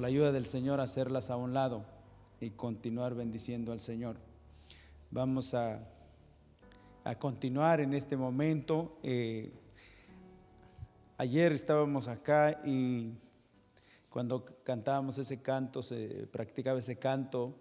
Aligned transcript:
la 0.00 0.08
ayuda 0.08 0.32
del 0.32 0.46
Señor, 0.46 0.80
hacerlas 0.80 1.28
a 1.30 1.36
un 1.36 1.52
lado 1.52 1.84
y 2.40 2.50
continuar 2.50 3.14
bendiciendo 3.14 3.72
al 3.72 3.80
Señor. 3.80 4.16
Vamos 5.10 5.52
a, 5.52 5.86
a 7.04 7.18
continuar 7.18 7.80
en 7.80 7.92
este 7.92 8.16
momento. 8.16 8.98
Eh, 9.02 9.52
ayer 11.18 11.52
estábamos 11.52 12.08
acá 12.08 12.62
y 12.64 13.10
cuando 14.08 14.44
cantábamos 14.64 15.18
ese 15.18 15.42
canto, 15.42 15.82
se 15.82 16.26
practicaba 16.32 16.78
ese 16.78 16.98
canto 16.98 17.54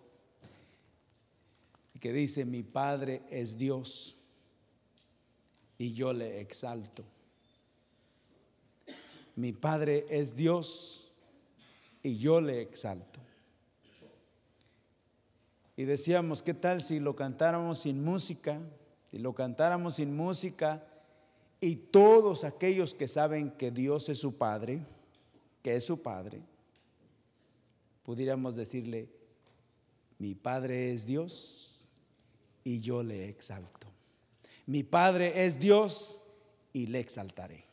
que 2.00 2.14
dice, 2.14 2.46
mi 2.46 2.64
Padre 2.64 3.22
es 3.30 3.58
Dios 3.58 4.18
y 5.78 5.92
yo 5.92 6.14
le 6.14 6.40
exalto. 6.40 7.04
Mi 9.36 9.52
Padre 9.52 10.06
es 10.10 10.36
Dios 10.36 11.09
y 12.04 12.18
yo 12.18 12.42
le 12.42 12.62
exalto. 12.62 13.20
Y 15.76 15.86
decíamos, 15.86 16.42
¿qué 16.42 16.54
tal 16.54 16.82
si 16.82 17.00
lo 17.00 17.16
cantáramos 17.16 17.80
sin 17.80 18.04
música? 18.04 18.60
Si 19.10 19.18
lo 19.18 19.34
cantáramos 19.34 19.96
sin 19.96 20.16
música 20.16 20.84
y 21.62 21.76
todos 21.76 22.44
aquellos 22.44 22.94
que 22.94 23.08
saben 23.08 23.52
que 23.52 23.72
Dios 23.72 24.10
es 24.10 24.20
su 24.20 24.38
Padre, 24.38 24.82
que 25.64 25.76
es 25.76 25.86
su 25.86 26.02
Padre, 26.02 26.42
pudiéramos 28.04 28.56
decirle, 28.56 29.10
mi 30.18 30.36
Padre 30.36 30.92
es 30.94 31.06
Dios 31.06 31.80
y 32.64 32.82
yo 32.82 33.02
le 33.02 33.30
exalto. 33.30 33.88
Mi 34.66 34.84
Padre 34.84 35.46
es 35.46 35.60
Dios 35.60 36.22
y 36.74 36.88
le 36.88 37.00
exaltaré. 37.00 37.66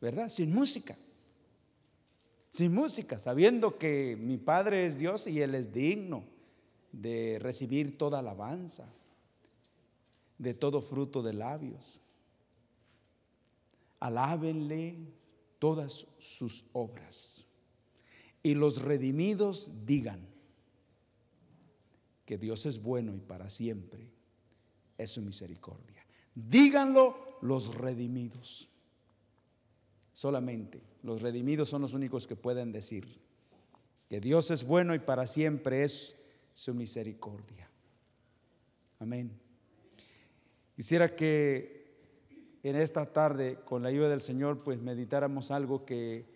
¿Verdad? 0.00 0.28
Sin 0.28 0.52
música. 0.52 0.96
Sin 2.52 2.74
música, 2.74 3.18
sabiendo 3.18 3.78
que 3.78 4.14
mi 4.20 4.36
Padre 4.36 4.84
es 4.84 4.98
Dios 4.98 5.26
y 5.26 5.40
Él 5.40 5.54
es 5.54 5.72
digno 5.72 6.22
de 6.92 7.38
recibir 7.40 7.96
toda 7.96 8.18
alabanza, 8.18 8.92
de 10.36 10.52
todo 10.52 10.82
fruto 10.82 11.22
de 11.22 11.32
labios. 11.32 11.98
Alábenle 14.00 14.98
todas 15.58 16.06
sus 16.18 16.66
obras. 16.74 17.46
Y 18.42 18.52
los 18.52 18.82
redimidos 18.82 19.86
digan 19.86 20.20
que 22.26 22.36
Dios 22.36 22.66
es 22.66 22.82
bueno 22.82 23.14
y 23.14 23.20
para 23.20 23.48
siempre 23.48 24.10
es 24.98 25.12
su 25.12 25.22
misericordia. 25.22 26.04
Díganlo 26.34 27.38
los 27.40 27.74
redimidos. 27.76 28.71
Solamente 30.12 30.80
los 31.02 31.22
redimidos 31.22 31.68
son 31.68 31.82
los 31.82 31.94
únicos 31.94 32.26
que 32.26 32.36
pueden 32.36 32.72
decir 32.72 33.20
que 34.08 34.20
Dios 34.20 34.50
es 34.50 34.64
bueno 34.64 34.94
y 34.94 34.98
para 34.98 35.26
siempre 35.26 35.84
es 35.84 36.16
su 36.52 36.74
misericordia. 36.74 37.70
Amén. 38.98 39.32
Quisiera 40.76 41.16
que 41.16 41.82
en 42.62 42.76
esta 42.76 43.06
tarde, 43.06 43.58
con 43.64 43.82
la 43.82 43.88
ayuda 43.88 44.08
del 44.08 44.20
Señor, 44.20 44.62
pues 44.62 44.80
meditáramos 44.80 45.50
algo 45.50 45.84
que, 45.84 46.26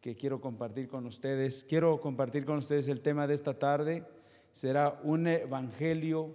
que 0.00 0.16
quiero 0.16 0.40
compartir 0.40 0.88
con 0.88 1.06
ustedes. 1.06 1.64
Quiero 1.64 2.00
compartir 2.00 2.44
con 2.44 2.58
ustedes 2.58 2.88
el 2.88 3.02
tema 3.02 3.26
de 3.26 3.34
esta 3.34 3.54
tarde. 3.54 4.04
Será 4.50 4.98
un 5.04 5.26
evangelio 5.26 6.34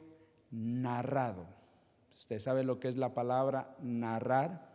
narrado. 0.52 1.48
Usted 2.12 2.40
sabe 2.40 2.64
lo 2.64 2.80
que 2.80 2.88
es 2.88 2.96
la 2.96 3.14
palabra 3.14 3.76
narrar. 3.82 4.71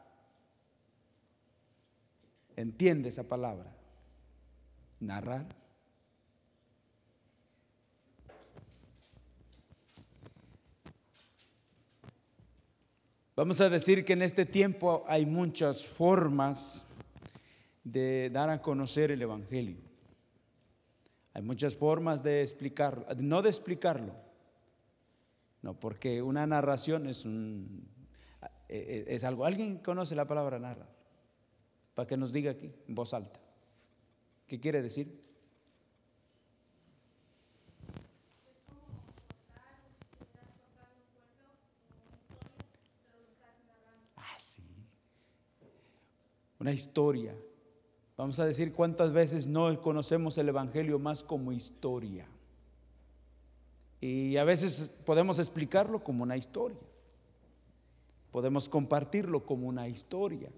¿Entiende 2.56 3.10
esa 3.10 3.28
palabra? 3.28 3.76
Narrar. 4.98 5.46
Vamos 13.36 13.60
a 13.60 13.68
decir 13.68 14.06
que 14.06 14.14
en 14.14 14.22
este 14.22 14.46
tiempo 14.46 15.04
hay 15.06 15.26
muchas 15.26 15.86
formas 15.86 16.86
de 17.84 18.30
dar 18.30 18.48
a 18.48 18.62
conocer 18.62 19.10
el 19.10 19.20
Evangelio. 19.20 19.76
Hay 21.34 21.42
muchas 21.42 21.76
formas 21.76 22.22
de 22.22 22.40
explicarlo, 22.40 23.06
no 23.18 23.42
de 23.42 23.50
explicarlo, 23.50 24.14
no, 25.60 25.78
porque 25.78 26.22
una 26.22 26.46
narración 26.46 27.06
es 27.06 27.26
un 27.26 27.86
eh, 28.40 28.48
eh, 28.68 29.04
es 29.08 29.22
algo. 29.22 29.44
¿Alguien 29.44 29.78
conoce 29.78 30.14
la 30.14 30.26
palabra 30.26 30.58
narrar? 30.58 30.95
Para 31.96 32.06
que 32.06 32.16
nos 32.18 32.30
diga 32.30 32.50
aquí 32.50 32.70
en 32.86 32.94
voz 32.94 33.14
alta. 33.14 33.40
¿Qué 34.46 34.60
quiere 34.60 34.82
decir? 34.82 35.18
Ah, 44.14 44.36
sí. 44.36 44.62
Una 46.60 46.70
historia. 46.70 47.34
Vamos 48.18 48.38
a 48.40 48.44
decir 48.44 48.74
cuántas 48.74 49.14
veces 49.14 49.46
no 49.46 49.80
conocemos 49.80 50.36
el 50.36 50.50
Evangelio 50.50 50.98
más 50.98 51.24
como 51.24 51.50
historia. 51.50 52.28
Y 54.02 54.36
a 54.36 54.44
veces 54.44 54.92
podemos 55.06 55.38
explicarlo 55.38 56.04
como 56.04 56.24
una 56.24 56.36
historia. 56.36 56.78
Podemos 58.32 58.68
compartirlo 58.68 59.46
como 59.46 59.66
una 59.66 59.88
historia. 59.88 60.52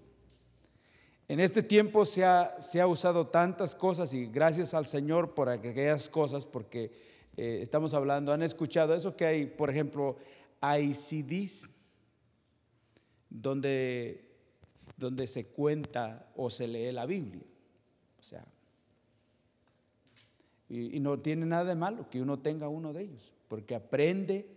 En 1.29 1.39
este 1.39 1.61
tiempo 1.61 2.05
se 2.05 2.25
ha, 2.25 2.57
usado 2.87 3.27
tantas 3.27 3.75
cosas 3.75 4.15
y 4.15 4.25
gracias 4.25 4.73
al 4.73 4.87
Señor 4.87 5.35
por 5.35 5.47
aquellas 5.47 6.09
cosas, 6.09 6.47
porque 6.47 6.91
eh, 7.37 7.59
estamos 7.61 7.93
hablando, 7.93 8.33
han 8.33 8.41
escuchado 8.41 8.95
eso 8.95 9.15
que 9.15 9.25
hay, 9.25 9.45
por 9.45 9.69
ejemplo, 9.69 10.17
hay 10.59 10.91
donde, 13.29 14.25
donde 14.97 15.27
se 15.27 15.45
cuenta 15.45 16.31
o 16.35 16.49
se 16.49 16.67
lee 16.67 16.91
la 16.91 17.05
Biblia. 17.05 17.43
O 18.19 18.23
sea, 18.23 18.43
y, 20.67 20.99
no 20.99 21.19
tiene 21.19 21.45
nada 21.45 21.65
de 21.65 21.75
malo 21.75 22.09
que 22.09 22.23
uno 22.23 22.39
tenga 22.39 22.69
uno 22.69 22.91
de 22.91 23.03
ellos, 23.03 23.35
porque 23.47 23.75
aprende, 23.75 24.47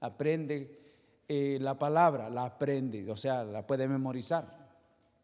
aprende 0.00 0.80
eh, 1.28 1.58
la 1.60 1.78
palabra, 1.78 2.28
la 2.28 2.44
aprende, 2.44 3.08
o 3.08 3.16
sea, 3.16 3.44
la 3.44 3.64
puede 3.64 3.86
memorizar. 3.86 4.66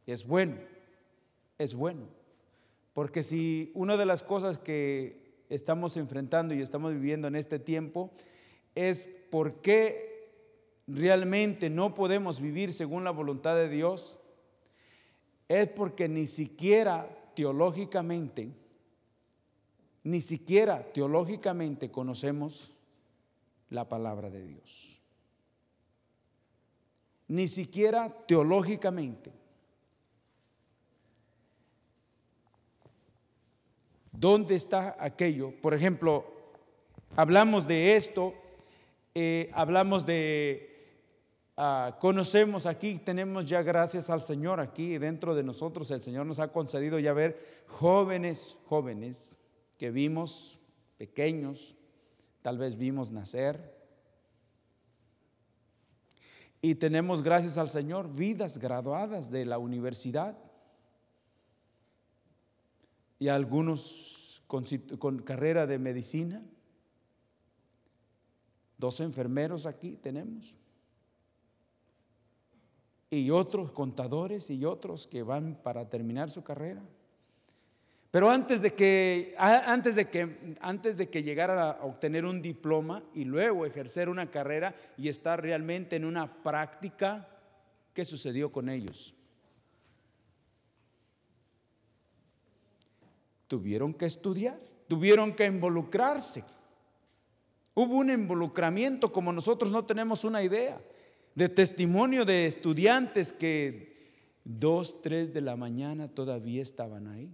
Es 0.07 0.25
bueno, 0.25 0.74
es 1.59 1.75
bueno. 1.75 2.09
Porque 2.93 3.23
si 3.23 3.71
una 3.75 3.97
de 3.97 4.07
las 4.07 4.23
cosas 4.23 4.59
que 4.59 5.43
estamos 5.49 5.97
enfrentando 5.97 6.55
y 6.55 6.63
estamos 6.63 6.93
viviendo 6.93 7.29
en 7.29 7.37
este 7.37 7.59
tiempo 7.59 8.11
es 8.75 9.11
por 9.31 9.61
qué 9.61 10.15
realmente 10.87 11.71
no 11.71 11.95
podemos 11.95 12.41
vivir 12.41 12.73
según 12.73 13.05
la 13.05 13.11
voluntad 13.11 13.57
de 13.57 13.69
Dios, 13.69 14.21
es 15.49 15.69
porque 15.69 16.09
ni 16.09 16.27
siquiera 16.27 17.09
teológicamente, 17.35 18.51
ni 20.03 20.21
siquiera 20.21 20.93
teológicamente 20.93 21.91
conocemos 21.91 22.73
la 23.71 23.89
palabra 23.89 24.31
de 24.31 24.47
Dios. 24.47 25.01
Ni 27.29 27.49
siquiera 27.49 28.11
teológicamente. 28.27 29.44
¿Dónde 34.19 34.55
está 34.55 34.97
aquello? 34.99 35.53
Por 35.61 35.75
ejemplo, 35.75 36.25
hablamos 37.17 37.67
de 37.67 37.97
esto, 37.97 38.33
eh, 39.15 39.51
hablamos 39.53 40.07
de, 40.07 41.03
ah, 41.57 41.97
conocemos 42.01 42.67
aquí, 42.67 43.01
tenemos 43.05 43.45
ya 43.45 43.63
gracias 43.63 44.11
al 44.11 44.23
Señor 44.23 44.61
aquí 44.61 44.99
dentro 44.99 45.35
de 45.35 45.43
nosotros, 45.43 45.91
el 45.91 46.01
Señor 46.01 46.27
nos 46.27 46.39
ha 46.39 46.53
concedido 46.53 46.99
ya 47.01 47.13
ver 47.13 47.65
jóvenes, 47.67 48.57
jóvenes, 48.67 49.37
que 49.79 49.91
vimos 49.91 50.61
pequeños, 50.97 51.77
tal 52.41 52.57
vez 52.57 52.77
vimos 52.77 53.11
nacer. 53.11 53.75
Y 56.63 56.77
tenemos, 56.77 57.23
gracias 57.23 57.59
al 57.59 57.69
Señor, 57.69 58.11
vidas 58.11 58.59
graduadas 58.59 59.31
de 59.31 59.45
la 59.45 59.59
universidad. 59.59 60.39
Y 63.25 63.31
algunos 63.31 64.43
con, 64.47 65.23
carrera 65.23 65.67
de 65.67 65.79
medicina. 65.79 66.43
Dos 68.77 69.01
enfermeros 69.01 69.65
aquí 69.65 69.97
tenemos. 69.97 70.59
Y 73.09 73.31
otros 73.31 73.73
contadores 73.73 74.51
y 74.51 74.67
otros 74.67 75.07
que 75.07 75.23
van 75.23 75.59
para 75.63 75.89
terminar 75.89 76.31
su 76.31 76.45
carrera. 76.45 76.83
Pero 78.11 78.31
antes 78.31 78.61
de 78.61 78.75
que, 78.75 79.35
antes 79.39 79.95
de 79.95 80.11
que, 80.11 80.57
antes 80.61 80.99
de 80.99 81.09
que 81.09 81.23
llegara 81.23 81.71
a 81.71 81.85
obtener 81.87 82.27
un 82.27 82.43
diploma 82.43 83.03
y 83.15 83.25
luego 83.25 83.65
ejercer 83.65 84.11
una 84.11 84.31
carrera 84.31 84.75
y 84.99 85.09
estar 85.09 85.41
realmente 85.41 85.97
en 85.97 86.05
una 86.05 86.43
práctica, 86.43 87.27
¿qué 87.95 88.05
sucedió 88.05 88.53
con 88.53 88.69
ellos? 88.69 89.15
Tuvieron 93.55 93.95
que 93.95 94.05
estudiar, 94.05 94.59
tuvieron 94.89 95.33
que 95.33 95.47
involucrarse. 95.47 96.43
Hubo 97.73 97.99
un 97.99 98.11
involucramiento 98.11 99.13
como 99.13 99.33
nosotros 99.33 99.71
no 99.71 99.85
tenemos 99.85 100.25
una 100.25 100.43
idea 100.43 100.81
de 101.37 101.49
testimonio 101.49 102.25
de 102.25 102.49
estudiantes 102.49 103.33
que 103.33 104.11
dos, 104.43 105.03
tres 105.03 105.33
de 105.33 105.41
la 105.41 105.55
mañana 105.55 106.09
todavía 106.09 106.63
estaban 106.63 107.07
ahí. 107.07 107.31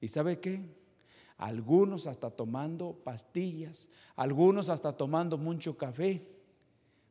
¿Y 0.00 0.06
sabe 0.06 0.38
qué? 0.38 0.60
Algunos 1.36 2.06
hasta 2.06 2.30
tomando 2.30 2.92
pastillas, 3.02 3.88
algunos 4.14 4.68
hasta 4.68 4.96
tomando 4.96 5.36
mucho 5.36 5.76
café 5.76 6.22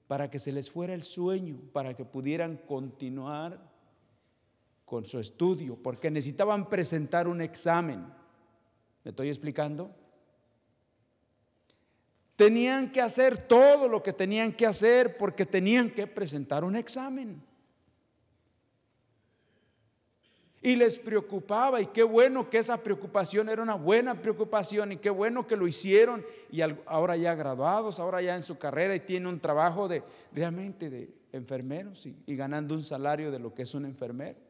para 0.07 0.31
que 0.31 0.39
se 0.39 0.53
les 0.53 0.71
fuera 0.71 0.93
el 0.93 1.03
sueño, 1.03 1.59
para 1.73 1.93
que 1.93 2.05
pudieran 2.05 2.55
continuar 2.55 3.69
con 4.87 5.05
su 5.05 5.19
estudio, 5.19 5.75
porque 5.75 6.09
necesitaban 6.09 6.69
presentar 6.69 7.27
un 7.27 7.41
examen. 7.41 8.05
¿Me 9.03 9.09
estoy 9.09 9.27
explicando? 9.27 9.91
Tenían 12.37 12.89
que 12.89 13.01
hacer 13.01 13.37
todo 13.37 13.89
lo 13.89 14.01
que 14.01 14.13
tenían 14.13 14.53
que 14.53 14.65
hacer 14.65 15.17
porque 15.17 15.45
tenían 15.45 15.89
que 15.89 16.07
presentar 16.07 16.63
un 16.63 16.77
examen. 16.77 17.43
Y 20.61 20.77
les 20.77 20.97
preocupaba 20.97 21.81
y 21.81 21.87
qué 21.87 22.03
bueno 22.03 22.49
que 22.49 22.59
esa 22.59 22.77
preocupación 22.77 23.49
era 23.49 23.61
una 23.61 23.75
buena 23.75 24.21
preocupación 24.21 24.93
y 24.93 24.97
qué 24.97 25.09
bueno 25.09 25.47
que 25.47 25.57
lo 25.57 25.67
hicieron 25.67 26.25
y 26.49 26.61
ahora 26.85 27.17
ya 27.17 27.35
graduados, 27.35 27.99
ahora 27.99 28.21
ya 28.21 28.37
en 28.37 28.41
su 28.41 28.57
carrera 28.57 28.95
y 28.95 29.01
tiene 29.01 29.27
un 29.27 29.41
trabajo 29.41 29.89
de 29.89 30.01
realmente 30.31 30.89
de 30.89 31.13
enfermeros 31.33 32.05
y, 32.05 32.15
y 32.25 32.37
ganando 32.37 32.73
un 32.73 32.83
salario 32.83 33.31
de 33.31 33.39
lo 33.39 33.53
que 33.53 33.63
es 33.63 33.73
un 33.75 33.85
enfermero. 33.85 34.46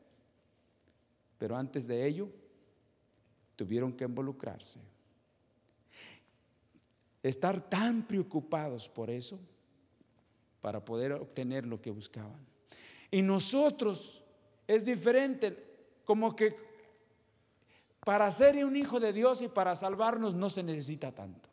Pero 1.37 1.55
antes 1.55 1.87
de 1.87 2.05
ello 2.05 2.29
tuvieron 3.55 3.93
que 3.93 4.05
involucrarse. 4.05 4.79
Estar 7.23 7.69
tan 7.69 8.07
preocupados 8.07 8.87
por 8.87 9.09
eso 9.09 9.39
para 10.61 10.83
poder 10.83 11.11
obtener 11.13 11.65
lo 11.65 11.81
que 11.81 11.91
buscaban. 11.91 12.45
Y 13.11 13.21
nosotros 13.21 14.23
es 14.67 14.85
diferente 14.85 15.55
como 16.05 16.35
que 16.35 16.55
para 18.05 18.29
ser 18.31 18.63
un 18.63 18.75
hijo 18.75 18.99
de 18.99 19.11
Dios 19.11 19.41
y 19.41 19.49
para 19.49 19.75
salvarnos 19.75 20.33
no 20.33 20.49
se 20.49 20.63
necesita 20.63 21.11
tanto. 21.11 21.46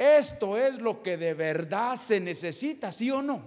Esto 0.00 0.56
es 0.56 0.80
lo 0.80 1.02
que 1.02 1.18
de 1.18 1.34
verdad 1.34 1.94
se 1.96 2.20
necesita, 2.20 2.90
¿sí 2.90 3.10
o 3.10 3.20
no? 3.20 3.42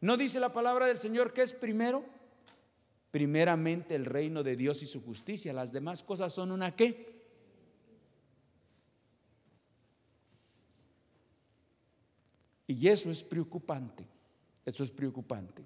¿No 0.00 0.16
dice 0.16 0.40
la 0.40 0.52
palabra 0.52 0.86
del 0.86 0.98
Señor 0.98 1.32
que 1.32 1.42
es 1.42 1.52
primero? 1.52 2.04
Primeramente 3.12 3.94
el 3.94 4.04
reino 4.04 4.42
de 4.42 4.56
Dios 4.56 4.82
y 4.82 4.86
su 4.88 5.00
justicia. 5.04 5.52
Las 5.52 5.70
demás 5.70 6.02
cosas 6.02 6.32
son 6.32 6.50
una 6.50 6.74
qué? 6.74 7.22
Y 12.66 12.88
eso 12.88 13.12
es 13.12 13.22
preocupante, 13.22 14.04
eso 14.64 14.82
es 14.82 14.90
preocupante. 14.90 15.62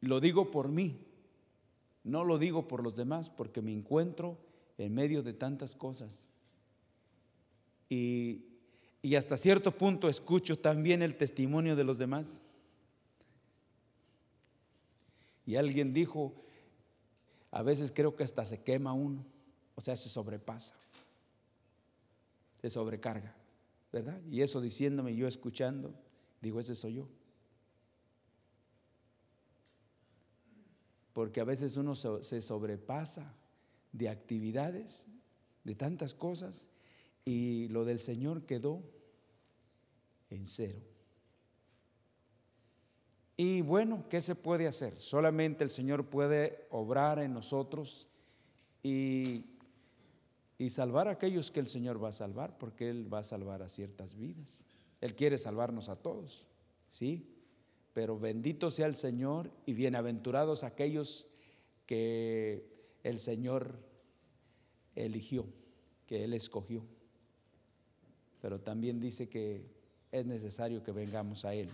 Lo 0.00 0.18
digo 0.18 0.50
por 0.50 0.70
mí, 0.70 0.98
no 2.02 2.24
lo 2.24 2.36
digo 2.36 2.66
por 2.66 2.82
los 2.82 2.96
demás, 2.96 3.30
porque 3.30 3.62
me 3.62 3.72
encuentro 3.72 4.38
en 4.76 4.92
medio 4.92 5.22
de 5.22 5.34
tantas 5.34 5.76
cosas. 5.76 6.29
Y, 7.90 8.46
y 9.02 9.16
hasta 9.16 9.36
cierto 9.36 9.76
punto 9.76 10.08
escucho 10.08 10.58
también 10.58 11.02
el 11.02 11.16
testimonio 11.16 11.76
de 11.76 11.84
los 11.84 11.98
demás. 11.98 12.40
Y 15.44 15.56
alguien 15.56 15.92
dijo, 15.92 16.32
a 17.50 17.62
veces 17.62 17.92
creo 17.94 18.16
que 18.16 18.24
hasta 18.24 18.46
se 18.46 18.62
quema 18.62 18.94
uno, 18.94 19.26
o 19.74 19.82
sea, 19.82 19.94
se 19.96 20.08
sobrepasa, 20.08 20.74
se 22.62 22.70
sobrecarga. 22.70 23.36
¿verdad? 23.92 24.20
Y 24.30 24.42
eso 24.42 24.60
diciéndome, 24.60 25.14
yo 25.14 25.26
escuchando, 25.26 25.94
digo, 26.40 26.60
ese 26.60 26.74
soy 26.74 26.94
yo. 26.94 27.08
Porque 31.12 31.40
a 31.40 31.44
veces 31.44 31.76
uno 31.76 31.94
se 31.94 32.40
sobrepasa 32.40 33.34
de 33.92 34.08
actividades, 34.08 35.08
de 35.64 35.74
tantas 35.74 36.14
cosas, 36.14 36.68
y 37.30 37.68
lo 37.68 37.84
del 37.84 38.00
Señor 38.00 38.44
quedó 38.44 38.82
en 40.30 40.46
cero. 40.46 40.80
Y 43.36 43.62
bueno, 43.62 44.04
¿qué 44.08 44.20
se 44.20 44.34
puede 44.34 44.66
hacer? 44.66 44.98
Solamente 44.98 45.64
el 45.64 45.70
Señor 45.70 46.06
puede 46.10 46.66
obrar 46.70 47.18
en 47.18 47.32
nosotros 47.32 48.08
y 48.82 49.44
y 50.60 50.68
salvar 50.68 51.08
a 51.08 51.12
aquellos 51.12 51.50
que 51.50 51.58
el 51.58 51.66
Señor 51.66 52.04
va 52.04 52.10
a 52.10 52.12
salvar, 52.12 52.58
porque 52.58 52.90
Él 52.90 53.10
va 53.12 53.20
a 53.20 53.24
salvar 53.24 53.62
a 53.62 53.70
ciertas 53.70 54.14
vidas. 54.14 54.66
Él 55.00 55.16
quiere 55.16 55.38
salvarnos 55.38 55.88
a 55.88 55.96
todos, 55.96 56.48
¿sí? 56.90 57.34
Pero 57.94 58.18
bendito 58.18 58.70
sea 58.70 58.84
el 58.84 58.94
Señor 58.94 59.50
y 59.64 59.72
bienaventurados 59.72 60.62
aquellos 60.62 61.28
que 61.86 62.98
el 63.02 63.18
Señor 63.18 63.78
eligió, 64.94 65.46
que 66.04 66.24
Él 66.24 66.34
escogió. 66.34 66.84
Pero 68.40 68.60
también 68.60 69.00
dice 69.00 69.28
que 69.28 69.64
es 70.12 70.26
necesario 70.26 70.82
que 70.82 70.92
vengamos 70.92 71.44
a 71.44 71.54
Él. 71.54 71.68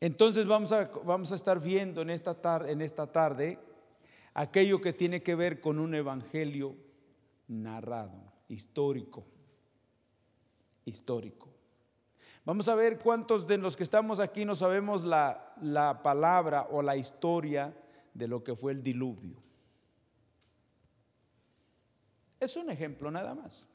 Entonces 0.00 0.46
vamos 0.46 0.72
a, 0.72 0.90
vamos 1.04 1.30
a 1.32 1.34
estar 1.34 1.60
viendo 1.60 2.00
en 2.00 2.10
esta, 2.10 2.34
tarde, 2.34 2.72
en 2.72 2.80
esta 2.80 3.06
tarde 3.06 3.58
aquello 4.32 4.80
que 4.80 4.92
tiene 4.92 5.22
que 5.22 5.34
ver 5.34 5.60
con 5.60 5.78
un 5.78 5.94
evangelio 5.94 6.74
narrado, 7.48 8.32
histórico, 8.48 9.24
histórico. 10.86 11.48
Vamos 12.46 12.68
a 12.68 12.74
ver 12.74 12.98
cuántos 12.98 13.46
de 13.46 13.58
los 13.58 13.76
que 13.76 13.82
estamos 13.82 14.20
aquí 14.20 14.46
no 14.46 14.54
sabemos 14.54 15.04
la, 15.04 15.54
la 15.60 16.02
palabra 16.02 16.66
o 16.70 16.80
la 16.80 16.96
historia 16.96 17.76
de 18.14 18.26
lo 18.26 18.42
que 18.42 18.56
fue 18.56 18.72
el 18.72 18.82
diluvio. 18.82 19.36
Es 22.40 22.56
un 22.56 22.70
ejemplo 22.70 23.10
nada 23.10 23.34
más 23.34 23.68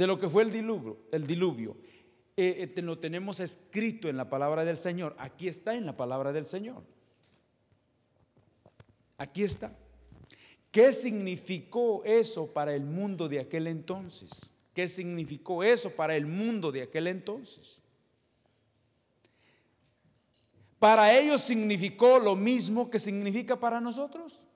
de 0.00 0.06
lo 0.06 0.18
que 0.18 0.30
fue 0.30 0.44
el 0.44 0.50
diluvio. 0.50 0.96
El 1.12 1.26
diluvio. 1.26 1.76
Eh, 2.34 2.72
eh, 2.74 2.80
lo 2.80 2.98
tenemos 2.98 3.38
escrito 3.38 4.08
en 4.08 4.16
la 4.16 4.30
palabra 4.30 4.64
del 4.64 4.78
Señor. 4.78 5.14
Aquí 5.18 5.46
está 5.46 5.74
en 5.74 5.84
la 5.84 5.94
palabra 5.94 6.32
del 6.32 6.46
Señor. 6.46 6.82
Aquí 9.18 9.42
está. 9.44 9.76
¿Qué 10.70 10.94
significó 10.94 12.02
eso 12.04 12.50
para 12.50 12.74
el 12.74 12.84
mundo 12.84 13.28
de 13.28 13.40
aquel 13.40 13.66
entonces? 13.66 14.50
¿Qué 14.72 14.88
significó 14.88 15.62
eso 15.62 15.90
para 15.90 16.16
el 16.16 16.24
mundo 16.24 16.72
de 16.72 16.80
aquel 16.80 17.06
entonces? 17.06 17.82
Para 20.78 21.14
ellos 21.14 21.42
significó 21.42 22.18
lo 22.18 22.36
mismo 22.36 22.90
que 22.90 22.98
significa 22.98 23.60
para 23.60 23.82
nosotros. 23.82 24.48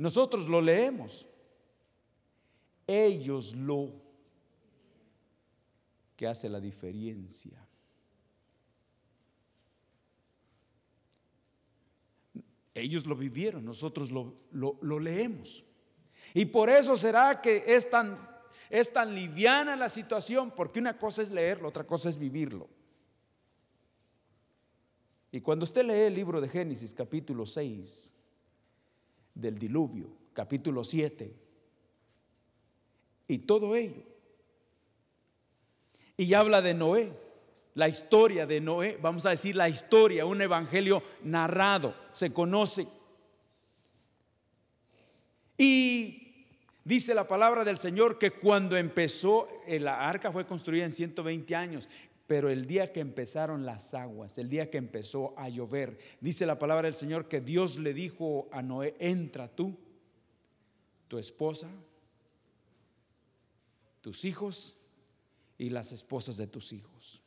Nosotros 0.00 0.48
lo 0.48 0.62
leemos. 0.62 1.28
Ellos 2.86 3.54
lo 3.54 3.92
que 6.16 6.26
hace 6.26 6.48
la 6.48 6.58
diferencia. 6.58 7.62
Ellos 12.72 13.04
lo 13.04 13.14
vivieron, 13.14 13.62
nosotros 13.62 14.10
lo, 14.10 15.00
leemos. 15.00 15.66
Y 16.32 16.46
por 16.46 16.70
eso 16.70 16.96
será 16.96 17.42
que 17.42 17.62
es 17.66 17.90
tan, 17.90 18.16
es 18.70 18.90
tan 18.94 19.14
liviana 19.14 19.76
la 19.76 19.90
situación, 19.90 20.50
porque 20.56 20.80
una 20.80 20.96
cosa 20.96 21.20
es 21.20 21.30
leerlo, 21.30 21.68
otra 21.68 21.86
cosa 21.86 22.08
es 22.08 22.16
vivirlo. 22.16 22.70
Y 25.30 25.42
cuando 25.42 25.64
usted 25.64 25.84
lee 25.84 26.06
el 26.06 26.14
libro 26.14 26.40
de 26.40 26.48
Génesis 26.48 26.94
capítulo 26.94 27.44
6, 27.44 28.10
del 29.34 29.58
diluvio, 29.58 30.06
capítulo 30.32 30.84
7, 30.84 31.34
y 33.28 33.38
todo 33.38 33.76
ello, 33.76 34.02
y 36.16 36.34
habla 36.34 36.60
de 36.60 36.74
Noé, 36.74 37.12
la 37.74 37.88
historia 37.88 38.46
de 38.46 38.60
Noé, 38.60 38.98
vamos 39.00 39.24
a 39.24 39.30
decir 39.30 39.56
la 39.56 39.68
historia, 39.68 40.26
un 40.26 40.42
evangelio 40.42 41.02
narrado, 41.22 41.94
se 42.12 42.32
conoce. 42.32 42.86
Y 45.56 46.46
dice 46.84 47.14
la 47.14 47.28
palabra 47.28 47.64
del 47.64 47.76
Señor 47.76 48.18
que 48.18 48.32
cuando 48.32 48.76
empezó, 48.76 49.48
eh, 49.66 49.80
la 49.80 50.08
arca 50.08 50.32
fue 50.32 50.46
construida 50.46 50.84
en 50.84 50.90
120 50.90 51.56
años, 51.56 51.88
pero 52.30 52.48
el 52.48 52.66
día 52.66 52.92
que 52.92 53.00
empezaron 53.00 53.66
las 53.66 53.92
aguas, 53.92 54.38
el 54.38 54.48
día 54.48 54.70
que 54.70 54.78
empezó 54.78 55.34
a 55.36 55.48
llover, 55.48 55.98
dice 56.20 56.46
la 56.46 56.60
palabra 56.60 56.86
del 56.86 56.94
Señor 56.94 57.26
que 57.26 57.40
Dios 57.40 57.80
le 57.80 57.92
dijo 57.92 58.48
a 58.52 58.62
Noé, 58.62 58.94
entra 59.00 59.48
tú, 59.48 59.76
tu 61.08 61.18
esposa, 61.18 61.66
tus 64.00 64.24
hijos 64.24 64.76
y 65.58 65.70
las 65.70 65.90
esposas 65.90 66.36
de 66.36 66.46
tus 66.46 66.72
hijos. 66.72 67.24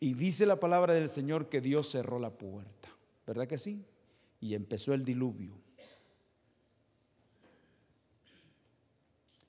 Y 0.00 0.14
dice 0.14 0.46
la 0.46 0.58
palabra 0.58 0.94
del 0.94 1.10
Señor 1.10 1.50
que 1.50 1.60
Dios 1.60 1.90
cerró 1.90 2.18
la 2.18 2.30
puerta, 2.30 2.88
¿verdad 3.26 3.46
que 3.46 3.58
sí? 3.58 3.84
Y 4.40 4.54
empezó 4.54 4.94
el 4.94 5.04
diluvio. 5.04 5.52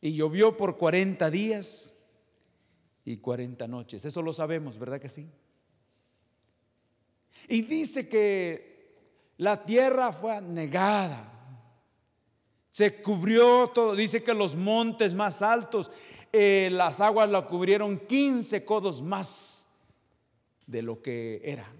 Y 0.01 0.13
llovió 0.13 0.57
por 0.57 0.75
40 0.75 1.31
días 1.31 1.93
y 3.07 3.17
40 3.19 3.69
noches. 3.69 4.03
Eso 4.03 4.21
lo 4.21 4.33
sabemos, 4.33 4.77
¿verdad 4.77 4.99
que 4.99 5.07
sí? 5.07 5.29
Y 7.47 7.61
dice 7.61 8.09
que 8.09 9.31
la 9.37 9.63
tierra 9.63 10.11
fue 10.11 10.41
negada. 10.41 11.33
Se 12.69 13.01
cubrió 13.01 13.69
todo. 13.69 13.95
Dice 13.95 14.23
que 14.23 14.33
los 14.33 14.57
montes 14.57 15.13
más 15.13 15.41
altos, 15.41 15.89
eh, 16.33 16.67
las 16.73 16.99
aguas 16.99 17.29
la 17.29 17.47
cubrieron 17.47 17.97
15 17.97 18.65
codos 18.65 19.01
más 19.01 19.69
de 20.65 20.81
lo 20.81 21.01
que 21.01 21.39
eran. 21.45 21.77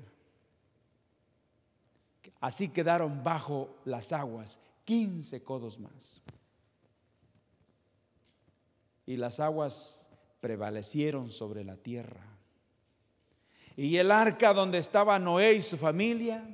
Así 2.39 2.69
quedaron 2.69 3.21
bajo 3.21 3.75
las 3.83 4.13
aguas 4.13 4.61
15 4.85 5.43
codos 5.43 5.77
más. 5.77 6.21
Y 9.05 9.17
las 9.17 9.41
aguas 9.41 10.06
prevalecieron 10.39 11.29
sobre 11.29 11.63
la 11.63 11.77
tierra. 11.77 12.37
Y 13.75 13.97
el 13.97 14.11
arca 14.11 14.53
donde 14.53 14.79
estaba 14.79 15.19
Noé 15.19 15.53
y 15.53 15.61
su 15.61 15.77
familia, 15.77 16.47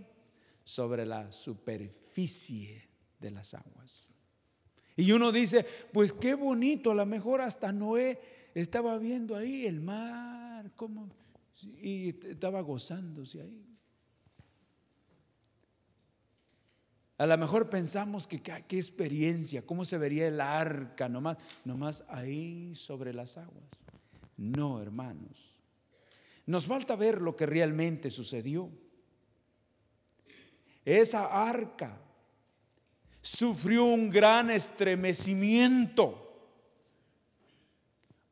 sobre 0.63 1.05
la 1.05 1.31
superficie 1.31 2.89
de 3.19 3.31
las 3.31 3.53
aguas. 3.53 4.09
Y 4.95 5.11
uno 5.11 5.31
dice, 5.31 5.65
pues 5.91 6.13
qué 6.13 6.35
bonito, 6.35 6.91
a 6.91 6.95
lo 6.95 7.05
mejor 7.05 7.41
hasta 7.41 7.71
Noé 7.71 8.19
estaba 8.53 8.97
viendo 8.97 9.35
ahí 9.35 9.65
el 9.65 9.81
mar, 9.81 10.71
como 10.75 11.09
y 11.81 12.09
estaba 12.27 12.61
gozándose 12.61 13.41
ahí. 13.41 13.73
A 17.17 17.27
lo 17.27 17.38
mejor 17.38 17.70
pensamos 17.70 18.27
que 18.27 18.41
qué 18.41 18.77
experiencia, 18.77 19.65
cómo 19.65 19.86
se 19.86 19.98
vería 19.98 20.27
el 20.27 20.41
arca, 20.41 21.08
nomás, 21.08 21.38
nomás 21.63 22.03
ahí 22.10 22.74
sobre 22.75 23.13
las 23.13 23.38
aguas. 23.38 23.70
No, 24.38 24.82
hermanos. 24.82 25.60
Nos 26.46 26.65
falta 26.65 26.96
ver 26.96 27.22
lo 27.22 27.36
que 27.36 27.46
realmente 27.46 28.10
sucedió. 28.10 28.70
Esa 30.84 31.48
arca 31.48 32.01
sufrió 33.22 33.86
un 33.86 34.10
gran 34.10 34.50
estremecimiento 34.50 36.24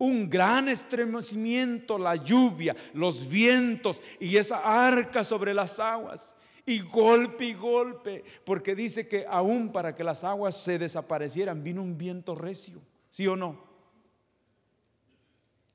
un 0.02 0.28
gran 0.28 0.68
estremecimiento, 0.68 2.00
la 2.00 2.16
lluvia, 2.16 2.76
los 2.96 3.30
vientos 3.30 4.02
y 4.20 4.36
esa 4.36 4.88
arca 4.88 5.24
sobre 5.24 5.54
las 5.54 5.80
aguas. 5.80 6.34
Y 6.66 6.80
golpe 6.80 7.46
y 7.46 7.54
golpe, 7.54 8.24
porque 8.46 8.76
dice 8.76 9.08
que 9.08 9.26
aún 9.28 9.72
para 9.72 9.96
que 9.96 10.04
las 10.04 10.24
aguas 10.24 10.56
se 10.56 10.78
desaparecieran 10.78 11.64
vino 11.64 11.82
un 11.82 11.98
viento 11.98 12.36
recio, 12.36 12.80
¿sí 13.10 13.28
o 13.28 13.36
no? 13.36 13.72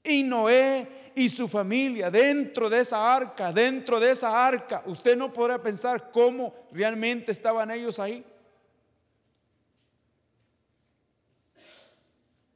Y 0.05 0.23
Noé 0.23 1.13
y 1.17 1.29
su 1.29 1.49
familia 1.49 2.11
dentro 2.11 2.71
de 2.71 2.81
esa 2.81 3.15
arca, 3.15 3.53
dentro 3.53 3.99
de 3.99 4.13
esa 4.13 4.47
arca, 4.47 4.85
usted 4.87 5.17
no 5.17 5.33
podrá 5.33 5.61
pensar 5.61 6.13
cómo 6.13 6.55
realmente 6.71 7.33
estaban 7.33 7.73
ellos 7.73 7.99
ahí. 7.99 8.25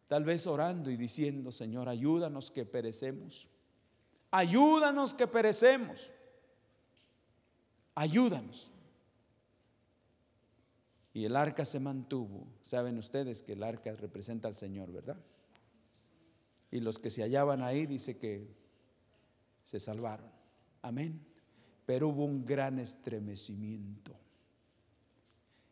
Tal 0.06 0.24
vez 0.24 0.46
orando 0.46 0.90
y 0.90 0.96
diciendo, 0.96 1.52
Señor, 1.52 1.88
ayúdanos 1.88 2.50
que 2.50 2.64
perecemos. 2.64 3.48
Ayúdanos 4.30 5.14
que 5.14 5.26
perecemos. 5.26 6.12
Ayúdanos. 7.94 8.72
Y 11.12 11.24
el 11.24 11.36
arca 11.36 11.64
se 11.64 11.80
mantuvo. 11.80 12.46
Saben 12.62 12.98
ustedes 12.98 13.42
que 13.42 13.52
el 13.54 13.62
arca 13.62 13.94
representa 13.96 14.48
al 14.48 14.54
Señor, 14.54 14.92
¿verdad? 14.92 15.18
Y 16.70 16.80
los 16.80 16.98
que 16.98 17.10
se 17.10 17.22
hallaban 17.22 17.62
ahí 17.62 17.86
dice 17.86 18.16
que 18.16 18.48
se 19.64 19.80
salvaron. 19.80 20.30
Amén. 20.82 21.20
Pero 21.84 22.08
hubo 22.08 22.24
un 22.24 22.44
gran 22.44 22.78
estremecimiento. 22.78 24.16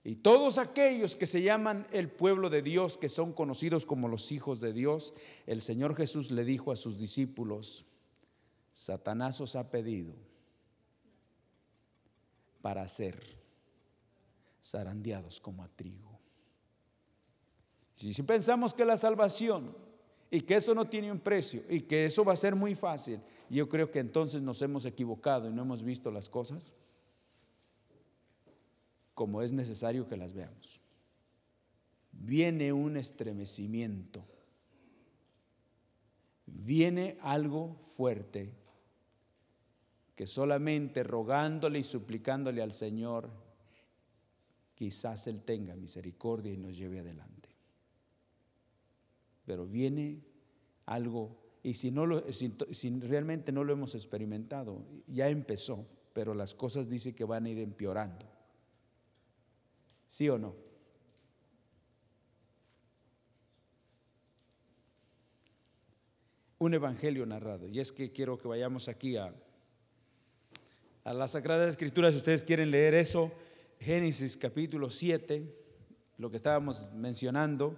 Y 0.02 0.16
todos 0.16 0.58
aquellos 0.58 1.16
que 1.16 1.26
se 1.26 1.42
llaman 1.42 1.86
el 1.92 2.10
pueblo 2.10 2.50
de 2.50 2.62
Dios, 2.62 2.96
que 2.96 3.08
son 3.08 3.32
conocidos 3.32 3.84
como 3.84 4.08
los 4.08 4.32
hijos 4.32 4.60
de 4.60 4.72
Dios, 4.72 5.12
el 5.46 5.60
Señor 5.60 5.94
Jesús 5.94 6.30
le 6.30 6.44
dijo 6.44 6.72
a 6.72 6.76
sus 6.76 6.98
discípulos, 6.98 7.84
Satanás 8.72 9.40
os 9.40 9.54
ha 9.54 9.70
pedido 9.70 10.14
para 12.60 12.86
ser 12.88 13.20
zarandeados 14.62 15.40
como 15.40 15.62
a 15.62 15.68
trigo. 15.68 16.18
Si, 17.94 18.12
si 18.14 18.22
pensamos 18.22 18.74
que 18.74 18.84
la 18.84 18.96
salvación 18.96 19.76
y 20.30 20.42
que 20.42 20.56
eso 20.56 20.74
no 20.74 20.88
tiene 20.88 21.10
un 21.10 21.20
precio 21.20 21.62
y 21.68 21.82
que 21.82 22.04
eso 22.04 22.24
va 22.24 22.32
a 22.32 22.36
ser 22.36 22.54
muy 22.54 22.74
fácil, 22.74 23.20
yo 23.50 23.68
creo 23.68 23.90
que 23.90 23.98
entonces 23.98 24.42
nos 24.42 24.60
hemos 24.62 24.84
equivocado 24.84 25.48
y 25.48 25.52
no 25.52 25.62
hemos 25.62 25.82
visto 25.82 26.10
las 26.10 26.28
cosas 26.28 26.74
como 29.18 29.42
es 29.42 29.52
necesario 29.52 30.08
que 30.08 30.16
las 30.16 30.32
veamos. 30.32 30.80
Viene 32.12 32.72
un 32.72 32.96
estremecimiento, 32.96 34.24
viene 36.46 37.16
algo 37.20 37.74
fuerte 37.96 38.54
que 40.18 40.26
solamente 40.26 41.04
rogándole 41.04 41.78
y 41.78 41.84
suplicándole 41.84 42.60
al 42.60 42.72
Señor, 42.72 43.30
quizás 44.74 45.28
Él 45.28 45.44
tenga 45.44 45.76
misericordia 45.76 46.52
y 46.52 46.56
nos 46.56 46.76
lleve 46.76 46.98
adelante. 46.98 47.48
Pero 49.46 49.64
viene 49.64 50.24
algo, 50.86 51.38
y 51.62 51.74
si, 51.74 51.92
no 51.92 52.04
lo, 52.04 52.32
si, 52.32 52.50
realmente 52.98 53.52
no 53.52 53.62
lo 53.62 53.72
hemos 53.72 53.94
experimentado, 53.94 54.84
ya 55.06 55.28
empezó, 55.28 55.86
pero 56.12 56.34
las 56.34 56.52
cosas 56.52 56.88
dice 56.88 57.14
que 57.14 57.22
van 57.22 57.46
a 57.46 57.50
ir 57.50 57.60
empeorando. 57.60 58.26
¿Sí 60.08 60.28
o 60.28 60.36
no? 60.36 60.56
Un 66.58 66.74
evangelio 66.74 67.24
narrado. 67.24 67.68
Y 67.68 67.78
es 67.78 67.92
que 67.92 68.10
quiero 68.10 68.36
que 68.36 68.48
vayamos 68.48 68.88
aquí 68.88 69.16
a, 69.16 69.32
a 71.08 71.14
la 71.14 71.26
Sagrada 71.26 71.66
Escritura. 71.66 72.10
Si 72.10 72.18
ustedes 72.18 72.44
quieren 72.44 72.70
leer 72.70 72.92
eso, 72.92 73.32
Génesis 73.80 74.36
capítulo 74.36 74.90
7, 74.90 75.42
lo 76.18 76.30
que 76.30 76.36
estábamos 76.36 76.92
mencionando. 76.92 77.74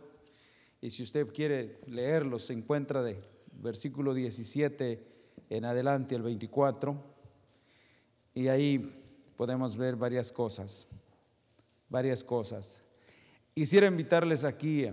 Y 0.80 0.90
si 0.90 1.04
usted 1.04 1.28
quiere 1.28 1.78
leerlo, 1.86 2.40
se 2.40 2.54
encuentra 2.54 3.04
de 3.04 3.22
versículo 3.52 4.14
17 4.14 5.06
en 5.48 5.64
adelante 5.64 6.16
al 6.16 6.22
24. 6.22 7.00
Y 8.34 8.48
ahí 8.48 8.90
podemos 9.36 9.76
ver 9.76 9.94
varias 9.94 10.32
cosas 10.32 10.88
varias 11.88 12.24
cosas. 12.24 12.82
Quisiera 13.54 13.86
invitarles 13.86 14.42
aquí 14.42 14.88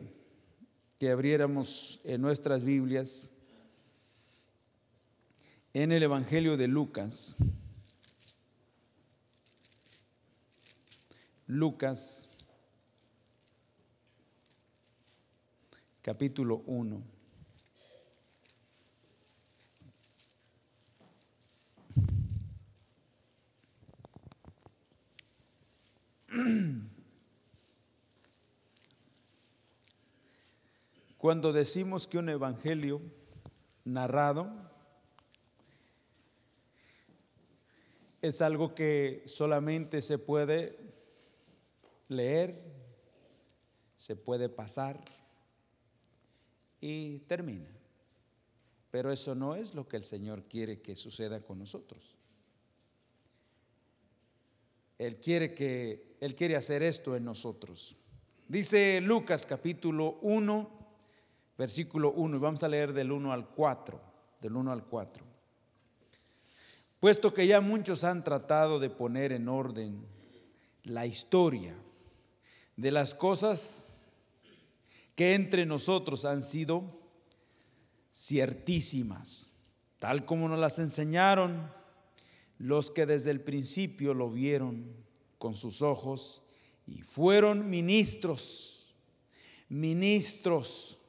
que 0.99 1.09
abriéramos 1.09 2.01
en 2.03 2.21
nuestras 2.21 2.63
Biblias 2.63 3.31
en 5.73 5.91
el 5.91 6.03
Evangelio 6.03 6.55
de 6.55 6.67
Lucas. 6.67 7.35
Lucas 11.49 12.27
capítulo 16.01 16.61
1. 16.65 17.01
Cuando 31.17 31.53
decimos 31.53 32.07
que 32.07 32.17
un 32.17 32.27
evangelio 32.27 33.01
narrado 33.85 34.51
es 38.21 38.41
algo 38.41 38.75
que 38.75 39.23
solamente 39.27 40.01
se 40.01 40.17
puede 40.17 40.86
leer, 42.09 42.61
se 43.95 44.15
puede 44.15 44.49
pasar 44.49 44.99
y 46.79 47.19
termina. 47.19 47.69
Pero 48.91 49.11
eso 49.11 49.35
no 49.35 49.55
es 49.55 49.75
lo 49.75 49.87
que 49.87 49.97
el 49.97 50.03
Señor 50.03 50.43
quiere 50.43 50.81
que 50.81 50.95
suceda 50.95 51.41
con 51.41 51.59
nosotros. 51.59 52.15
Él 54.97 55.19
quiere 55.19 55.53
que 55.53 56.17
Él 56.19 56.35
quiere 56.35 56.55
hacer 56.55 56.81
esto 56.83 57.15
en 57.15 57.25
nosotros. 57.25 57.97
Dice 58.47 59.01
Lucas 59.01 59.45
capítulo 59.45 60.19
1, 60.21 60.69
versículo 61.57 62.13
1, 62.13 62.37
y 62.37 62.39
vamos 62.39 62.63
a 62.63 62.69
leer 62.69 62.93
del 62.93 63.11
1 63.11 63.31
al 63.31 63.49
4. 63.49 64.01
del 64.41 64.55
1 64.55 64.71
al 64.71 64.85
4. 64.85 65.23
Puesto 66.99 67.33
que 67.33 67.45
ya 67.45 67.61
muchos 67.61 68.03
han 68.03 68.23
tratado 68.23 68.79
de 68.79 68.89
poner 68.89 69.31
en 69.31 69.49
orden 69.49 70.03
la 70.83 71.05
historia 71.05 71.75
de 72.77 72.91
las 72.91 73.13
cosas 73.13 74.05
que 75.15 75.33
entre 75.33 75.65
nosotros 75.65 76.25
han 76.25 76.41
sido 76.41 76.83
ciertísimas, 78.13 79.51
tal 79.99 80.25
como 80.25 80.47
nos 80.47 80.59
las 80.59 80.79
enseñaron 80.79 81.69
los 82.59 82.91
que 82.91 83.05
desde 83.05 83.31
el 83.31 83.41
principio 83.41 84.13
lo 84.13 84.29
vieron 84.29 84.85
con 85.37 85.53
sus 85.53 85.81
ojos 85.81 86.43
y 86.85 87.01
fueron 87.01 87.69
ministros, 87.69 88.93
ministros 89.69 90.99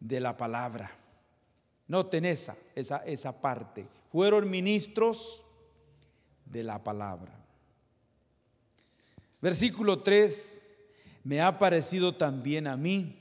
de 0.00 0.20
la 0.20 0.36
palabra. 0.36 0.94
Noten 1.88 2.26
esa, 2.26 2.56
esa, 2.74 2.98
esa 2.98 3.40
parte. 3.40 3.88
Fueron 4.12 4.50
ministros 4.50 5.44
de 6.44 6.62
la 6.62 6.84
palabra. 6.84 7.47
Versículo 9.40 10.02
3, 10.02 10.68
me 11.22 11.40
ha 11.40 11.58
parecido 11.58 12.16
también 12.16 12.66
a 12.66 12.76
mí, 12.76 13.14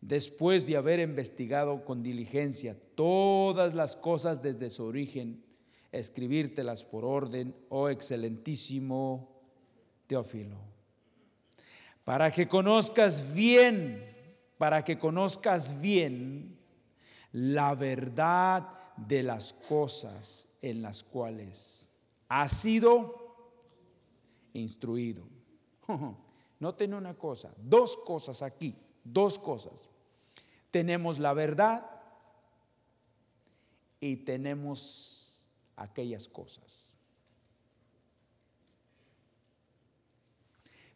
después 0.00 0.66
de 0.66 0.76
haber 0.76 1.00
investigado 1.00 1.84
con 1.84 2.02
diligencia 2.02 2.76
todas 2.94 3.74
las 3.74 3.96
cosas 3.96 4.42
desde 4.42 4.70
su 4.70 4.84
origen, 4.84 5.42
escribírtelas 5.90 6.84
por 6.84 7.04
orden, 7.04 7.56
oh 7.70 7.88
excelentísimo 7.88 9.42
Teófilo, 10.06 10.58
para 12.04 12.30
que 12.30 12.46
conozcas 12.46 13.34
bien, 13.34 14.04
para 14.58 14.84
que 14.84 14.98
conozcas 14.98 15.80
bien 15.80 16.58
la 17.32 17.74
verdad 17.74 18.68
de 18.96 19.24
las 19.24 19.54
cosas 19.54 20.50
en 20.62 20.82
las 20.82 21.02
cuales 21.02 21.90
has 22.28 22.52
sido 22.52 23.23
instruido. 24.54 25.26
Noten 26.60 26.94
una 26.94 27.14
cosa, 27.14 27.52
dos 27.58 27.96
cosas 27.98 28.40
aquí, 28.40 28.74
dos 29.04 29.38
cosas. 29.38 29.90
Tenemos 30.70 31.18
la 31.18 31.34
verdad 31.34 31.90
y 34.00 34.16
tenemos 34.16 35.46
aquellas 35.76 36.28
cosas. 36.28 36.96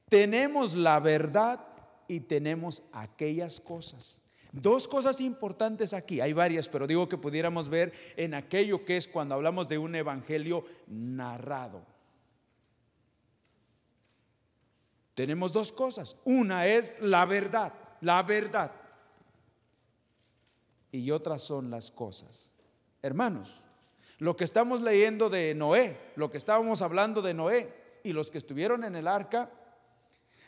Tenemos 0.09 0.75
la 0.75 1.01
verdad 1.01 1.67
y 2.09 2.21
tenemos 2.21 2.83
aquellas 2.93 3.61
cosas. 3.61 4.23
Dos 4.53 4.89
cosas 4.89 5.21
importantes 5.21 5.93
aquí, 5.93 6.23
hay 6.23 6.33
varias, 6.33 6.69
pero 6.69 6.87
digo 6.87 7.09
que 7.09 7.19
pudiéramos 7.19 7.69
ver 7.69 7.93
en 8.17 8.33
aquello 8.33 8.85
que 8.87 8.97
es 8.97 9.07
cuando 9.07 9.35
hablamos 9.35 9.69
de 9.69 9.77
un 9.77 9.95
evangelio 9.95 10.65
narrado. 10.87 11.98
Tenemos 15.19 15.53
dos 15.53 15.73
cosas. 15.73 16.15
Una 16.25 16.69
es 16.69 16.97
la 17.01 17.25
verdad, 17.25 17.73
la 18.03 18.23
verdad. 18.23 18.71
Y 20.93 21.11
otras 21.11 21.43
son 21.43 21.73
las 21.73 21.91
cosas. 21.91 22.53
Hermanos, 23.03 23.65
lo 24.19 24.37
que 24.37 24.45
estamos 24.45 24.81
leyendo 24.81 25.29
de 25.29 25.57
Noé, 25.57 26.13
lo 26.15 26.31
que 26.31 26.39
estábamos 26.39 26.83
hablando 26.83 27.21
de 27.21 27.35
Noé 27.35 28.01
y 28.05 28.13
los 28.13 28.31
que 28.31 28.39
estuvieron 28.39 28.85
en 28.85 28.95
el 28.95 29.09
arca, 29.09 29.51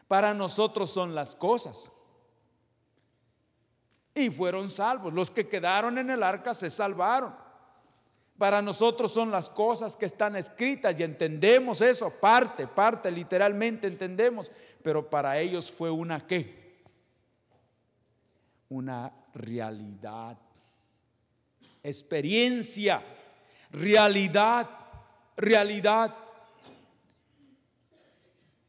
para 0.06 0.35
nosotros 0.35 0.88
son 0.88 1.16
las 1.16 1.35
cosas. 1.35 1.90
Y 4.14 4.30
fueron 4.30 4.70
salvos. 4.70 5.12
Los 5.12 5.33
que 5.33 5.48
quedaron 5.48 5.98
en 5.98 6.11
el 6.11 6.22
arca 6.22 6.54
se 6.54 6.70
salvaron. 6.70 7.35
Para 8.40 8.62
nosotros 8.62 9.12
son 9.12 9.31
las 9.31 9.50
cosas 9.50 9.94
que 9.94 10.07
están 10.07 10.35
escritas 10.35 10.98
y 10.98 11.03
entendemos 11.03 11.83
eso, 11.83 12.09
parte, 12.09 12.66
parte, 12.66 13.11
literalmente 13.11 13.87
entendemos, 13.87 14.50
pero 14.83 15.11
para 15.11 15.38
ellos 15.38 15.70
fue 15.70 15.90
una 15.90 16.26
qué? 16.26 16.81
Una 18.70 19.12
realidad, 19.35 20.38
experiencia, 21.83 23.05
realidad, 23.72 24.70
realidad. 25.37 26.16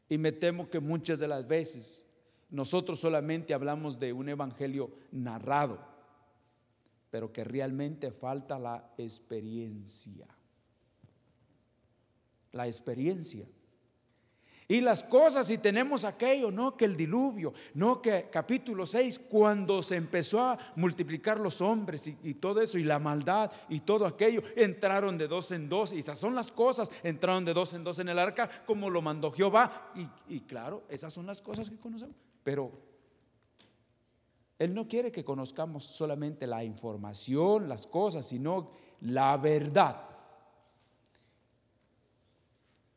Y 0.06 0.18
me 0.18 0.32
temo 0.32 0.68
que 0.68 0.80
muchas 0.80 1.18
de 1.18 1.28
las 1.28 1.48
veces 1.48 2.04
nosotros 2.50 3.00
solamente 3.00 3.54
hablamos 3.54 3.98
de 3.98 4.12
un 4.12 4.28
evangelio 4.28 4.90
narrado 5.12 5.91
pero 7.12 7.30
que 7.30 7.44
realmente 7.44 8.10
falta 8.10 8.58
la 8.58 8.90
experiencia. 8.96 10.26
La 12.52 12.66
experiencia. 12.66 13.46
Y 14.66 14.80
las 14.80 15.02
cosas, 15.04 15.50
y 15.50 15.58
tenemos 15.58 16.04
aquello, 16.04 16.50
no 16.50 16.74
que 16.74 16.86
el 16.86 16.96
diluvio, 16.96 17.52
no 17.74 18.00
que 18.00 18.30
capítulo 18.30 18.86
6, 18.86 19.18
cuando 19.28 19.82
se 19.82 19.96
empezó 19.96 20.40
a 20.40 20.58
multiplicar 20.76 21.38
los 21.38 21.60
hombres 21.60 22.10
y, 22.22 22.34
todo 22.34 22.62
eso, 22.62 22.78
y 22.78 22.82
la 22.82 22.98
maldad 22.98 23.52
y 23.68 23.80
todo 23.80 24.06
aquello, 24.06 24.40
entraron 24.56 25.18
de 25.18 25.28
dos 25.28 25.52
en 25.52 25.68
dos, 25.68 25.92
y 25.92 25.98
esas 25.98 26.18
son 26.18 26.34
las 26.34 26.50
cosas, 26.50 26.90
entraron 27.02 27.44
de 27.44 27.52
dos 27.52 27.74
en 27.74 27.84
dos 27.84 27.98
en 27.98 28.08
el 28.08 28.18
arca, 28.18 28.48
como 28.64 28.88
lo 28.88 29.02
mandó 29.02 29.30
Jehová, 29.30 29.92
y 30.28 30.40
claro, 30.40 30.84
esas 30.88 31.12
son 31.12 31.26
las 31.26 31.42
cosas 31.42 31.68
que 31.68 31.76
conocemos, 31.76 32.16
pero 32.42 32.91
él 34.62 34.74
no 34.74 34.86
quiere 34.86 35.10
que 35.10 35.24
conozcamos 35.24 35.82
solamente 35.82 36.46
la 36.46 36.62
información, 36.62 37.68
las 37.68 37.88
cosas, 37.88 38.24
sino 38.24 38.70
la 39.00 39.36
verdad. 39.36 40.06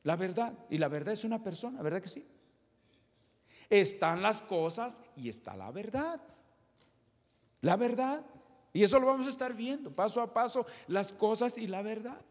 La 0.04 0.16
verdad. 0.16 0.54
Y 0.70 0.78
la 0.78 0.90
verdad 0.90 1.14
es 1.14 1.24
una 1.24 1.42
persona, 1.42 1.82
¿verdad 1.82 2.04
que 2.04 2.08
sí? 2.08 2.24
Están 3.68 4.22
las 4.22 4.44
cosas 4.44 5.02
y 5.16 5.28
está 5.28 5.58
la 5.58 5.72
verdad. 5.72 6.22
La 7.62 7.78
verdad. 7.78 8.24
Y 8.72 8.84
eso 8.84 9.00
lo 9.00 9.08
vamos 9.08 9.26
a 9.26 9.32
estar 9.32 9.56
viendo 9.56 9.92
paso 9.92 10.22
a 10.22 10.32
paso, 10.32 10.68
las 10.86 11.14
cosas 11.14 11.58
y 11.58 11.66
la 11.66 11.82
verdad. 11.82 12.22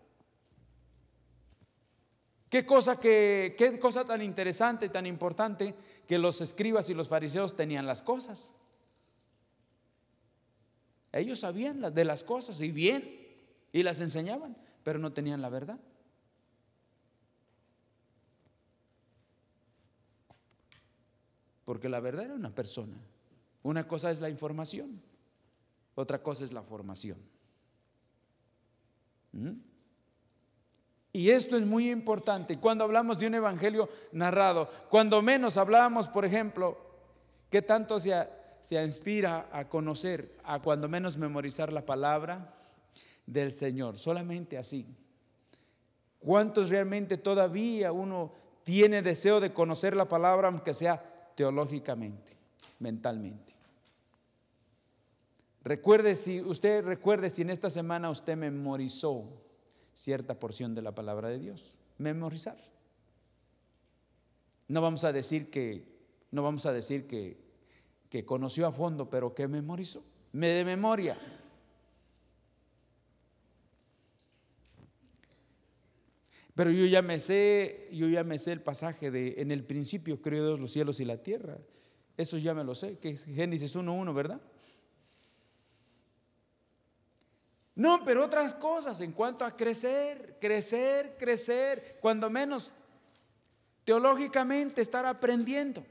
Qué 2.48 2.64
cosa, 2.64 3.00
qué 3.00 3.78
cosa 3.82 4.04
tan 4.04 4.22
interesante, 4.22 4.88
tan 4.90 5.06
importante 5.06 5.74
que 6.06 6.18
los 6.18 6.40
escribas 6.40 6.88
y 6.88 6.94
los 6.94 7.08
fariseos 7.08 7.56
tenían 7.56 7.84
las 7.84 8.04
cosas. 8.04 8.54
Ellos 11.14 11.38
sabían 11.38 11.94
de 11.94 12.04
las 12.04 12.24
cosas 12.24 12.60
y 12.60 12.72
bien, 12.72 13.08
y 13.72 13.84
las 13.84 14.00
enseñaban, 14.00 14.56
pero 14.82 14.98
no 14.98 15.12
tenían 15.12 15.40
la 15.40 15.48
verdad. 15.48 15.78
Porque 21.64 21.88
la 21.88 22.00
verdad 22.00 22.24
era 22.24 22.34
una 22.34 22.50
persona. 22.50 22.96
Una 23.62 23.86
cosa 23.86 24.10
es 24.10 24.20
la 24.20 24.28
información, 24.28 25.00
otra 25.94 26.20
cosa 26.20 26.42
es 26.44 26.52
la 26.52 26.62
formación. 26.62 27.18
¿Mm? 29.32 29.52
Y 31.12 31.30
esto 31.30 31.56
es 31.56 31.64
muy 31.64 31.90
importante. 31.90 32.58
Cuando 32.58 32.82
hablamos 32.82 33.20
de 33.20 33.28
un 33.28 33.34
evangelio 33.34 33.88
narrado, 34.10 34.68
cuando 34.90 35.22
menos 35.22 35.58
hablábamos, 35.58 36.08
por 36.08 36.24
ejemplo, 36.24 36.76
que 37.50 37.62
tanto 37.62 38.00
se 38.00 38.28
se 38.64 38.82
inspira 38.82 39.46
a 39.52 39.68
conocer, 39.68 40.38
a 40.42 40.62
cuando 40.62 40.88
menos 40.88 41.18
memorizar 41.18 41.70
la 41.70 41.84
palabra 41.84 42.50
del 43.26 43.52
Señor, 43.52 43.98
solamente 43.98 44.56
así. 44.56 44.86
¿Cuántos 46.18 46.70
realmente 46.70 47.18
todavía 47.18 47.92
uno 47.92 48.32
tiene 48.62 49.02
deseo 49.02 49.38
de 49.38 49.52
conocer 49.52 49.94
la 49.94 50.08
palabra, 50.08 50.48
aunque 50.48 50.72
sea 50.72 51.04
teológicamente, 51.36 52.32
mentalmente? 52.78 53.52
Recuerde 55.62 56.14
si 56.14 56.40
usted 56.40 56.82
recuerde 56.86 57.28
si 57.28 57.42
en 57.42 57.50
esta 57.50 57.68
semana 57.68 58.08
usted 58.08 58.34
memorizó 58.34 59.26
cierta 59.92 60.38
porción 60.38 60.74
de 60.74 60.80
la 60.80 60.94
palabra 60.94 61.28
de 61.28 61.38
Dios. 61.38 61.76
Memorizar. 61.98 62.56
No 64.68 64.80
vamos 64.80 65.04
a 65.04 65.12
decir 65.12 65.50
que 65.50 65.84
no 66.30 66.42
vamos 66.42 66.64
a 66.64 66.72
decir 66.72 67.06
que 67.06 67.43
que 68.14 68.24
conoció 68.24 68.68
a 68.68 68.70
fondo, 68.70 69.10
pero 69.10 69.34
que 69.34 69.48
memorizó, 69.48 70.04
me 70.30 70.46
de 70.46 70.64
memoria. 70.64 71.18
Pero 76.54 76.70
yo 76.70 76.86
ya 76.86 77.02
me 77.02 77.18
sé, 77.18 77.88
yo 77.90 78.06
ya 78.06 78.22
me 78.22 78.38
sé 78.38 78.52
el 78.52 78.62
pasaje 78.62 79.10
de 79.10 79.34
en 79.38 79.50
el 79.50 79.64
principio 79.64 80.22
creó 80.22 80.46
Dios 80.46 80.60
los 80.60 80.70
cielos 80.70 81.00
y 81.00 81.04
la 81.04 81.24
tierra. 81.24 81.58
Eso 82.16 82.38
ya 82.38 82.54
me 82.54 82.62
lo 82.62 82.76
sé, 82.76 83.00
que 83.00 83.08
es 83.08 83.24
Génesis 83.24 83.74
1.1, 83.74 84.14
¿verdad? 84.14 84.40
No, 87.74 88.04
pero 88.04 88.24
otras 88.24 88.54
cosas 88.54 89.00
en 89.00 89.10
cuanto 89.10 89.44
a 89.44 89.56
crecer, 89.56 90.38
crecer, 90.40 91.16
crecer, 91.18 91.98
cuando 92.00 92.30
menos 92.30 92.70
teológicamente 93.84 94.82
estar 94.82 95.04
aprendiendo. 95.04 95.84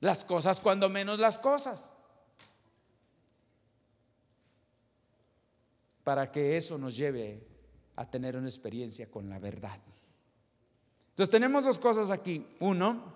Las 0.00 0.24
cosas 0.24 0.60
cuando 0.60 0.88
menos 0.88 1.18
las 1.18 1.38
cosas. 1.38 1.92
para 6.10 6.32
que 6.32 6.56
eso 6.56 6.76
nos 6.76 6.96
lleve 6.96 7.46
a 7.94 8.10
tener 8.10 8.36
una 8.36 8.48
experiencia 8.48 9.10
con 9.10 9.28
la 9.28 9.38
verdad. 9.38 9.78
Entonces 11.10 11.30
tenemos 11.30 11.64
dos 11.64 11.78
cosas 11.78 12.10
aquí. 12.10 12.46
Uno, 12.58 13.14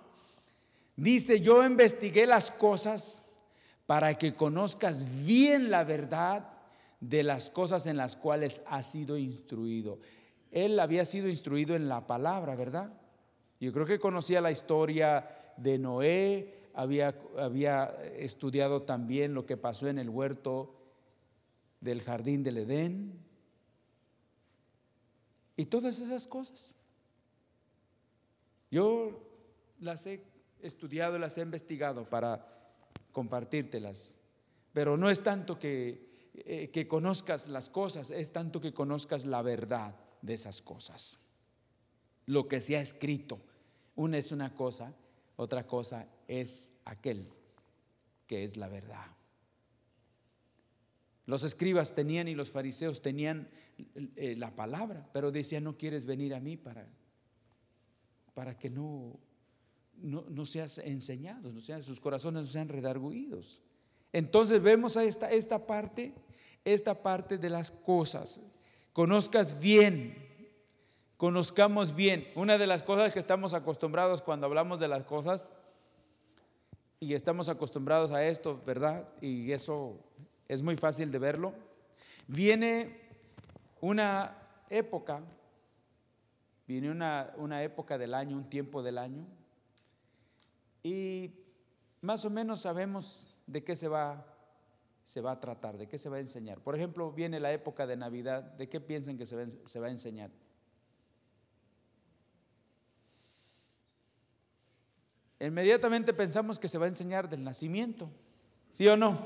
dice, 0.95 1.41
yo 1.41 1.67
investigué 1.67 2.25
las 2.25 2.53
cosas 2.53 3.41
para 3.87 4.17
que 4.17 4.37
conozcas 4.37 5.25
bien 5.25 5.71
la 5.71 5.85
verdad 5.85 6.51
de 7.01 7.23
las 7.23 7.51
cosas 7.51 7.87
en 7.87 7.97
las 7.97 8.17
cuales 8.17 8.63
has 8.67 8.87
sido 8.87 9.19
instruido. 9.19 9.99
Él 10.51 10.79
había 10.79 11.05
sido 11.05 11.29
instruido 11.29 11.75
en 11.75 11.89
la 11.89 12.07
palabra, 12.07 12.55
¿verdad? 12.55 12.93
Yo 13.59 13.73
creo 13.73 13.87
que 13.87 13.99
conocía 13.99 14.41
la 14.41 14.53
historia 14.53 15.53
de 15.57 15.79
Noé, 15.79 16.64
había, 16.75 17.15
había 17.39 17.85
estudiado 18.17 18.83
también 18.83 19.33
lo 19.33 19.47
que 19.47 19.57
pasó 19.57 19.89
en 19.89 19.99
el 19.99 20.11
huerto 20.11 20.75
del 21.81 22.03
jardín 22.03 22.43
del 22.43 22.59
Edén 22.59 23.25
y 25.57 25.67
todas 25.67 26.01
esas 26.01 26.27
cosas. 26.27 26.75
Yo 28.71 29.23
las 29.79 30.07
he 30.07 30.25
estudiado, 30.63 31.19
las 31.19 31.39
he 31.39 31.43
investigado 31.43 32.09
para 32.09 32.45
compartírtelas, 33.13 34.17
pero 34.73 34.97
no 34.97 35.09
es 35.09 35.23
tanto 35.23 35.59
que, 35.61 36.33
eh, 36.35 36.71
que 36.73 36.89
conozcas 36.89 37.47
las 37.47 37.71
cosas, 37.71 38.11
es 38.11 38.33
tanto 38.33 38.61
que 38.61 38.75
conozcas 38.75 39.25
la 39.25 39.43
verdad 39.43 39.95
de 40.23 40.35
esas 40.35 40.61
cosas, 40.61 41.21
lo 42.27 42.49
que 42.49 42.61
se 42.61 42.77
ha 42.77 42.81
escrito. 42.81 43.39
Una 43.95 44.19
es 44.19 44.33
una 44.33 44.57
cosa, 44.57 44.93
otra 45.37 45.69
cosa 45.69 46.09
es 46.29 46.73
aquel 46.85 47.29
que 48.27 48.45
es 48.45 48.57
la 48.57 48.69
verdad. 48.69 49.07
Los 51.27 51.43
escribas 51.43 51.95
tenían 51.95 52.29
y 52.29 52.35
los 52.35 52.51
fariseos 52.51 53.01
tenían 53.01 53.49
eh, 54.17 54.37
la 54.37 54.55
palabra, 54.55 55.09
pero 55.13 55.31
decían, 55.31 55.65
no 55.65 55.77
quieres 55.77 56.05
venir 56.05 56.35
a 56.35 56.41
mí 56.41 56.57
para 56.57 56.87
para 58.35 58.59
que 58.59 58.69
no, 58.69 59.19
no, 59.97 60.45
seas 60.45 60.79
enseñado, 60.79 61.53
no 61.53 61.61
sean, 61.61 61.83
sus 61.83 62.01
corazones 62.01 62.43
no 62.43 62.49
sean 62.49 62.69
redarguidos. 62.69 63.63
Entonces 64.13 64.61
vemos 64.61 64.97
a 64.97 65.05
esta, 65.05 65.31
esta 65.31 65.67
parte, 65.67 66.13
esta 66.65 67.03
parte 67.03 67.39
de 67.39 67.49
las 67.49 67.71
cosas. 67.71 68.41
Conozcas 68.93 69.61
bien, 69.61 70.17
conozcamos 71.17 71.95
bien. 71.95 72.29
Una 72.35 72.59
de 72.59 72.67
las 72.67 72.83
cosas 72.83 73.13
que 73.13 73.21
estamos 73.21 73.55
acostumbrados 73.55 74.21
cuando 74.21 74.47
hablamos 74.47 74.81
de 74.81 74.89
las 74.89 75.05
cosas, 75.05 75.53
y 77.05 77.15
estamos 77.15 77.49
acostumbrados 77.49 78.13
a 78.13 78.25
esto, 78.25 78.61
¿verdad? 78.67 79.09
Y 79.21 79.53
eso 79.53 79.99
es 80.49 80.63
muy 80.63 80.77
fácil 80.77 81.11
de 81.13 81.19
verlo. 81.19 81.55
Viene 82.27 83.01
una 83.81 84.37
época 84.71 85.23
Viene 86.67 86.91
una, 86.91 87.63
época 87.63 87.99
del 87.99 88.15
año, 88.15 88.37
un 88.37 88.49
tiempo 88.49 88.83
del 88.83 88.97
año, 88.97 89.27
y 90.83 91.31
más 92.01 92.25
o 92.25 92.31
menos 92.31 92.61
sabemos 92.61 93.29
de 93.47 93.63
qué 93.63 93.77
se 93.77 93.87
va, 93.87 94.27
se 95.03 95.21
va 95.21 95.33
a 95.33 95.41
tratar, 95.41 95.77
de 95.77 95.87
qué 95.87 95.99
se 95.99 96.09
va 96.09 96.17
a 96.17 96.21
enseñar. 96.21 96.61
Por 96.61 96.75
ejemplo, 96.75 97.13
viene 97.13 97.39
la 97.39 97.53
época 97.53 97.87
de 97.87 97.97
Navidad, 97.97 98.43
¿de 98.43 98.69
qué 98.69 98.81
piensan 98.81 99.19
que 99.19 99.27
se 99.27 99.37
va, 99.37 99.45
se 99.47 99.81
va 99.81 99.89
a 99.89 99.91
enseñar? 99.91 100.31
Inmediatamente 105.41 106.15
pensamos 106.15 106.59
que 106.59 106.69
se 106.69 106.79
va 106.79 106.87
a 106.87 106.89
enseñar 106.89 107.29
del 107.29 107.45
nacimiento, 107.45 108.11
¿sí 108.71 108.89
o 108.89 108.97
no? 108.97 109.19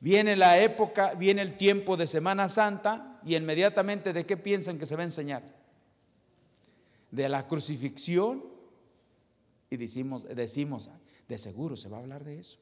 Viene 0.00 0.36
la 0.36 0.58
época, 0.60 1.14
viene 1.14 1.42
el 1.42 1.56
tiempo 1.56 1.96
de 1.96 2.06
Semana 2.06 2.48
Santa 2.48 3.20
y 3.24 3.36
inmediatamente 3.36 4.12
de 4.12 4.26
qué 4.26 4.36
piensan 4.36 4.78
que 4.78 4.86
se 4.86 4.96
va 4.96 5.02
a 5.02 5.06
enseñar? 5.06 5.56
de 7.10 7.28
la 7.28 7.46
crucifixión 7.46 8.44
y 9.70 9.76
decimos, 9.76 10.24
decimos, 10.24 10.90
de 11.28 11.38
seguro 11.38 11.76
se 11.76 11.88
va 11.88 11.98
a 11.98 12.00
hablar 12.00 12.24
de 12.24 12.38
eso. 12.38 12.58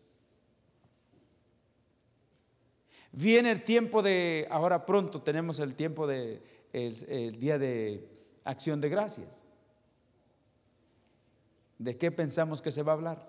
Viene 3.12 3.52
el 3.52 3.62
tiempo 3.62 4.02
de, 4.02 4.46
ahora 4.50 4.86
pronto 4.86 5.22
tenemos 5.22 5.60
el 5.60 5.76
tiempo 5.76 6.06
de, 6.06 6.42
el, 6.72 7.38
día 7.38 7.58
de 7.58 8.08
acción 8.44 8.80
de 8.80 8.88
gracias. 8.88 9.43
¿De 11.78 11.96
qué 11.96 12.10
pensamos 12.10 12.62
que 12.62 12.70
se 12.70 12.82
va 12.82 12.92
a 12.92 12.94
hablar? 12.94 13.26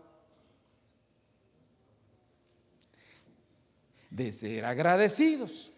De 4.10 4.32
ser 4.32 4.66
agradecidos. 4.66 5.74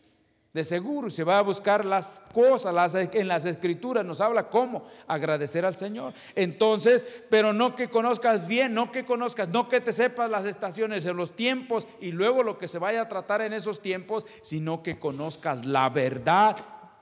De 0.54 0.64
seguro, 0.64 1.12
se 1.12 1.24
va 1.24 1.38
a 1.38 1.44
buscar 1.44 1.86
las 1.86 2.20
cosas, 2.34 2.74
las, 2.74 2.96
en 2.96 3.28
las 3.28 3.46
escrituras 3.46 4.04
nos 4.04 4.22
habla 4.22 4.50
cómo 4.50 4.86
agradecer 5.06 5.66
al 5.66 5.76
Señor. 5.76 6.16
Entonces, 6.34 7.06
pero 7.30 7.54
no 7.54 7.76
que 7.76 7.90
conozcas 7.90 8.48
bien, 8.48 8.74
no 8.74 8.92
que 8.92 9.06
conozcas, 9.06 9.50
no 9.50 9.70
que 9.70 9.82
te 9.82 9.94
sepas 9.94 10.32
las 10.32 10.46
estaciones 10.46 11.06
en 11.06 11.16
los 11.16 11.36
tiempos 11.36 11.88
y 12.02 12.12
luego 12.12 12.42
lo 12.42 12.58
que 12.58 12.68
se 12.68 12.80
vaya 12.80 13.02
a 13.02 13.08
tratar 13.08 13.44
en 13.44 13.54
esos 13.54 13.82
tiempos, 13.82 14.26
sino 14.42 14.82
que 14.82 14.98
conozcas 14.98 15.64
la 15.64 15.90
verdad 15.90 16.58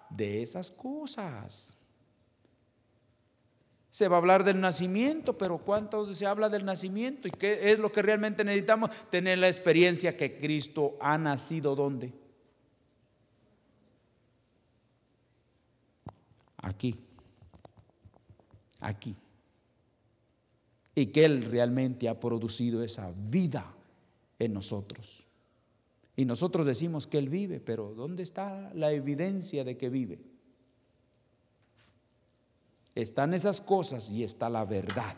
de 0.10 0.42
esas 0.42 0.70
cosas. 0.70 1.75
Se 3.96 4.10
va 4.10 4.18
a 4.18 4.20
hablar 4.20 4.44
del 4.44 4.60
nacimiento, 4.60 5.38
pero 5.38 5.58
¿cuánto 5.58 6.14
se 6.14 6.26
habla 6.26 6.50
del 6.50 6.66
nacimiento? 6.66 7.30
¿Y 7.30 7.32
qué 7.32 7.72
es 7.72 7.80
lo 7.80 7.94
que 7.94 8.02
realmente 8.02 8.44
necesitamos? 8.44 8.90
Tener 9.10 9.38
la 9.38 9.48
experiencia 9.48 10.18
que 10.18 10.38
Cristo 10.38 10.98
ha 11.00 11.18
nacido 11.18 11.78
donde? 11.78 12.12
aquí, 16.58 16.94
aquí. 18.82 19.16
Y 20.94 21.06
que 21.06 21.24
Él 21.24 21.44
realmente 21.44 22.10
ha 22.10 22.20
producido 22.20 22.84
esa 22.84 23.14
vida 23.16 23.74
en 24.40 24.52
nosotros. 24.52 25.30
Y 26.18 26.26
nosotros 26.26 26.66
decimos 26.66 27.08
que 27.08 27.18
Él 27.18 27.30
vive, 27.30 27.62
pero 27.62 27.94
¿dónde 27.94 28.24
está 28.24 28.74
la 28.74 28.92
evidencia 28.92 29.64
de 29.64 29.78
que 29.78 29.88
vive? 29.88 30.35
Están 32.96 33.34
esas 33.34 33.62
cosas 33.62 34.10
y 34.10 34.24
está 34.24 34.50
la 34.50 34.66
verdad. 34.66 35.16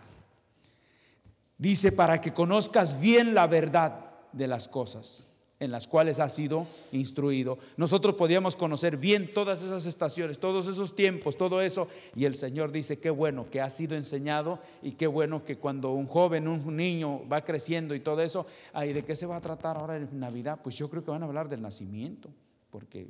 Dice, 1.58 1.92
para 1.92 2.20
que 2.20 2.34
conozcas 2.34 3.00
bien 3.00 3.34
la 3.34 3.48
verdad 3.48 4.12
de 4.34 4.48
las 4.48 4.68
cosas 4.68 5.30
en 5.60 5.72
las 5.72 5.88
cuales 5.88 6.20
ha 6.20 6.30
sido 6.30 6.68
instruido. 6.92 7.58
Nosotros 7.78 8.16
podíamos 8.16 8.56
conocer 8.56 8.98
bien 8.98 9.32
todas 9.32 9.64
esas 9.64 9.86
estaciones, 9.88 10.40
todos 10.40 10.68
esos 10.68 10.96
tiempos, 10.96 11.36
todo 11.36 11.62
eso. 11.62 11.88
Y 12.16 12.26
el 12.26 12.36
Señor 12.36 12.72
dice, 12.72 13.00
qué 13.00 13.10
bueno 13.10 13.50
que 13.50 13.62
ha 13.62 13.70
sido 13.70 13.96
enseñado 13.96 14.60
y 14.84 14.92
qué 14.92 15.08
bueno 15.08 15.46
que 15.46 15.58
cuando 15.58 15.92
un 15.94 16.06
joven, 16.06 16.48
un 16.48 16.76
niño 16.76 17.28
va 17.28 17.44
creciendo 17.44 17.96
y 17.96 18.00
todo 18.00 18.22
eso, 18.22 18.46
¿y 18.84 18.94
de 18.94 19.04
qué 19.04 19.16
se 19.16 19.26
va 19.26 19.38
a 19.38 19.42
tratar 19.42 19.78
ahora 19.78 19.96
en 19.96 20.20
Navidad? 20.20 20.60
Pues 20.64 20.76
yo 20.76 20.90
creo 20.90 21.04
que 21.04 21.12
van 21.12 21.24
a 21.24 21.26
hablar 21.26 21.50
del 21.50 21.62
nacimiento, 21.62 22.30
porque, 22.70 23.10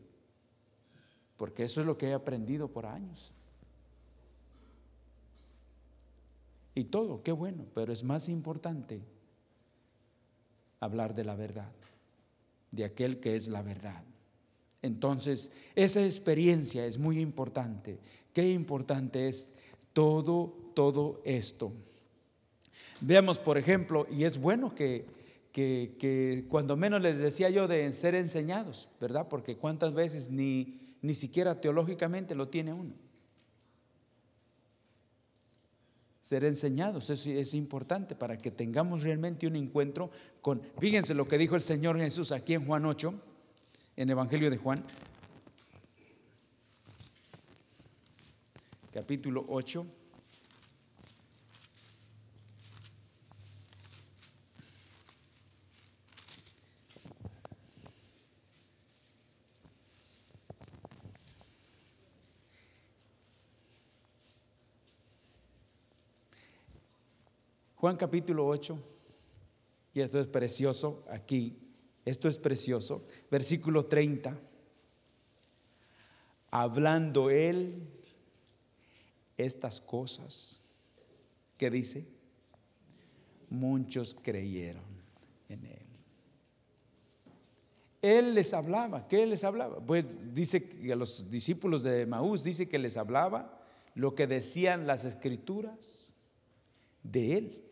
porque 1.36 1.64
eso 1.64 1.82
es 1.82 1.88
lo 1.88 1.98
que 1.98 2.08
he 2.08 2.14
aprendido 2.14 2.70
por 2.70 2.86
años. 2.86 3.34
Y 6.78 6.84
todo, 6.84 7.24
qué 7.24 7.32
bueno, 7.32 7.66
pero 7.74 7.92
es 7.92 8.04
más 8.04 8.30
importante 8.30 9.02
hablar 10.80 11.16
de 11.16 11.24
la 11.24 11.34
verdad 11.34 11.72
de 12.70 12.86
aquel 12.86 13.20
que 13.20 13.36
es 13.36 13.48
la 13.48 13.64
verdad. 13.64 14.04
Entonces, 14.84 15.52
esa 15.74 16.06
experiencia 16.06 16.86
es 16.86 17.00
muy 17.00 17.20
importante. 17.20 17.98
Qué 18.32 18.52
importante 18.52 19.28
es 19.28 19.56
todo, 19.92 20.54
todo 20.76 21.20
esto. 21.26 21.74
Veamos, 23.02 23.40
por 23.40 23.58
ejemplo, 23.58 24.06
y 24.12 24.26
es 24.26 24.40
bueno 24.40 24.76
que, 24.76 25.08
que, 25.52 26.46
cuando 26.48 26.78
menos 26.78 27.02
les 27.02 27.18
decía 27.18 27.50
yo 27.50 27.68
de 27.68 27.92
ser 27.92 28.14
enseñados, 28.14 28.88
¿verdad? 29.02 29.28
Porque 29.28 29.58
cuántas 29.58 29.96
veces 29.96 30.30
ni, 30.30 30.96
ni 31.02 31.16
siquiera 31.16 31.60
teológicamente 31.60 32.36
lo 32.36 32.50
tiene 32.50 32.72
uno. 32.72 33.07
Ser 36.28 36.44
enseñados. 36.44 37.10
Es, 37.10 37.26
es, 37.26 37.54
importante 37.54 38.14
para 38.14 38.38
que 38.38 38.52
tengamos 38.52 39.04
realmente 39.04 39.48
un 39.48 39.56
encuentro 39.56 40.12
con... 40.42 40.62
Fíjense 40.78 41.14
lo 41.14 41.26
que 41.26 41.38
dijo 41.38 41.56
el 41.56 41.62
Señor 41.62 41.98
Jesús 41.98 42.34
aquí 42.34 42.54
en 42.54 42.66
Juan 42.66 42.86
8, 42.86 43.14
en 43.96 44.10
Evangelio 44.10 44.50
de 44.50 44.58
Juan, 44.58 44.84
capítulo 48.92 49.46
8. 49.48 49.86
Juan 67.80 67.96
capítulo 67.96 68.48
8, 68.48 68.76
y 69.94 70.02
esto 70.02 70.20
es 70.20 70.26
precioso 70.26 71.06
aquí, 71.12 71.60
esto 72.06 72.28
es 72.28 72.40
precioso, 72.40 73.06
versículo 73.30 73.86
30. 73.86 74.36
hablando 76.50 77.30
él 77.30 77.88
estas 79.38 79.80
cosas, 79.80 80.64
¿qué 81.56 81.70
dice? 81.70 82.08
Muchos 83.52 84.16
creyeron 84.24 84.84
en 85.48 85.64
él. 85.68 85.86
Él 88.02 88.34
les 88.34 88.56
hablaba, 88.56 89.08
¿qué 89.08 89.24
les 89.28 89.44
hablaba? 89.44 89.80
Pues 89.86 90.06
dice 90.34 90.68
que 90.68 90.94
a 90.94 90.96
los 90.96 91.30
discípulos 91.30 91.84
de 91.84 92.08
Maús 92.08 92.44
dice 92.44 92.68
que 92.68 92.80
les 92.80 92.98
hablaba 92.98 93.62
lo 93.94 94.16
que 94.16 94.26
decían 94.26 94.88
las 94.88 95.06
escrituras 95.06 96.16
de 97.04 97.38
él. 97.38 97.67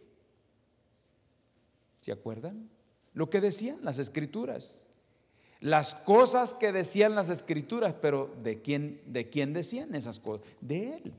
¿Se 2.05 2.11
acuerdan? 2.11 2.69
Lo 3.15 3.31
que 3.31 3.41
decían 3.41 3.79
las 3.81 3.97
escrituras. 3.97 4.85
Las 5.59 5.95
cosas 5.95 6.53
que 6.53 6.71
decían 6.71 7.15
las 7.15 7.31
escrituras, 7.31 7.95
pero 7.99 8.31
¿de 8.43 8.61
quién, 8.61 9.01
de 9.07 9.27
quién 9.31 9.53
decían 9.53 9.95
esas 9.95 10.19
cosas? 10.19 10.45
De 10.61 10.97
él. 10.97 11.13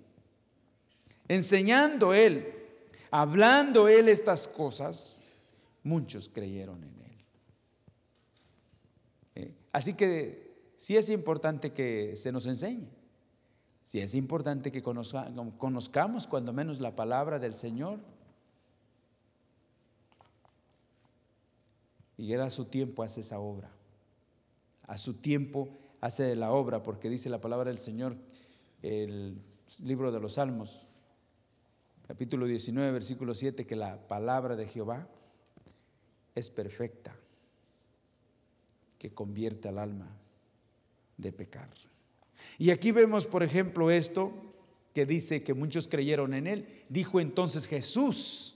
Enseñando 1.26 2.14
él, 2.14 2.54
hablando 3.10 3.88
él 3.88 4.08
estas 4.08 4.46
cosas, 4.46 5.26
muchos 5.82 6.28
creyeron 6.28 6.84
en 6.84 7.00
él. 7.00 7.24
Eh, 9.34 9.54
así 9.72 9.94
que 9.94 10.70
sí 10.76 10.96
es 10.96 11.08
importante 11.08 11.72
que 11.72 12.14
se 12.14 12.30
nos 12.30 12.46
enseñe. 12.46 12.86
Sí 13.82 13.98
es 13.98 14.14
importante 14.14 14.70
que 14.70 14.84
conozcamos 14.84 16.28
cuando 16.28 16.52
menos 16.52 16.78
la 16.78 16.94
palabra 16.94 17.40
del 17.40 17.54
Señor 17.54 17.98
Y 22.18 22.32
era 22.32 22.46
a 22.46 22.50
su 22.50 22.66
tiempo 22.66 23.02
hace 23.02 23.20
esa 23.20 23.38
obra. 23.38 23.70
A 24.82 24.98
su 24.98 25.14
tiempo 25.14 25.68
hace 26.00 26.34
la 26.36 26.52
obra, 26.52 26.82
porque 26.82 27.10
dice 27.10 27.28
la 27.28 27.40
palabra 27.40 27.70
del 27.70 27.78
Señor, 27.78 28.16
el 28.82 29.38
libro 29.82 30.12
de 30.12 30.20
los 30.20 30.34
Salmos, 30.34 30.80
capítulo 32.06 32.46
19, 32.46 32.92
versículo 32.92 33.34
7, 33.34 33.66
que 33.66 33.76
la 33.76 34.06
palabra 34.06 34.56
de 34.56 34.66
Jehová 34.66 35.08
es 36.34 36.50
perfecta, 36.50 37.16
que 38.98 39.12
convierte 39.12 39.68
al 39.68 39.78
alma 39.78 40.08
de 41.16 41.32
pecar. 41.32 41.68
Y 42.58 42.70
aquí 42.70 42.92
vemos, 42.92 43.26
por 43.26 43.42
ejemplo, 43.42 43.90
esto 43.90 44.32
que 44.94 45.04
dice 45.04 45.42
que 45.42 45.54
muchos 45.54 45.88
creyeron 45.88 46.32
en 46.32 46.46
él. 46.46 46.84
Dijo 46.88 47.20
entonces 47.20 47.66
Jesús, 47.66 48.55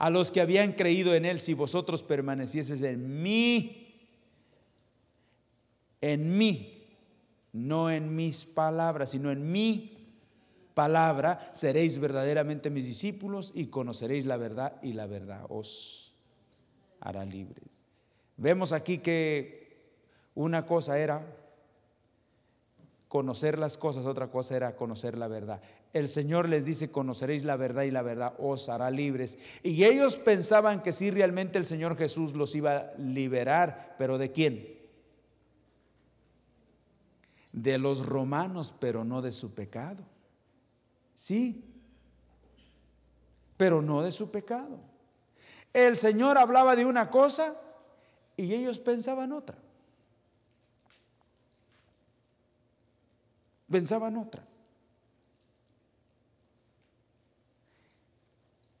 a 0.00 0.08
los 0.08 0.30
que 0.30 0.40
habían 0.40 0.72
creído 0.72 1.14
en 1.14 1.26
Él, 1.26 1.38
si 1.40 1.52
vosotros 1.52 2.02
permanecieses 2.02 2.80
en 2.80 3.22
mí, 3.22 3.98
en 6.00 6.38
mí, 6.38 6.86
no 7.52 7.90
en 7.90 8.16
mis 8.16 8.46
palabras, 8.46 9.10
sino 9.10 9.30
en 9.30 9.52
mi 9.52 10.16
palabra, 10.72 11.50
seréis 11.52 11.98
verdaderamente 11.98 12.70
mis 12.70 12.86
discípulos 12.86 13.52
y 13.54 13.66
conoceréis 13.66 14.24
la 14.24 14.38
verdad 14.38 14.80
y 14.80 14.94
la 14.94 15.06
verdad 15.06 15.44
os 15.50 16.14
hará 17.00 17.26
libres. 17.26 17.84
Vemos 18.38 18.72
aquí 18.72 18.98
que 18.98 19.82
una 20.34 20.64
cosa 20.64 20.98
era 20.98 21.26
conocer 23.08 23.58
las 23.58 23.76
cosas, 23.76 24.06
otra 24.06 24.30
cosa 24.30 24.56
era 24.56 24.76
conocer 24.76 25.18
la 25.18 25.28
verdad 25.28 25.60
el 25.92 26.08
Señor 26.08 26.48
les 26.48 26.64
dice, 26.64 26.92
conoceréis 26.92 27.44
la 27.44 27.56
verdad 27.56 27.82
y 27.82 27.90
la 27.90 28.02
verdad 28.02 28.34
os 28.38 28.68
hará 28.68 28.90
libres. 28.90 29.38
Y 29.62 29.84
ellos 29.84 30.16
pensaban 30.16 30.82
que 30.82 30.92
sí, 30.92 31.10
realmente 31.10 31.58
el 31.58 31.64
Señor 31.64 31.96
Jesús 31.96 32.34
los 32.34 32.54
iba 32.54 32.76
a 32.76 32.94
liberar, 32.98 33.96
pero 33.98 34.16
¿de 34.16 34.30
quién? 34.30 34.78
De 37.52 37.78
los 37.78 38.06
romanos, 38.06 38.72
pero 38.78 39.04
no 39.04 39.20
de 39.20 39.32
su 39.32 39.52
pecado. 39.52 40.04
Sí, 41.14 41.64
pero 43.56 43.82
no 43.82 44.02
de 44.02 44.12
su 44.12 44.30
pecado. 44.30 44.78
El 45.72 45.96
Señor 45.96 46.38
hablaba 46.38 46.76
de 46.76 46.86
una 46.86 47.10
cosa 47.10 47.60
y 48.36 48.54
ellos 48.54 48.78
pensaban 48.78 49.32
otra. 49.32 49.58
Pensaban 53.68 54.16
otra. 54.16 54.49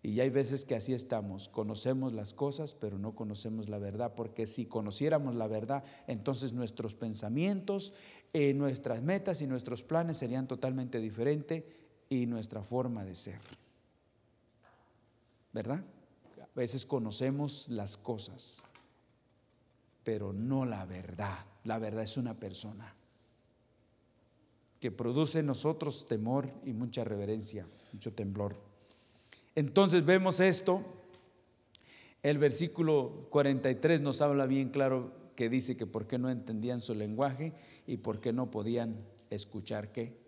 Y 0.02 0.20
hay 0.20 0.30
veces 0.30 0.64
que 0.64 0.74
así 0.74 0.94
estamos, 0.94 1.50
conocemos 1.50 2.14
las 2.14 2.32
cosas, 2.32 2.74
pero 2.74 2.98
no 2.98 3.14
conocemos 3.14 3.68
la 3.68 3.78
verdad, 3.78 4.14
porque 4.14 4.46
si 4.46 4.64
conociéramos 4.64 5.34
la 5.34 5.46
verdad, 5.46 5.84
entonces 6.06 6.54
nuestros 6.54 6.94
pensamientos, 6.94 7.92
eh, 8.32 8.54
nuestras 8.54 9.02
metas 9.02 9.42
y 9.42 9.46
nuestros 9.46 9.82
planes 9.82 10.16
serían 10.16 10.48
totalmente 10.48 11.00
diferentes 11.00 11.64
y 12.08 12.24
nuestra 12.24 12.62
forma 12.62 13.04
de 13.04 13.14
ser. 13.14 13.40
¿Verdad? 15.52 15.84
A 16.40 16.48
veces 16.54 16.86
conocemos 16.86 17.68
las 17.68 17.98
cosas, 17.98 18.62
pero 20.02 20.32
no 20.32 20.64
la 20.64 20.86
verdad. 20.86 21.44
La 21.64 21.78
verdad 21.78 22.04
es 22.04 22.16
una 22.16 22.32
persona 22.32 22.94
que 24.80 24.90
produce 24.90 25.40
en 25.40 25.46
nosotros 25.46 26.06
temor 26.06 26.50
y 26.64 26.72
mucha 26.72 27.04
reverencia, 27.04 27.66
mucho 27.92 28.14
temblor. 28.14 28.69
Entonces 29.54 30.04
vemos 30.04 30.40
esto. 30.40 30.84
El 32.22 32.38
versículo 32.38 33.26
43 33.30 34.02
nos 34.02 34.20
habla 34.20 34.46
bien 34.46 34.68
claro 34.68 35.12
que 35.34 35.48
dice 35.48 35.76
que 35.76 35.86
por 35.86 36.06
qué 36.06 36.18
no 36.18 36.30
entendían 36.30 36.80
su 36.80 36.94
lenguaje 36.94 37.54
y 37.86 37.96
por 37.98 38.20
qué 38.20 38.32
no 38.32 38.50
podían 38.50 38.96
escuchar 39.30 39.90
qué. 39.92 40.18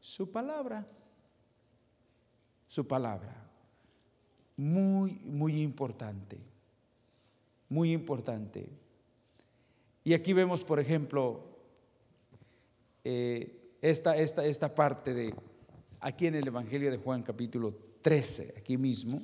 Su 0.00 0.30
palabra. 0.30 0.86
Su 2.66 2.86
palabra. 2.86 3.50
Muy, 4.56 5.12
muy 5.24 5.62
importante. 5.62 6.38
Muy 7.70 7.92
importante. 7.92 8.68
Y 10.04 10.12
aquí 10.12 10.34
vemos, 10.34 10.62
por 10.62 10.78
ejemplo, 10.78 11.40
eh, 13.02 13.76
esta, 13.80 14.16
esta, 14.16 14.44
esta 14.44 14.74
parte 14.74 15.14
de 15.14 15.34
aquí 16.04 16.26
en 16.26 16.34
el 16.34 16.46
Evangelio 16.46 16.90
de 16.90 16.98
Juan 16.98 17.22
capítulo 17.22 17.74
13, 18.02 18.56
aquí 18.58 18.76
mismo. 18.76 19.22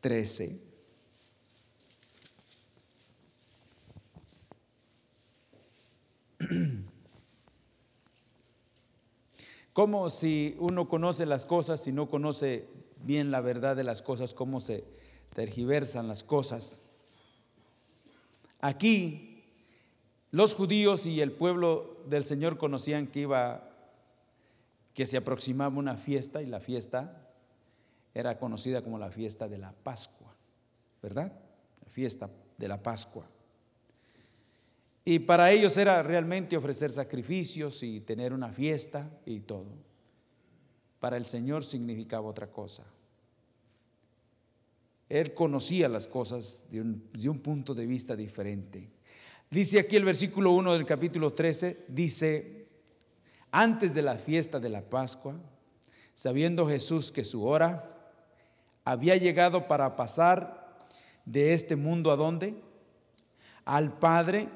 13. 0.00 0.60
Como 9.72 10.08
si 10.10 10.54
uno 10.60 10.88
conoce 10.88 11.26
las 11.26 11.44
cosas 11.44 11.84
y 11.88 11.92
no 11.92 12.08
conoce 12.08 12.68
bien 13.02 13.32
la 13.32 13.40
verdad 13.40 13.74
de 13.74 13.82
las 13.82 14.00
cosas, 14.00 14.32
cómo 14.32 14.60
se 14.60 14.84
tergiversan 15.34 16.06
las 16.06 16.22
cosas. 16.22 16.82
Aquí 18.60 19.42
los 20.30 20.54
judíos 20.54 21.04
y 21.04 21.20
el 21.20 21.32
pueblo 21.32 21.96
del 22.06 22.22
Señor 22.22 22.58
conocían 22.58 23.08
que 23.08 23.22
iba 23.22 23.69
que 25.00 25.06
se 25.06 25.16
aproximaba 25.16 25.78
una 25.78 25.96
fiesta 25.96 26.42
y 26.42 26.46
la 26.46 26.60
fiesta 26.60 27.26
era 28.12 28.38
conocida 28.38 28.82
como 28.82 28.98
la 28.98 29.10
fiesta 29.10 29.48
de 29.48 29.56
la 29.56 29.72
Pascua, 29.72 30.36
¿verdad? 31.02 31.32
La 31.82 31.90
fiesta 31.90 32.28
de 32.58 32.68
la 32.68 32.82
Pascua. 32.82 33.26
Y 35.02 35.20
para 35.20 35.52
ellos 35.52 35.74
era 35.78 36.02
realmente 36.02 36.54
ofrecer 36.54 36.90
sacrificios 36.92 37.82
y 37.82 38.00
tener 38.00 38.34
una 38.34 38.52
fiesta 38.52 39.10
y 39.24 39.40
todo. 39.40 39.72
Para 40.98 41.16
el 41.16 41.24
Señor 41.24 41.64
significaba 41.64 42.28
otra 42.28 42.48
cosa. 42.48 42.84
Él 45.08 45.32
conocía 45.32 45.88
las 45.88 46.08
cosas 46.08 46.66
de 46.70 46.82
un, 47.30 47.38
punto 47.38 47.74
de 47.74 47.86
vista 47.86 48.14
diferente. 48.14 48.90
Dice 49.50 49.78
aquí 49.78 49.96
el 49.96 50.04
versículo 50.04 50.50
1 50.50 50.74
del 50.74 50.84
capítulo 50.84 51.32
13, 51.32 51.86
dice, 51.88 52.59
antes 53.52 53.94
de 53.94 54.02
la 54.02 54.16
fiesta 54.16 54.60
de 54.60 54.68
la 54.68 54.82
Pascua, 54.82 55.34
sabiendo 56.14 56.68
Jesús 56.68 57.12
que 57.12 57.24
su 57.24 57.44
hora 57.44 57.86
había 58.84 59.16
llegado 59.16 59.68
para 59.68 59.96
pasar 59.96 60.78
de 61.24 61.54
este 61.54 61.76
mundo 61.76 62.10
a 62.10 62.16
dónde? 62.16 62.62
Al 63.64 63.98
Padre, 63.98 64.48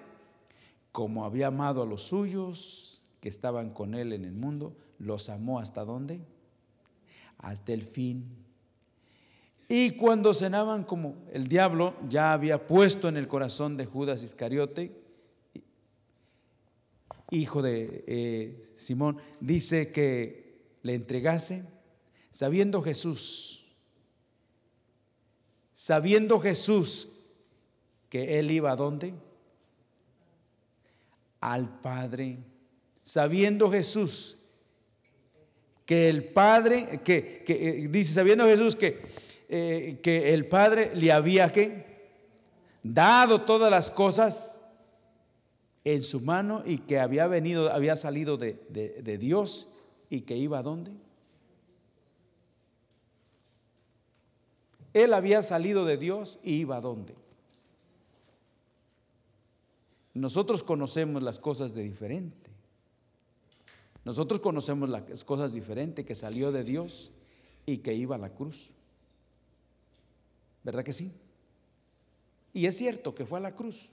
como 0.92 1.24
había 1.24 1.48
amado 1.48 1.82
a 1.82 1.86
los 1.86 2.02
suyos 2.02 3.02
que 3.20 3.28
estaban 3.28 3.70
con 3.70 3.94
él 3.94 4.12
en 4.12 4.24
el 4.24 4.32
mundo, 4.32 4.76
los 4.98 5.28
amó 5.28 5.58
hasta 5.58 5.84
dónde? 5.84 6.20
Hasta 7.38 7.72
el 7.72 7.82
fin. 7.82 8.44
Y 9.68 9.92
cuando 9.92 10.34
cenaban 10.34 10.84
como 10.84 11.16
el 11.32 11.48
diablo 11.48 11.94
ya 12.08 12.32
había 12.32 12.66
puesto 12.66 13.08
en 13.08 13.16
el 13.16 13.28
corazón 13.28 13.76
de 13.76 13.86
Judas 13.86 14.22
Iscariote, 14.22 15.03
hijo 17.34 17.62
de 17.62 18.04
eh, 18.06 18.72
Simón, 18.76 19.18
dice 19.40 19.90
que 19.92 20.76
le 20.82 20.94
entregase, 20.94 21.64
sabiendo 22.30 22.82
Jesús, 22.82 23.66
sabiendo 25.72 26.40
Jesús 26.40 27.08
que 28.08 28.38
él 28.38 28.50
iba 28.50 28.72
a 28.72 28.76
dónde? 28.76 29.14
al 31.44 31.68
Padre, 31.68 32.38
sabiendo 33.02 33.70
Jesús 33.70 34.38
que 35.84 36.08
el 36.08 36.24
Padre, 36.24 37.02
que, 37.04 37.44
eh, 37.46 37.86
dice, 37.90 38.14
sabiendo 38.14 38.46
Jesús 38.46 38.74
que, 38.74 39.02
eh, 39.50 40.00
que 40.02 40.32
el 40.32 40.46
Padre 40.46 40.92
le 40.94 41.12
había 41.12 41.52
que 41.52 41.84
dado 42.82 43.42
todas 43.42 43.70
las 43.70 43.90
cosas 43.90 44.62
en 45.84 46.02
su 46.02 46.20
mano 46.20 46.62
y 46.64 46.78
que 46.78 46.98
había 46.98 47.26
venido, 47.26 47.72
había 47.72 47.96
salido 47.96 48.36
de, 48.36 48.54
de 48.72 49.18
Dios 49.18 49.68
y 50.10 50.22
que 50.22 50.36
iba 50.36 50.58
a 50.58 50.62
dónde? 50.62 50.92
Él 54.94 55.12
había 55.12 55.42
salido 55.42 55.84
de 55.84 55.96
Dios 55.96 56.38
y 56.42 56.54
iba 56.54 56.76
a 56.76 56.80
dónde? 56.80 57.14
Nosotros 60.14 60.62
conocemos 60.62 61.22
las 61.22 61.40
cosas 61.40 61.74
de 61.74 61.82
diferente. 61.82 62.54
Nosotros 64.04 64.40
conocemos 64.40 64.88
las 64.88 65.24
cosas 65.24 65.52
diferentes, 65.52 66.04
que 66.04 66.14
salió 66.14 66.52
de 66.52 66.62
Dios 66.62 67.10
y 67.66 67.78
que 67.78 67.94
iba 67.94 68.14
a 68.14 68.18
la 68.18 68.30
cruz. 68.30 68.74
¿Verdad 70.62 70.84
que 70.84 70.92
sí? 70.92 71.12
Y 72.52 72.66
es 72.66 72.76
cierto 72.76 73.14
que 73.14 73.26
fue 73.26 73.38
a 73.38 73.42
la 73.42 73.54
cruz, 73.54 73.90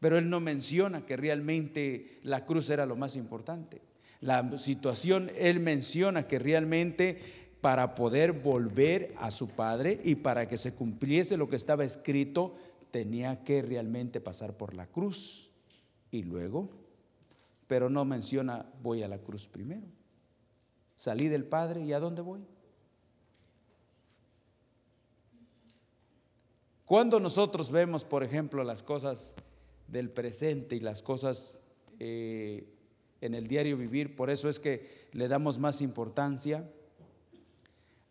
pero 0.00 0.18
él 0.18 0.30
no 0.30 0.40
menciona 0.40 1.04
que 1.04 1.16
realmente 1.16 2.20
la 2.22 2.44
cruz 2.44 2.70
era 2.70 2.86
lo 2.86 2.96
más 2.96 3.16
importante. 3.16 3.80
La 4.20 4.58
situación, 4.58 5.30
él 5.36 5.60
menciona 5.60 6.26
que 6.26 6.38
realmente 6.38 7.20
para 7.60 7.94
poder 7.94 8.32
volver 8.32 9.14
a 9.18 9.30
su 9.30 9.48
padre 9.48 10.00
y 10.04 10.16
para 10.16 10.48
que 10.48 10.56
se 10.56 10.74
cumpliese 10.74 11.36
lo 11.36 11.48
que 11.48 11.56
estaba 11.56 11.84
escrito, 11.84 12.56
tenía 12.90 13.42
que 13.44 13.62
realmente 13.62 14.20
pasar 14.20 14.56
por 14.56 14.74
la 14.74 14.86
cruz 14.86 15.50
y 16.10 16.22
luego, 16.22 16.68
pero 17.66 17.90
no 17.90 18.04
menciona 18.04 18.66
voy 18.82 19.02
a 19.02 19.08
la 19.08 19.18
cruz 19.18 19.48
primero. 19.48 19.86
Salí 20.96 21.28
del 21.28 21.44
Padre 21.44 21.84
y 21.84 21.92
¿a 21.92 22.00
dónde 22.00 22.22
voy? 22.22 22.40
Cuando 26.84 27.20
nosotros 27.20 27.70
vemos, 27.70 28.02
por 28.02 28.24
ejemplo, 28.24 28.64
las 28.64 28.82
cosas 28.82 29.36
del 29.88 30.10
presente 30.10 30.76
y 30.76 30.80
las 30.80 31.02
cosas 31.02 31.62
eh, 31.98 32.68
en 33.20 33.34
el 33.34 33.46
diario 33.46 33.76
vivir, 33.76 34.14
por 34.14 34.30
eso 34.30 34.48
es 34.48 34.60
que 34.60 35.08
le 35.12 35.28
damos 35.28 35.58
más 35.58 35.82
importancia 35.82 36.70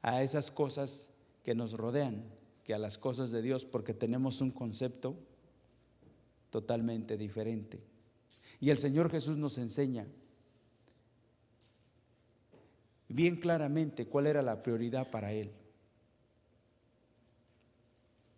a 0.02 0.22
esas 0.22 0.52
cosas 0.52 1.12
que 1.44 1.56
nos 1.56 1.74
rodean 1.74 2.24
que 2.66 2.74
a 2.74 2.80
las 2.80 2.98
cosas 2.98 3.32
de 3.32 3.42
Dios 3.42 3.64
porque 3.64 3.94
tenemos 3.94 4.42
un 4.42 4.52
concepto 4.52 5.16
totalmente 6.50 7.18
diferente. 7.18 7.80
Y 8.60 8.72
el 8.72 8.78
Señor 8.78 9.10
Jesús 9.10 9.38
nos 9.38 9.58
enseña 9.58 10.06
bien 13.08 13.38
claramente 13.38 14.08
cuál 14.08 14.28
era 14.28 14.42
la 14.42 14.62
prioridad 14.62 15.10
para 15.10 15.32
Él. 15.32 15.52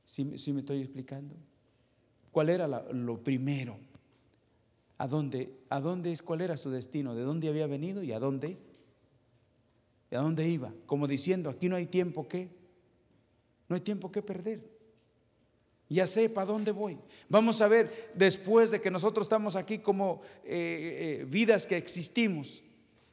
¿Sí, 0.05 0.25
me 0.25 0.59
estoy 0.59 0.81
explicando? 0.81 1.35
¿Cuál 2.39 2.51
era 2.51 2.69
lo 2.93 3.21
primero? 3.21 3.77
¿A 4.97 5.09
dónde, 5.09 5.59
¿A 5.67 5.81
dónde 5.81 6.13
es? 6.13 6.23
¿Cuál 6.23 6.39
era 6.39 6.55
su 6.55 6.69
destino? 6.69 7.13
¿De 7.13 7.23
dónde 7.23 7.49
había 7.49 7.67
venido 7.67 8.01
y 8.01 8.13
a 8.13 8.19
dónde? 8.19 8.57
¿Y 10.09 10.15
a 10.15 10.19
dónde 10.19 10.47
iba? 10.47 10.73
Como 10.85 11.05
diciendo, 11.05 11.49
aquí 11.49 11.67
no 11.67 11.75
hay 11.75 11.87
tiempo 11.87 12.29
que 12.29 12.47
no 13.67 13.75
hay 13.75 13.81
tiempo 13.81 14.09
que 14.09 14.21
perder. 14.21 14.61
Ya 15.89 16.07
sé 16.07 16.29
para 16.29 16.45
dónde 16.45 16.71
voy. 16.71 16.97
Vamos 17.27 17.59
a 17.59 17.67
ver, 17.67 18.13
después 18.15 18.71
de 18.71 18.79
que 18.79 18.89
nosotros 18.89 19.25
estamos 19.25 19.57
aquí 19.57 19.79
como 19.79 20.21
eh, 20.45 21.19
eh, 21.19 21.25
vidas 21.25 21.65
que 21.65 21.75
existimos, 21.75 22.63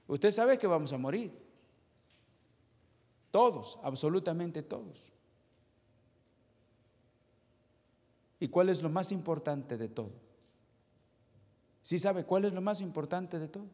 usted 0.07 0.31
sabe 0.31 0.57
que 0.57 0.69
vamos 0.69 0.93
a 0.93 0.99
morir. 0.99 1.33
Todos, 3.33 3.81
absolutamente 3.83 4.63
todos. 4.63 5.16
¿Y 8.39 8.49
cuál 8.49 8.69
es 8.69 8.83
lo 8.83 8.91
más 8.91 9.13
importante 9.13 9.77
de 9.77 9.89
todo? 9.89 10.13
¿Sí 11.83 11.99
sabe 11.99 12.25
cuál 12.25 12.45
es 12.45 12.53
lo 12.53 12.61
más 12.61 12.81
importante 12.81 13.39
de 13.39 13.49
todo? 13.49 13.67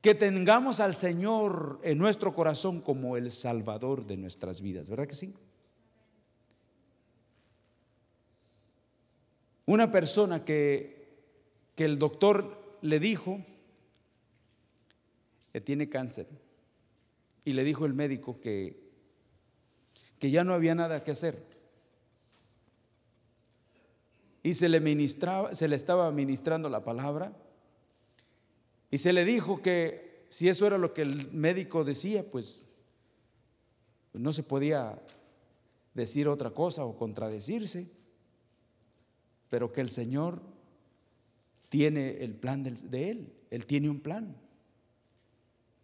que 0.00 0.14
tengamos 0.14 0.80
al 0.80 0.94
Señor 0.94 1.78
en 1.82 1.98
nuestro 1.98 2.34
corazón 2.34 2.80
como 2.80 3.16
el 3.16 3.30
Salvador 3.30 4.06
de 4.06 4.16
nuestras 4.16 4.60
vidas, 4.62 4.88
¿verdad 4.88 5.06
que 5.06 5.14
sí? 5.14 5.34
Una 9.66 9.90
persona 9.90 10.44
que, 10.44 11.22
que 11.76 11.84
el 11.84 11.98
doctor 11.98 12.78
le 12.80 12.98
dijo 12.98 13.40
que 15.52 15.60
tiene 15.60 15.88
cáncer 15.88 16.26
y 17.44 17.52
le 17.52 17.62
dijo 17.62 17.84
el 17.84 17.92
médico 17.92 18.40
que, 18.40 18.89
que 20.20 20.30
ya 20.30 20.44
no 20.44 20.52
había 20.52 20.76
nada 20.76 21.02
que 21.02 21.10
hacer. 21.10 21.42
Y 24.42 24.54
se 24.54 24.68
le 24.68 24.80
ministraba, 24.80 25.54
se 25.54 25.66
le 25.66 25.74
estaba 25.74 26.10
ministrando 26.12 26.68
la 26.68 26.84
palabra 26.84 27.32
y 28.90 28.98
se 28.98 29.12
le 29.12 29.24
dijo 29.24 29.60
que 29.62 30.24
si 30.28 30.48
eso 30.48 30.66
era 30.66 30.78
lo 30.78 30.94
que 30.94 31.02
el 31.02 31.32
médico 31.32 31.84
decía, 31.84 32.28
pues, 32.30 32.62
pues 34.12 34.22
no 34.22 34.32
se 34.32 34.42
podía 34.42 35.02
decir 35.94 36.28
otra 36.28 36.50
cosa 36.50 36.84
o 36.84 36.96
contradecirse, 36.96 37.90
pero 39.48 39.72
que 39.72 39.80
el 39.80 39.90
Señor 39.90 40.40
tiene 41.68 42.22
el 42.22 42.34
plan 42.34 42.62
de 42.62 43.10
Él, 43.10 43.32
Él 43.50 43.66
tiene 43.66 43.88
un 43.88 44.00
plan. 44.00 44.36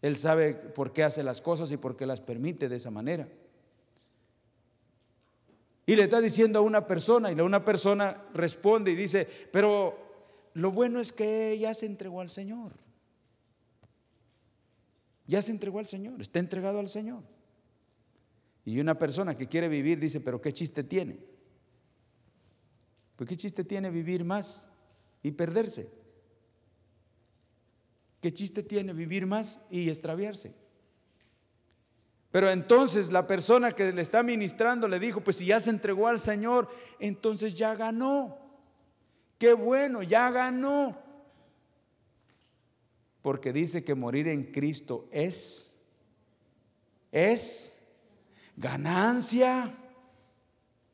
Él 0.03 0.17
sabe 0.17 0.55
por 0.55 0.93
qué 0.93 1.03
hace 1.03 1.23
las 1.23 1.41
cosas 1.41 1.73
y 1.73 1.77
por 1.77 1.97
qué 1.97 2.07
las 2.07 2.21
permite 2.21 2.69
de 2.69 2.77
esa 2.77 2.91
manera. 2.91 3.29
Y 5.87 5.95
le 5.95 6.03
está 6.03 6.21
diciendo 6.21 6.59
a 6.59 6.63
una 6.63 6.87
persona 6.89 7.31
y 7.31 7.41
una 7.41 7.65
persona 7.65 8.25
responde 8.35 8.91
y 8.91 8.97
dice, 8.97 9.29
pero 9.53 9.97
lo 10.55 10.73
bueno 10.73 10.99
es 10.99 11.13
que 11.13 11.53
ella 11.53 11.73
se 11.75 11.87
entregó 11.87 12.21
al 12.21 12.29
Señor. 12.29 12.73
Ya 15.29 15.41
se 15.43 15.53
entregó 15.53 15.79
al 15.79 15.87
Señor, 15.87 16.21
está 16.21 16.41
entregado 16.41 16.81
al 16.81 16.89
Señor. 16.89 17.23
Y 18.65 18.81
una 18.81 18.99
persona 18.99 19.37
que 19.37 19.47
quiere 19.47 19.69
vivir 19.69 20.01
dice, 20.01 20.21
pero 20.21 20.41
¿qué 20.41 20.53
chiste 20.53 20.83
tiene? 20.83 21.19
Pues 23.15 23.29
¿qué 23.29 23.37
chiste 23.37 23.63
tiene 23.63 23.89
vivir 23.91 24.25
más 24.25 24.69
y 25.23 25.31
perderse? 25.31 25.89
¿Qué 28.21 28.33
chiste 28.33 28.65
tiene 28.65 28.93
vivir 28.93 29.25
más 29.25 29.63
y 29.71 29.89
extraviarse? 29.89 30.66
Pero 32.37 32.51
entonces 32.51 33.13
la 33.13 33.27
persona 33.27 33.73
que 33.73 33.95
le 33.95 34.03
está 34.03 34.23
ministrando 34.23 34.89
le 34.89 34.99
dijo, 34.99 35.23
pues 35.23 35.37
si 35.37 35.47
ya 35.47 35.59
se 35.59 35.71
entregó 35.71 36.07
al 36.07 36.21
Señor, 36.21 36.69
entonces 36.99 37.55
ya 37.55 37.75
ganó. 37.75 38.37
Qué 39.39 39.55
bueno, 39.55 40.03
ya 40.03 40.31
ganó 40.31 41.03
porque 43.23 43.55
dice 43.55 43.85
que 43.85 43.95
morir 43.95 44.29
en 44.29 44.53
Cristo 44.53 45.09
es, 45.13 45.77
es 47.11 47.79
ganancia. 48.55 49.75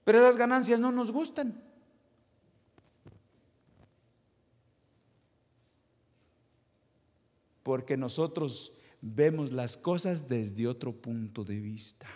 Pero 0.05 0.21
esas 0.21 0.37
ganancias 0.37 0.79
no 0.79 0.93
nos 0.93 1.11
gustan. 1.11 1.61
Porque 7.65 7.97
nosotros 7.97 8.75
vemos 9.03 9.53
las 9.53 9.77
cosas 9.77 10.29
desde 10.29 10.67
otro 10.67 10.93
punto 10.93 11.45
de 11.45 11.61
vista. 11.61 12.07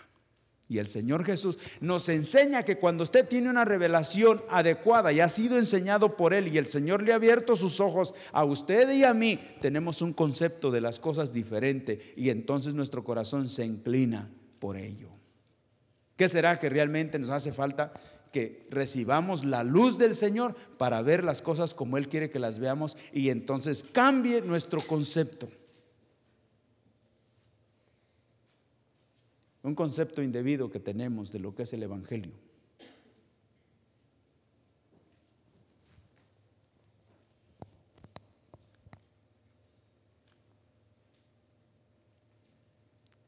Y 0.69 0.79
el 0.79 0.87
Señor 0.87 1.23
Jesús 1.23 1.59
nos 1.79 2.09
enseña 2.09 2.63
que 2.63 2.77
cuando 2.77 3.03
usted 3.03 3.25
tiene 3.27 3.49
una 3.49 3.63
revelación 3.63 4.41
adecuada 4.49 5.13
y 5.13 5.21
ha 5.21 5.29
sido 5.29 5.57
enseñado 5.57 6.17
por 6.17 6.33
Él 6.33 6.53
y 6.53 6.57
el 6.57 6.67
Señor 6.67 7.03
le 7.03 7.13
ha 7.13 7.15
abierto 7.15 7.55
sus 7.55 7.79
ojos 7.79 8.13
a 8.33 8.43
usted 8.43 8.91
y 8.91 9.05
a 9.05 9.13
mí, 9.13 9.39
tenemos 9.61 10.01
un 10.01 10.11
concepto 10.11 10.69
de 10.69 10.81
las 10.81 10.99
cosas 10.99 11.31
diferente 11.31 12.13
y 12.17 12.31
entonces 12.31 12.73
nuestro 12.73 13.03
corazón 13.05 13.47
se 13.47 13.65
inclina 13.65 14.29
por 14.59 14.75
ello. 14.75 15.09
¿Qué 16.17 16.27
será 16.27 16.59
que 16.59 16.67
realmente 16.67 17.17
nos 17.17 17.29
hace 17.29 17.53
falta? 17.53 17.93
Que 18.33 18.67
recibamos 18.69 19.45
la 19.45 19.63
luz 19.63 19.97
del 19.97 20.15
Señor 20.15 20.53
para 20.77 21.01
ver 21.01 21.23
las 21.23 21.41
cosas 21.41 21.73
como 21.73 21.97
Él 21.97 22.09
quiere 22.09 22.29
que 22.29 22.39
las 22.39 22.59
veamos 22.59 22.97
y 23.13 23.29
entonces 23.29 23.85
cambie 23.93 24.41
nuestro 24.41 24.81
concepto. 24.81 25.47
Un 29.63 29.75
concepto 29.75 30.21
indebido 30.21 30.69
que 30.69 30.79
tenemos 30.79 31.31
de 31.31 31.39
lo 31.39 31.55
que 31.55 31.63
es 31.63 31.73
el 31.73 31.83
Evangelio. 31.83 32.33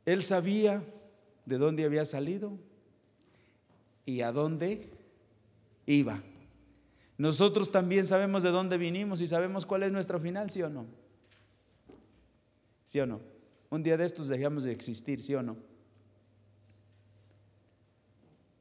Él 0.06 0.24
sabía 0.24 0.84
de 1.46 1.58
dónde 1.60 1.86
había 1.86 2.04
salido 2.04 2.58
y 4.08 4.22
a 4.22 4.32
dónde 4.32 4.90
iba. 5.86 6.24
Nosotros 7.20 7.70
también 7.70 8.08
sabemos 8.08 8.42
de 8.42 8.50
dónde 8.50 8.80
vinimos 8.80 9.22
y 9.22 9.28
sabemos 9.28 9.68
cuál 9.68 9.84
es 9.84 9.92
nuestro 9.92 10.20
final, 10.20 10.50
¿sí 10.50 10.64
o 10.64 10.70
no? 10.70 10.88
¿Sí 12.86 13.00
o 13.00 13.06
no? 13.06 13.22
Un 13.70 13.84
día 13.84 13.98
de 13.98 14.06
estos 14.06 14.30
dejamos 14.30 14.64
de 14.64 14.72
existir, 14.72 15.22
¿sí 15.22 15.36
o 15.36 15.44
no? 15.44 15.69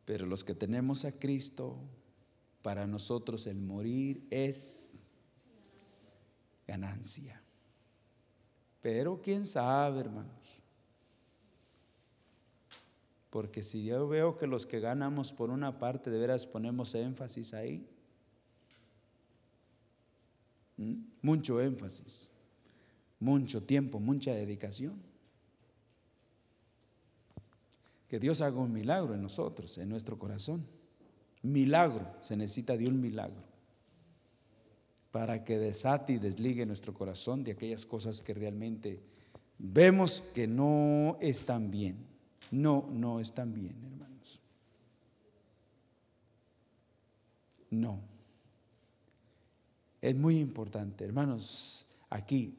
Pero 0.09 0.25
los 0.25 0.43
que 0.43 0.55
tenemos 0.55 1.05
a 1.05 1.13
Cristo, 1.13 1.77
para 2.63 2.87
nosotros 2.87 3.47
el 3.47 3.61
morir 3.61 4.27
es 4.31 5.01
ganancia. 6.67 7.43
Pero 8.81 9.21
quién 9.21 9.47
sabe, 9.47 10.01
hermanos. 10.01 10.63
Porque 13.29 13.63
si 13.63 13.85
yo 13.85 14.09
veo 14.09 14.39
que 14.39 14.47
los 14.47 14.65
que 14.65 14.81
ganamos 14.81 15.35
por 15.35 15.51
una 15.51 15.79
parte, 15.79 16.09
de 16.09 16.19
veras 16.19 16.47
ponemos 16.47 16.95
énfasis 16.95 17.53
ahí. 17.53 17.87
Mucho 21.21 21.61
énfasis, 21.61 22.31
mucho 23.21 23.63
tiempo, 23.63 24.01
mucha 24.01 24.33
dedicación. 24.33 25.03
Que 28.09 28.19
Dios 28.19 28.41
haga 28.41 28.59
un 28.59 28.73
milagro 28.73 29.15
en 29.15 29.23
nosotros, 29.23 29.79
en 29.79 29.89
nuestro 29.89 30.19
corazón. 30.19 30.67
Milagro, 31.43 32.07
se 32.23 32.37
necesita 32.37 32.77
de 32.77 32.89
un 32.89 33.01
milagro 33.01 33.49
para 35.11 35.45
que 35.45 35.59
desate 35.59 36.15
y 36.15 36.19
desligue 36.19 36.67
nuestro 36.67 36.95
corazón 36.95 37.45
de 37.45 37.53
aquellas 37.53 37.87
cosas 37.87 38.21
que 38.21 38.35
realmente 38.35 39.01
vemos 39.59 40.23
que 40.35 40.47
no 40.47 41.17
están 41.21 41.71
bien. 41.71 42.07
No, 42.51 42.89
no 42.91 43.21
están 43.21 43.53
bien, 43.53 43.77
hermanos. 43.85 44.41
No. 47.71 48.01
Es 50.01 50.15
muy 50.15 50.39
importante, 50.39 51.05
hermanos, 51.05 51.87
aquí, 52.09 52.55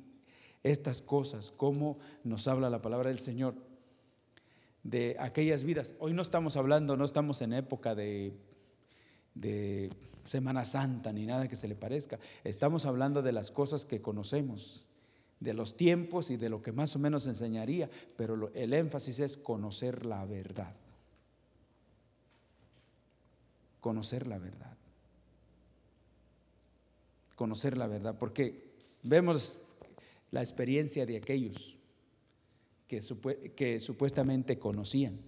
estas 0.61 1.01
cosas, 1.01 1.51
cómo 1.51 1.97
nos 2.23 2.47
habla 2.47 2.69
la 2.69 2.81
palabra 2.81 3.09
del 3.09 3.19
Señor 3.19 3.55
de 4.83 5.15
aquellas 5.19 5.63
vidas. 5.63 5.95
Hoy 5.99 6.13
no 6.13 6.21
estamos 6.21 6.57
hablando, 6.57 6.95
no 6.97 7.05
estamos 7.05 7.41
en 7.41 7.53
época 7.53 7.95
de, 7.95 8.33
de 9.35 9.89
Semana 10.23 10.65
Santa 10.65 11.11
ni 11.11 11.25
nada 11.25 11.47
que 11.47 11.55
se 11.55 11.67
le 11.67 11.75
parezca. 11.75 12.19
Estamos 12.43 12.85
hablando 12.85 13.21
de 13.21 13.31
las 13.31 13.51
cosas 13.51 13.85
que 13.85 14.01
conocemos, 14.01 14.87
de 15.39 15.53
los 15.53 15.77
tiempos 15.77 16.29
y 16.29 16.37
de 16.37 16.49
lo 16.49 16.61
que 16.61 16.71
más 16.71 16.95
o 16.95 16.99
menos 16.99 17.27
enseñaría, 17.27 17.89
pero 18.15 18.51
el 18.53 18.73
énfasis 18.73 19.19
es 19.19 19.37
conocer 19.37 20.05
la 20.05 20.25
verdad. 20.25 20.75
Conocer 23.79 24.27
la 24.27 24.37
verdad. 24.37 24.77
Conocer 27.35 27.77
la 27.77 27.87
verdad, 27.87 28.17
porque 28.19 28.69
vemos 29.01 29.61
la 30.31 30.41
experiencia 30.41 31.05
de 31.05 31.17
aquellos 31.17 31.78
que, 32.89 33.79
supuestamente 33.79 34.57
conocían 34.57 35.19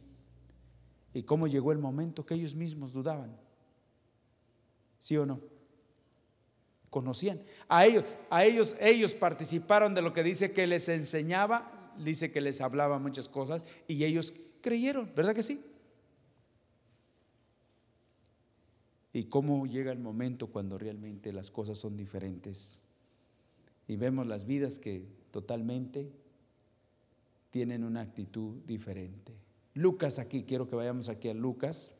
y 1.13 1.23
cómo 1.23 1.45
llegó 1.47 1.71
el 1.71 1.77
momento 1.77 2.25
que 2.25 2.33
ellos 2.33 2.55
mismos 2.55 2.91
dudaban. 2.91 3.37
¿Sí 4.99 5.15
o 5.15 5.25
no? 5.25 5.39
conocían. 6.89 7.41
A 7.69 7.85
ellos, 7.85 8.03
a 8.29 8.43
ellos, 8.43 8.75
ellos 8.81 9.13
participaron 9.13 9.95
de 9.95 10.01
lo 10.01 10.11
que 10.11 10.23
dice 10.23 10.51
que 10.51 10.67
les 10.67 10.89
enseñaba, 10.89 11.93
dice 11.97 12.33
que 12.33 12.41
les 12.41 12.59
hablaba 12.59 12.99
muchas 12.99 13.29
cosas 13.29 13.63
y 13.87 14.03
ellos 14.03 14.33
creyeron, 14.59 15.09
¿verdad 15.15 15.33
que 15.33 15.41
sí? 15.41 15.63
Y 19.13 19.25
cómo 19.25 19.65
llega 19.67 19.93
el 19.93 19.99
momento 19.99 20.47
cuando 20.47 20.77
realmente 20.77 21.31
las 21.31 21.49
cosas 21.49 21.77
son 21.77 21.95
diferentes 21.95 22.77
y 23.87 23.95
vemos 23.95 24.27
las 24.27 24.45
vidas 24.45 24.77
que 24.77 25.05
totalmente 25.31 26.11
tienen 27.51 27.83
una 27.83 28.01
actitud 28.01 28.55
diferente. 28.65 29.33
Lucas 29.73 30.19
aquí, 30.19 30.43
quiero 30.43 30.67
que 30.69 30.75
vayamos 30.75 31.09
aquí 31.09 31.29
a 31.29 31.33
Lucas, 31.33 31.93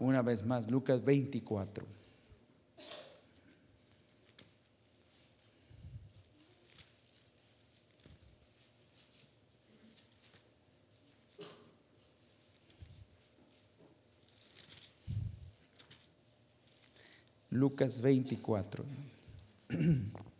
una 0.00 0.22
vez 0.22 0.44
más, 0.44 0.70
Lucas 0.70 1.04
24. 1.04 1.86
Lucas 17.50 18.00
24. 18.02 18.84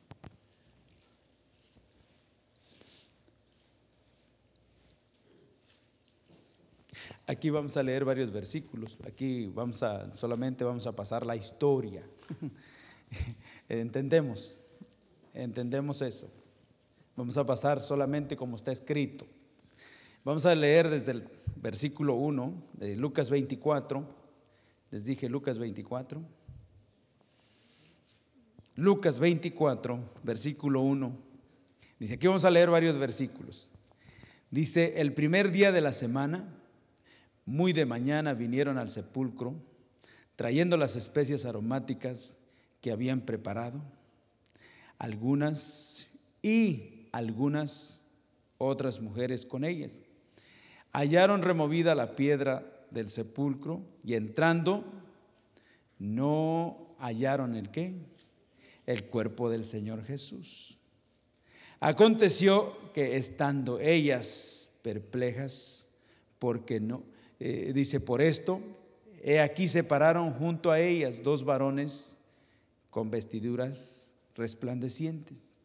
Aquí 7.31 7.51
vamos 7.51 7.76
a 7.76 7.83
leer 7.83 8.07
varios 8.07 8.31
versículos. 8.31 8.97
Aquí 9.07 9.49
vamos 9.55 9.83
a 9.83 10.11
solamente 10.14 10.64
vamos 10.64 10.87
a 10.87 10.97
pasar 10.97 11.26
la 11.26 11.37
historia. 11.37 12.03
entendemos. 13.68 14.61
Entendemos 15.35 16.01
eso. 16.01 16.31
Vamos 17.16 17.37
a 17.37 17.45
pasar 17.45 17.83
solamente 17.83 18.35
como 18.35 18.57
está 18.57 18.72
escrito. 18.72 19.26
Vamos 20.24 20.47
a 20.47 20.55
leer 20.55 20.89
desde 20.89 21.12
el 21.12 21.29
versículo 21.57 22.14
1 22.14 22.62
de 22.72 22.97
Lucas 22.97 23.29
24. 23.29 24.09
Les 24.91 25.05
dije 25.05 25.29
Lucas 25.29 25.59
24. 25.59 26.22
Lucas 28.74 29.18
24, 29.18 30.01
versículo 30.22 30.81
1. 30.81 31.14
Dice, 31.99 32.14
aquí 32.14 32.26
vamos 32.26 32.47
a 32.47 32.51
leer 32.51 32.70
varios 32.70 32.97
versículos. 32.97 33.70
Dice, 34.51 35.03
el 35.03 35.12
primer 35.12 35.51
día 35.51 35.72
de 35.72 35.83
la 35.83 35.93
semana, 35.93 36.55
muy 37.49 37.73
de 37.73 37.87
mañana 37.87 38.35
vinieron 38.35 38.77
al 38.77 38.91
sepulcro, 38.91 39.55
trayendo 40.37 40.77
las 40.77 40.97
especias 40.97 41.47
aromáticas 41.47 42.41
que 42.83 42.93
habían 42.93 43.23
preparado, 43.23 43.83
algunas 44.99 46.09
y 46.43 47.09
algunas 47.11 48.03
otras 48.59 49.01
mujeres 49.01 49.47
con 49.47 49.65
ellas. 49.65 50.03
Hallaron 50.93 51.41
removida 51.41 51.95
la 51.95 52.17
piedra 52.17 52.67
del 52.91 53.09
sepulcro 53.09 53.81
y 54.05 54.13
entrando, 54.13 54.85
no 55.99 56.95
hallaron 56.99 57.57
el 57.57 57.71
qué? 57.71 57.95
el 58.85 59.05
cuerpo 59.05 59.49
del 59.49 59.65
Señor 59.65 60.05
Jesús. 60.05 60.79
Aconteció 61.81 62.93
que 62.93 63.17
estando 63.17 63.81
ellas 63.81 64.73
perplejas, 64.83 65.89
porque 66.39 66.79
no, 66.81 67.03
eh, 67.41 67.72
dice 67.74 68.01
por 68.01 68.22
esto, 68.22 68.61
he 69.22 69.41
aquí 69.41 69.68
se 69.68 69.84
pararon 69.84 70.32
junto 70.32 70.70
a 70.70 70.80
ellas 70.80 71.22
dos 71.22 71.45
varones 71.45 72.18
con 72.91 73.11
vestiduras 73.11 74.16
resplandecientes. 74.34 75.59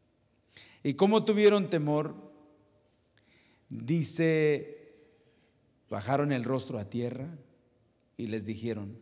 Y 0.83 0.95
como 0.95 1.25
tuvieron 1.25 1.69
temor, 1.69 2.15
dice, 3.69 4.93
bajaron 5.89 6.31
el 6.31 6.43
rostro 6.43 6.79
a 6.79 6.89
tierra 6.89 7.27
y 8.17 8.27
les 8.27 8.45
dijeron, 8.45 8.97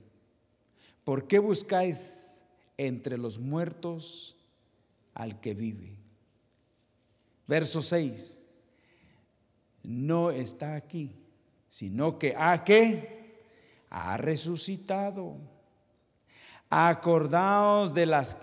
¿por 1.03 1.27
qué 1.27 1.39
buscáis 1.39 2.31
entre 2.77 3.17
los 3.17 3.37
muertos 3.37 4.35
al 5.13 5.39
que 5.39 5.53
vive. 5.53 5.95
Verso 7.47 7.81
6. 7.81 8.39
No 9.83 10.31
está 10.31 10.75
aquí, 10.75 11.11
sino 11.71 12.19
que 12.19 12.35
a 12.37 12.65
qué? 12.65 13.47
Ha 13.89 14.17
resucitado. 14.17 15.37
Acordaos 16.69 17.93
de 17.93 18.05
las 18.05 18.37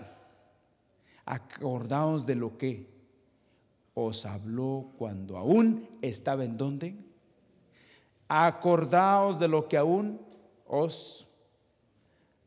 acordaos 1.25 2.25
de 2.25 2.33
lo 2.33 2.57
que 2.57 2.89
os 3.93 4.25
habló 4.25 4.89
cuando 4.97 5.37
aún 5.37 5.87
estaba 6.01 6.43
en 6.43 6.57
donde. 6.57 6.95
Acordaos 8.27 9.39
de 9.39 9.47
lo 9.47 9.67
que 9.67 9.77
aún 9.77 10.19
os 10.65 11.27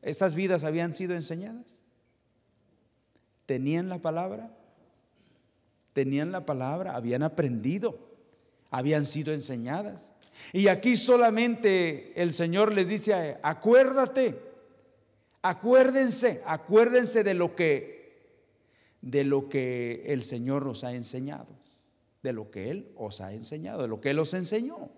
estas 0.03 0.35
vidas 0.35 0.65
habían 0.65 0.95
sido 0.95 1.15
enseñadas. 1.15 1.77
Tenían 3.47 3.89
la 3.89 3.99
palabra. 3.99 4.51
Tenían 5.93 6.33
la 6.33 6.45
palabra, 6.45 6.97
habían 6.97 7.23
aprendido, 7.23 8.01
habían 8.73 9.05
sido 9.05 9.33
enseñadas. 9.33 10.15
Y 10.53 10.69
aquí 10.69 10.97
solamente 10.97 12.13
el 12.21 12.33
Señor 12.33 12.73
les 12.73 12.89
dice, 12.89 13.39
acuérdate, 13.43 14.39
acuérdense, 15.43 16.43
acuérdense 16.47 17.25
de 17.25 17.35
lo 17.35 17.55
que 17.57 18.03
de 19.03 19.25
lo 19.25 19.49
que 19.49 20.05
el 20.07 20.23
Señor 20.23 20.67
os 20.69 20.85
ha 20.85 20.93
enseñado, 20.93 21.59
de 22.23 22.33
lo 22.33 22.51
que 22.51 22.71
él 22.71 22.93
os 22.97 23.21
ha 23.21 23.33
enseñado, 23.33 23.83
de 23.83 23.89
lo 23.89 24.01
que 24.01 24.11
él 24.11 24.21
os 24.21 24.33
enseñó. 24.33 24.91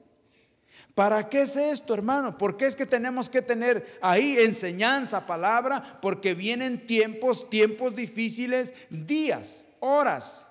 ¿Para 0.94 1.28
qué 1.28 1.42
es 1.42 1.56
esto, 1.56 1.94
hermano? 1.94 2.36
¿Por 2.36 2.56
qué 2.56 2.66
es 2.66 2.76
que 2.76 2.86
tenemos 2.86 3.28
que 3.28 3.42
tener 3.42 3.98
ahí 4.02 4.36
enseñanza, 4.38 5.26
palabra? 5.26 5.98
Porque 6.02 6.34
vienen 6.34 6.86
tiempos, 6.86 7.48
tiempos 7.48 7.96
difíciles, 7.96 8.74
días, 8.90 9.66
horas. 9.80 10.50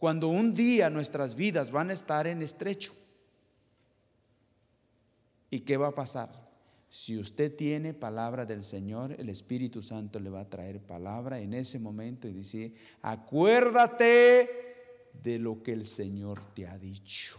Cuando 0.00 0.28
un 0.28 0.54
día 0.54 0.88
nuestras 0.88 1.34
vidas 1.34 1.70
van 1.70 1.90
a 1.90 1.92
estar 1.92 2.26
en 2.26 2.40
estrecho. 2.40 2.94
¿Y 5.50 5.60
qué 5.60 5.76
va 5.76 5.88
a 5.88 5.94
pasar? 5.94 6.48
Si 6.88 7.18
usted 7.18 7.54
tiene 7.54 7.92
palabra 7.92 8.46
del 8.46 8.62
Señor, 8.62 9.14
el 9.18 9.28
Espíritu 9.28 9.82
Santo 9.82 10.18
le 10.18 10.30
va 10.30 10.40
a 10.40 10.48
traer 10.48 10.80
palabra 10.80 11.38
en 11.40 11.52
ese 11.52 11.78
momento 11.78 12.26
y 12.28 12.32
dice, 12.32 12.72
acuérdate 13.02 14.48
de 15.22 15.38
lo 15.38 15.62
que 15.62 15.74
el 15.74 15.84
Señor 15.84 16.40
te 16.54 16.66
ha 16.66 16.78
dicho. 16.78 17.38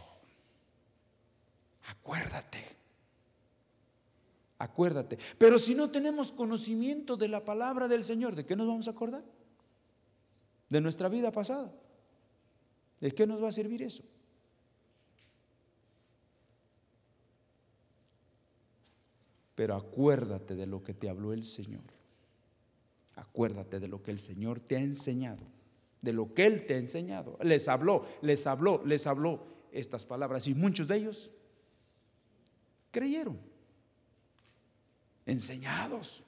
Acuérdate. 1.88 2.64
Acuérdate. 4.60 5.18
Pero 5.40 5.58
si 5.58 5.74
no 5.74 5.90
tenemos 5.90 6.32
conocimiento 6.32 7.18
de 7.18 7.28
la 7.28 7.44
palabra 7.44 7.88
del 7.88 8.04
Señor, 8.04 8.36
¿de 8.36 8.46
qué 8.46 8.56
nos 8.56 8.68
vamos 8.68 8.88
a 8.88 8.92
acordar? 8.92 9.24
De 10.70 10.80
nuestra 10.80 11.10
vida 11.10 11.32
pasada. 11.32 11.74
¿De 13.02 13.12
qué 13.12 13.26
nos 13.26 13.44
va 13.44 13.50
a 13.50 13.52
servir 13.52 13.82
eso? 13.82 14.04
Pero 19.56 19.76
acuérdate 19.76 20.56
de 20.56 20.68
lo 20.68 20.84
que 20.84 20.94
te 20.94 21.10
habló 21.10 21.34
el 21.34 21.44
Señor. 21.44 21.84
Acuérdate 23.16 23.80
de 23.80 23.88
lo 23.88 24.02
que 24.02 24.12
el 24.12 24.20
Señor 24.20 24.60
te 24.60 24.78
ha 24.78 24.82
enseñado. 24.82 25.44
De 26.02 26.14
lo 26.14 26.34
que 26.34 26.46
Él 26.46 26.66
te 26.66 26.76
ha 26.76 26.78
enseñado. 26.78 27.38
Les 27.42 27.68
habló, 27.68 28.08
les 28.22 28.48
habló, 28.48 28.84
les 28.86 29.06
habló 29.08 29.46
estas 29.72 30.06
palabras. 30.06 30.48
Y 30.48 30.56
muchos 30.56 30.88
de 30.88 30.98
ellos 30.98 31.32
creyeron. 32.92 33.40
Enseñados. 35.26 36.24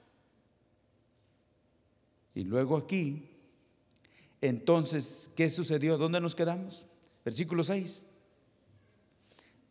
Y 2.34 2.44
luego 2.44 2.76
aquí, 2.76 3.33
entonces, 4.48 5.30
¿qué 5.36 5.50
sucedió? 5.50 5.98
¿Dónde 5.98 6.20
nos 6.20 6.34
quedamos? 6.34 6.86
Versículo 7.24 7.62
6. 7.64 8.04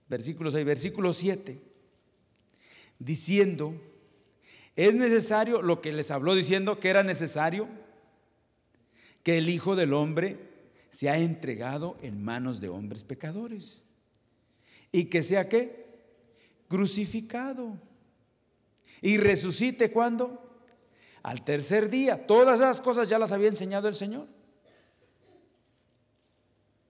Versículo 0.09 0.51
6, 0.51 0.65
versículo 0.65 1.13
7 1.13 1.73
diciendo, 2.99 3.73
es 4.75 4.95
necesario, 4.95 5.61
lo 5.61 5.81
que 5.81 5.91
les 5.91 6.11
habló 6.11 6.35
diciendo 6.35 6.79
que 6.79 6.89
era 6.89 7.03
necesario, 7.03 7.67
que 9.23 9.37
el 9.37 9.49
Hijo 9.49 9.75
del 9.75 9.93
Hombre 9.93 10.37
se 10.89 11.09
ha 11.09 11.17
entregado 11.17 11.97
en 12.01 12.23
manos 12.23 12.61
de 12.61 12.69
hombres 12.69 13.03
pecadores. 13.03 13.83
Y 14.91 15.05
que 15.05 15.23
sea 15.23 15.49
qué? 15.49 15.85
Crucificado. 16.67 17.77
Y 19.01 19.17
resucite 19.17 19.91
cuando? 19.91 20.39
Al 21.23 21.43
tercer 21.43 21.89
día. 21.89 22.27
Todas 22.27 22.59
esas 22.59 22.81
cosas 22.81 23.09
ya 23.09 23.17
las 23.17 23.31
había 23.31 23.47
enseñado 23.47 23.87
el 23.87 23.95
Señor. 23.95 24.27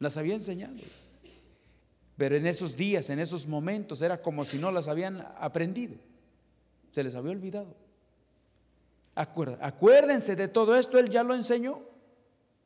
Las 0.04 0.18
había 0.18 0.34
enseñado. 0.34 0.76
Pero 2.18 2.36
en 2.36 2.46
esos 2.46 2.76
días, 2.76 3.10
en 3.10 3.20
esos 3.20 3.48
momentos, 3.48 4.02
era 4.02 4.22
como 4.22 4.44
si 4.44 4.58
no 4.58 4.70
las 4.70 4.90
habían 4.90 5.26
aprendido. 5.38 5.96
Se 6.92 7.06
les 7.06 7.16
había 7.16 7.32
olvidado. 7.32 7.74
Acuérdense 9.16 10.36
de 10.36 10.50
todo 10.50 10.76
esto, 10.76 11.00
Él 11.00 11.10
ya 11.10 11.24
lo 11.24 11.34
enseñó. 11.34 11.82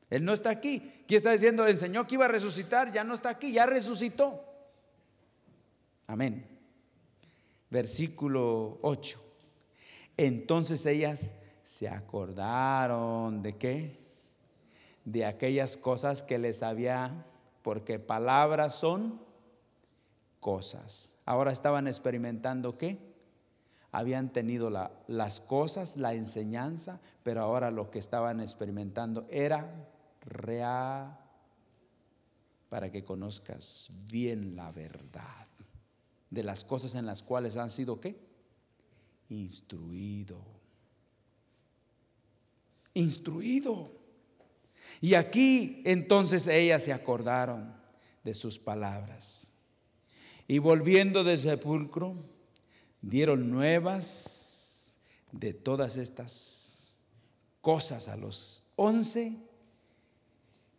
Él 0.09 0.25
no 0.25 0.33
está 0.33 0.49
aquí. 0.49 1.03
¿Quién 1.07 1.17
está 1.17 1.31
diciendo? 1.31 1.67
Enseñó 1.67 2.07
que 2.07 2.15
iba 2.15 2.25
a 2.25 2.29
resucitar, 2.29 2.91
ya 2.91 3.03
no 3.03 3.13
está 3.13 3.29
aquí, 3.29 3.51
ya 3.51 3.67
resucitó. 3.67 4.43
Amén. 6.07 6.43
Versículo 7.69 8.79
8. 8.81 9.21
Entonces 10.17 10.83
ellas 10.87 11.33
se 11.63 11.87
acordaron 11.87 13.43
de 13.43 13.57
qué? 13.57 14.06
De 15.07 15.23
aquellas 15.23 15.77
cosas 15.77 16.21
que 16.21 16.37
les 16.37 16.63
había, 16.63 17.25
porque 17.61 17.97
palabras 17.97 18.75
son 18.75 19.21
cosas. 20.41 21.15
Ahora 21.25 21.53
estaban 21.53 21.87
experimentando 21.87 22.77
qué? 22.77 22.99
Habían 23.93 24.33
tenido 24.33 24.69
las 25.07 25.39
cosas, 25.39 25.95
la 25.95 26.13
enseñanza, 26.13 26.99
pero 27.23 27.41
ahora 27.41 27.71
lo 27.71 27.89
que 27.89 27.99
estaban 27.99 28.41
experimentando 28.41 29.25
era 29.29 29.87
real 30.25 31.17
para 32.67 32.91
que 32.91 33.05
conozcas 33.05 33.91
bien 34.07 34.57
la 34.57 34.71
verdad 34.73 35.47
de 36.29 36.43
las 36.43 36.63
cosas 36.63 36.95
en 36.95 37.05
las 37.05 37.23
cuales 37.23 37.57
han 37.57 37.69
sido 37.69 37.99
qué? 38.01 38.19
Instruido. 39.29 40.41
Instruido. 42.93 43.96
Y 45.01 45.13
aquí 45.13 45.81
entonces 45.85 46.47
ellas 46.47 46.83
se 46.83 46.93
acordaron 46.93 47.73
de 48.23 48.33
sus 48.33 48.59
palabras. 48.59 49.53
Y 50.47 50.59
volviendo 50.59 51.23
del 51.23 51.37
sepulcro, 51.37 52.15
dieron 53.01 53.49
nuevas 53.49 54.99
de 55.31 55.53
todas 55.53 55.97
estas 55.97 56.97
cosas 57.61 58.07
a 58.07 58.17
los 58.17 58.63
once 58.75 59.35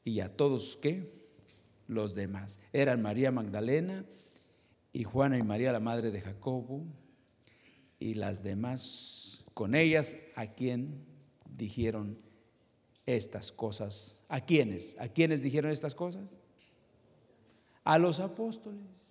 y 0.05 0.21
a 0.21 0.35
todos 0.35 0.77
que 0.77 1.13
los 1.87 2.15
demás. 2.15 2.61
Eran 2.73 3.03
María 3.03 3.31
Magdalena 3.31 4.05
y 4.93 5.05
Juana 5.05 5.39
y 5.39 5.43
María 5.43 5.73
la 5.73 5.81
madre 5.81 6.11
de 6.11 6.21
Jacobo 6.21 6.85
y 7.99 8.15
las 8.15 8.43
demás 8.43 9.45
con 9.55 9.75
ellas 9.75 10.17
a 10.35 10.47
quien 10.47 11.05
dijeron 11.57 12.19
estas 13.17 13.53
cosas. 13.53 14.23
¿A 14.29 14.41
quiénes? 14.41 14.97
¿A 14.99 15.09
quiénes 15.09 15.43
dijeron 15.43 15.71
estas 15.71 15.95
cosas? 15.95 16.31
A 17.85 17.99
los 17.99 18.21
apóstoles 18.21 19.09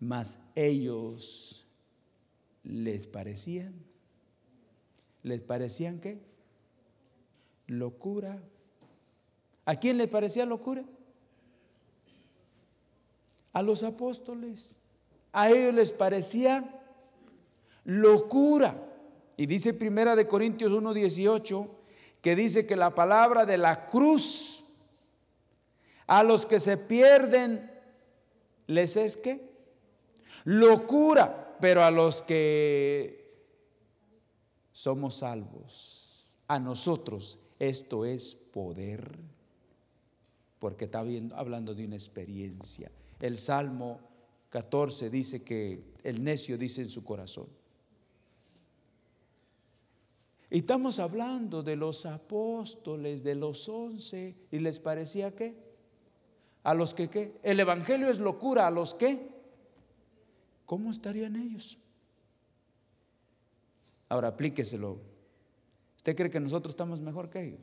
mas 0.00 0.38
ellos 0.54 1.66
les 2.62 3.06
parecían, 3.06 3.74
les 5.22 5.40
parecían 5.40 5.98
qué? 6.00 6.20
Locura. 7.66 8.38
¿A 9.64 9.76
quién 9.76 9.98
le 9.98 10.08
parecía 10.08 10.46
locura? 10.46 10.84
A 13.52 13.62
los 13.62 13.82
apóstoles. 13.82 14.80
A 15.32 15.50
ellos 15.50 15.74
les 15.74 15.92
parecía 15.92 16.82
locura. 17.84 18.84
Y 19.36 19.46
dice 19.46 19.74
Primera 19.74 20.16
de 20.16 20.26
Corintios 20.26 20.72
1:18 20.72 21.68
que 22.20 22.36
dice 22.36 22.66
que 22.66 22.76
la 22.76 22.94
palabra 22.94 23.46
de 23.46 23.58
la 23.58 23.86
cruz 23.86 24.64
a 26.06 26.22
los 26.22 26.46
que 26.46 26.58
se 26.58 26.76
pierden 26.76 27.70
les 28.66 28.96
es 28.96 29.16
que 29.16 29.48
locura, 30.44 31.56
pero 31.60 31.84
a 31.84 31.90
los 31.90 32.22
que 32.22 33.18
somos 34.72 35.18
salvos, 35.18 36.38
a 36.48 36.58
nosotros 36.58 37.40
esto 37.58 38.04
es 38.04 38.34
poder, 38.34 39.18
porque 40.58 40.86
está 40.86 41.04
hablando 41.34 41.74
de 41.74 41.84
una 41.84 41.96
experiencia. 41.96 42.90
El 43.20 43.36
Salmo 43.36 44.00
14 44.50 45.10
dice 45.10 45.42
que 45.42 45.92
el 46.04 46.22
necio 46.22 46.56
dice 46.56 46.82
en 46.82 46.88
su 46.88 47.04
corazón. 47.04 47.57
Estamos 50.50 50.98
hablando 50.98 51.62
de 51.62 51.76
los 51.76 52.06
apóstoles, 52.06 53.22
de 53.22 53.34
los 53.34 53.68
once, 53.68 54.34
y 54.50 54.58
les 54.60 54.80
parecía 54.80 55.34
que, 55.34 55.54
a 56.62 56.72
los 56.72 56.94
que 56.94 57.08
qué, 57.08 57.38
el 57.42 57.60
Evangelio 57.60 58.08
es 58.08 58.18
locura, 58.18 58.66
a 58.66 58.70
los 58.70 58.94
que, 58.94 59.28
¿cómo 60.64 60.90
estarían 60.90 61.36
ellos? 61.36 61.78
Ahora 64.08 64.28
aplíqueselo. 64.28 64.98
¿Usted 65.98 66.16
cree 66.16 66.30
que 66.30 66.40
nosotros 66.40 66.72
estamos 66.72 67.02
mejor 67.02 67.28
que 67.28 67.42
ellos? 67.42 67.60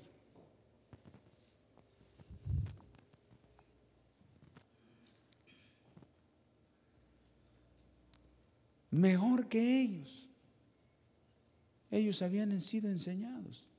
Mejor 8.92 9.48
que 9.48 9.82
ellos. 9.82 10.30
Ellos 11.92 12.22
habían 12.22 12.60
sido 12.62 12.90
enseñados. 12.90 13.70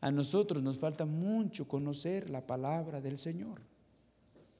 A 0.00 0.10
nosotros 0.10 0.62
nos 0.62 0.78
falta 0.78 1.04
mucho 1.04 1.66
conocer 1.66 2.30
la 2.30 2.46
palabra 2.46 3.00
del 3.00 3.18
Señor. 3.18 3.60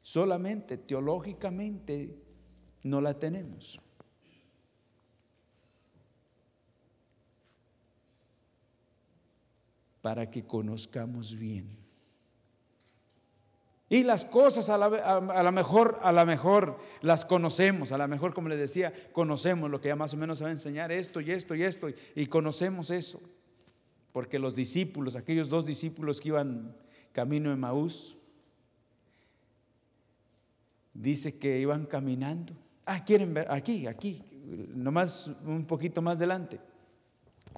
Solamente 0.03 0.77
teológicamente 0.77 2.17
no 2.83 3.01
la 3.01 3.15
tenemos. 3.15 3.81
Para 10.01 10.31
que 10.31 10.45
conozcamos 10.47 11.35
bien 11.39 11.86
Y 13.89 14.03
las 14.03 14.25
cosas 14.25 14.69
a 14.69 14.79
la, 14.79 14.89
mejor, 15.53 16.01
a 16.03 16.11
la 16.11 16.25
mejor 16.25 16.79
las 17.03 17.25
conocemos, 17.25 17.93
a 17.93 17.99
la 17.99 18.09
mejor, 18.09 18.35
como 18.35 18.49
les 18.49 18.59
decía, 18.59 18.93
conocemos 19.13 19.71
lo 19.71 19.81
que 19.81 19.89
ya 19.89 19.97
más 19.97 20.13
o 20.15 20.17
menos 20.17 20.39
se 20.39 20.45
va 20.45 20.51
a 20.51 20.53
enseñar, 20.53 20.91
esto 20.91 21.21
y 21.21 21.31
esto 21.31 21.55
y 21.55 21.63
esto, 21.63 21.89
y 22.17 22.27
conocemos 22.27 22.91
eso. 22.91 23.21
Porque 24.13 24.41
los 24.41 24.57
discípulos, 24.57 25.15
aquellos 25.15 25.49
dos 25.49 25.67
discípulos 25.67 26.21
que 26.21 26.31
iban 26.31 26.77
camino 27.13 27.51
de 27.51 27.57
Maús, 27.57 28.17
dice 30.93 31.39
que 31.39 31.61
iban 31.61 31.87
caminando. 31.87 32.55
Ah, 32.87 33.05
quieren 33.05 33.35
ver, 33.35 33.47
aquí, 33.51 33.87
aquí, 33.87 34.23
nomás 34.75 35.31
un 35.45 35.65
poquito 35.65 36.03
más 36.03 36.17
adelante. 36.17 36.59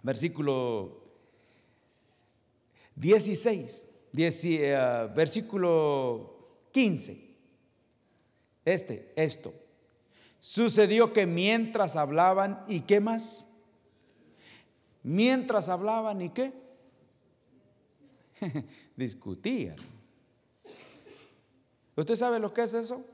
Versículo 0.02 1.04
16. 2.96 3.88
Eh, 4.20 5.08
versículo 5.14 6.38
15. 6.72 7.28
Este, 8.64 9.12
esto. 9.14 9.54
Sucedió 10.40 11.12
que 11.12 11.26
mientras 11.26 11.94
hablaban, 11.94 12.64
¿y 12.66 12.80
qué 12.80 13.00
más? 13.00 13.46
Mientras 15.04 15.68
hablaban, 15.68 16.20
¿y 16.20 16.30
qué? 16.30 16.52
Discutían. 18.96 19.76
¿Usted 21.94 22.16
sabe 22.16 22.40
lo 22.40 22.52
que 22.52 22.62
es 22.62 22.74
eso? 22.74 23.04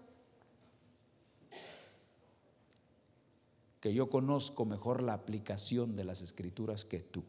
Que 3.80 3.92
yo 3.92 4.08
conozco 4.08 4.64
mejor 4.64 5.02
la 5.02 5.12
aplicación 5.12 5.96
de 5.96 6.04
las 6.04 6.22
escrituras 6.22 6.86
que 6.86 7.00
tú. 7.00 7.22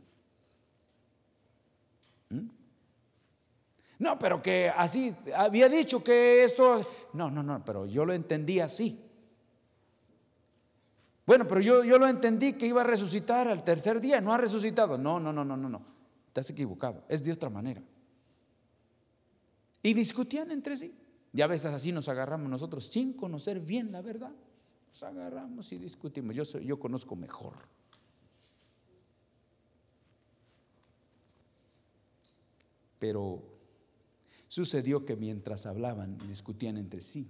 ¿Mm? 2.30 2.55
No, 4.00 4.20
pero 4.20 4.41
que 4.41 4.70
así, 4.70 5.16
había 5.36 5.70
dicho 5.70 6.04
que 6.04 6.43
esto, 6.43 6.82
no, 7.14 7.32
no, 7.32 7.41
no, 7.41 7.64
pero 7.64 7.86
yo 7.86 8.06
lo 8.06 8.14
entendí 8.14 8.60
así. 8.60 9.02
Bueno, 11.26 11.48
pero 11.48 11.62
yo, 11.62 11.84
yo 11.84 11.98
lo 11.98 12.08
entendí 12.08 12.54
que 12.54 12.68
iba 12.68 12.82
a 12.82 12.86
resucitar 12.86 13.48
al 13.48 13.64
tercer 13.64 14.02
día, 14.02 14.22
no 14.22 14.34
ha 14.34 14.38
resucitado. 14.38 14.98
No, 14.98 15.20
no, 15.20 15.32
no, 15.32 15.46
no, 15.46 15.56
no, 15.58 15.70
no, 15.70 15.82
estás 16.28 16.50
equivocado, 16.50 17.04
es 17.08 17.24
de 17.24 17.32
otra 17.32 17.50
manera. 17.50 17.82
Y 19.82 19.93
discutían 19.93 20.52
entre 20.52 20.76
sí. 20.76 20.93
Y 21.32 21.41
a 21.41 21.48
veces 21.48 21.74
así 21.74 21.91
nos 21.91 22.10
agarramos 22.10 22.50
nosotros 22.50 22.86
sin 22.86 23.14
conocer 23.14 23.60
bien 23.60 23.91
la 23.91 24.02
verdad. 24.02 24.32
Nos 24.88 25.04
agarramos 25.04 25.72
y 25.74 25.78
discutimos. 25.78 26.36
Yo, 26.36 26.43
yo 26.60 26.80
conozco 26.80 27.16
mejor. 27.16 27.54
Pero 33.00 33.55
Sucedió 34.56 35.03
que 35.03 35.18
mientras 35.18 35.66
hablaban 35.66 36.18
discutían 36.30 36.78
entre 36.78 37.01
sí, 37.01 37.28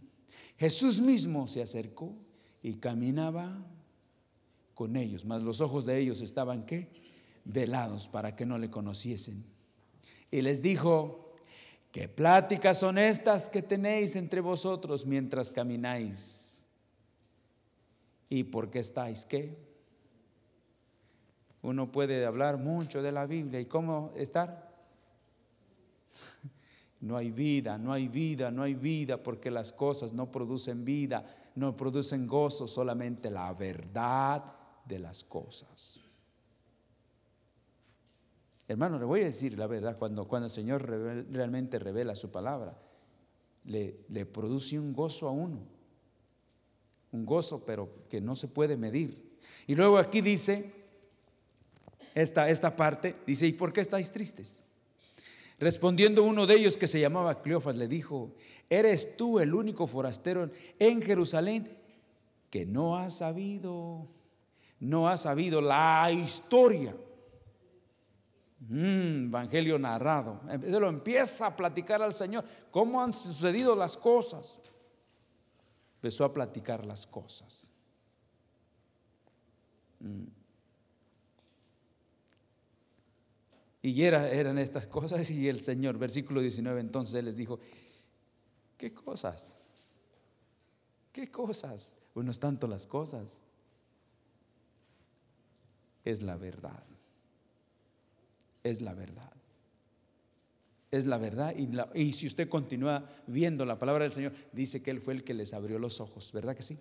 Jesús 0.58 1.02
mismo 1.02 1.48
se 1.48 1.64
acercó 1.64 2.14
y 2.62 2.76
caminaba 2.76 3.66
con 4.76 4.96
ellos, 4.96 5.26
mas 5.26 5.42
los 5.42 5.60
ojos 5.60 5.88
de 5.88 5.98
ellos 5.98 6.22
estaban 6.22 6.68
qué? 6.68 6.88
Velados 7.44 8.08
para 8.08 8.36
que 8.36 8.46
no 8.46 8.60
le 8.60 8.70
conociesen. 8.70 9.44
Y 10.30 10.44
les 10.44 10.62
dijo, 10.62 11.34
¿qué 11.92 12.08
pláticas 12.08 12.78
son 12.78 13.00
estas 13.00 13.50
que 13.50 13.64
tenéis 13.64 14.16
entre 14.16 14.40
vosotros 14.40 15.08
mientras 15.08 15.50
camináis? 15.50 16.68
¿Y 18.30 18.44
por 18.44 18.70
qué 18.70 18.78
estáis 18.78 19.26
qué? 19.26 19.58
Uno 21.64 21.92
puede 21.92 22.24
hablar 22.24 22.60
mucho 22.60 23.02
de 23.02 23.12
la 23.12 23.26
Biblia 23.26 23.60
y 23.60 23.66
cómo 23.66 24.14
estar 24.16 24.65
no 27.02 27.18
hay 27.18 27.32
vida, 27.32 27.78
no 27.78 27.94
hay 27.94 28.08
vida, 28.08 28.52
no 28.52 28.64
hay 28.64 28.74
vida, 28.74 29.22
porque 29.22 29.52
las 29.52 29.74
cosas 29.74 30.14
no 30.14 30.32
producen 30.32 30.86
vida, 30.86 31.26
no 31.56 31.76
producen 31.76 32.28
gozo, 32.28 32.68
solamente 32.68 33.30
la 33.30 33.54
verdad 33.54 34.44
de 34.86 35.00
las 35.00 35.24
cosas. 35.24 36.00
Hermano, 38.68 38.98
le 38.98 39.06
voy 39.06 39.22
a 39.22 39.26
decir 39.26 39.58
la 39.58 39.68
verdad, 39.68 39.98
cuando, 39.98 40.28
cuando 40.28 40.48
el 40.48 40.52
Señor 40.52 40.84
realmente 41.32 41.78
revela 41.78 42.16
su 42.16 42.32
palabra, 42.32 42.78
le, 43.66 44.06
le 44.10 44.26
produce 44.26 44.80
un 44.80 44.94
gozo 44.94 45.28
a 45.28 45.32
uno, 45.32 45.60
un 47.12 47.26
gozo 47.26 47.64
pero 47.66 47.90
que 48.10 48.22
no 48.22 48.36
se 48.36 48.48
puede 48.48 48.78
medir. 48.78 49.38
Y 49.68 49.76
luego 49.76 49.98
aquí 49.98 50.22
dice, 50.22 50.74
esta, 52.16 52.50
esta 52.50 52.76
parte, 52.76 53.16
dice, 53.28 53.46
¿y 53.46 53.54
por 53.54 53.72
qué 53.74 53.82
estáis 53.82 54.12
tristes? 54.12 54.64
Respondiendo 55.60 56.24
uno 56.24 56.46
de 56.46 56.56
ellos 56.56 56.76
que 56.76 56.88
se 56.88 57.00
llamaba 57.00 57.42
Cleofas, 57.42 57.78
le 57.78 57.88
dijo, 57.88 58.36
¿eres 58.70 59.16
tú 59.16 59.40
el 59.40 59.54
único 59.54 59.88
forastero 59.88 60.50
en 60.80 61.02
Jerusalén 61.02 61.78
que 62.50 62.66
no 62.66 62.98
ha 62.98 63.10
sabido, 63.10 64.06
no 64.80 65.08
ha 65.08 65.16
sabido 65.16 65.62
la 65.62 66.12
historia? 66.12 66.96
Mm, 68.68 69.28
evangelio 69.28 69.80
narrado. 69.80 70.42
Se 70.62 70.80
lo 70.80 70.90
empieza 70.90 71.48
a 71.48 71.56
platicar 71.56 72.02
al 72.02 72.14
Señor. 72.14 72.44
¿Cómo 72.72 73.02
han 73.02 73.14
sucedido 73.14 73.76
las 73.76 73.96
cosas? 73.96 74.60
Empezó 75.96 76.26
a 76.26 76.34
platicar 76.34 76.86
las 76.86 77.08
cosas. 77.08 77.70
Mm. 80.00 80.45
Y 83.86 84.02
eran 84.02 84.58
estas 84.58 84.88
cosas 84.88 85.30
y 85.30 85.48
el 85.48 85.60
Señor, 85.60 86.00
versículo 86.00 86.42
19, 86.42 86.82
entonces 86.82 87.14
Él 87.14 87.26
les 87.26 87.38
dijo, 87.38 87.60
¿qué 88.80 88.92
cosas? 88.92 89.62
¿Qué 91.12 91.30
cosas? 91.30 91.96
Bueno, 92.16 92.32
es 92.32 92.40
tanto 92.40 92.66
las 92.66 92.88
cosas. 92.88 93.42
Es 96.04 96.24
la 96.24 96.36
verdad. 96.36 96.84
Es 98.64 98.82
la 98.82 98.96
verdad. 98.96 99.32
Es 100.90 101.06
la 101.06 101.20
verdad. 101.20 101.54
Y, 101.56 101.70
y 101.94 102.14
si 102.14 102.26
usted 102.26 102.50
continúa 102.50 103.08
viendo 103.28 103.66
la 103.66 103.78
palabra 103.78 104.06
del 104.06 104.12
Señor, 104.12 104.34
dice 104.52 104.82
que 104.82 104.90
Él 104.90 105.00
fue 105.00 105.14
el 105.14 105.24
que 105.24 105.36
les 105.36 105.54
abrió 105.54 105.78
los 105.78 106.02
ojos, 106.02 106.32
¿verdad 106.32 106.56
que 106.56 106.64
sí? 106.64 106.80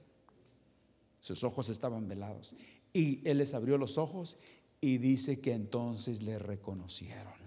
Sus 1.21 1.45
ojos 1.45 1.69
estaban 1.69 2.09
velados. 2.09 2.55
Y 2.95 3.21
Él 3.29 3.37
les 3.37 3.53
abrió 3.53 3.77
los 3.77 3.99
ojos 3.99 4.39
y 4.85 4.99
dice 4.99 5.41
que 5.41 5.53
entonces 5.53 6.23
le 6.23 6.39
reconocieron. 6.39 7.45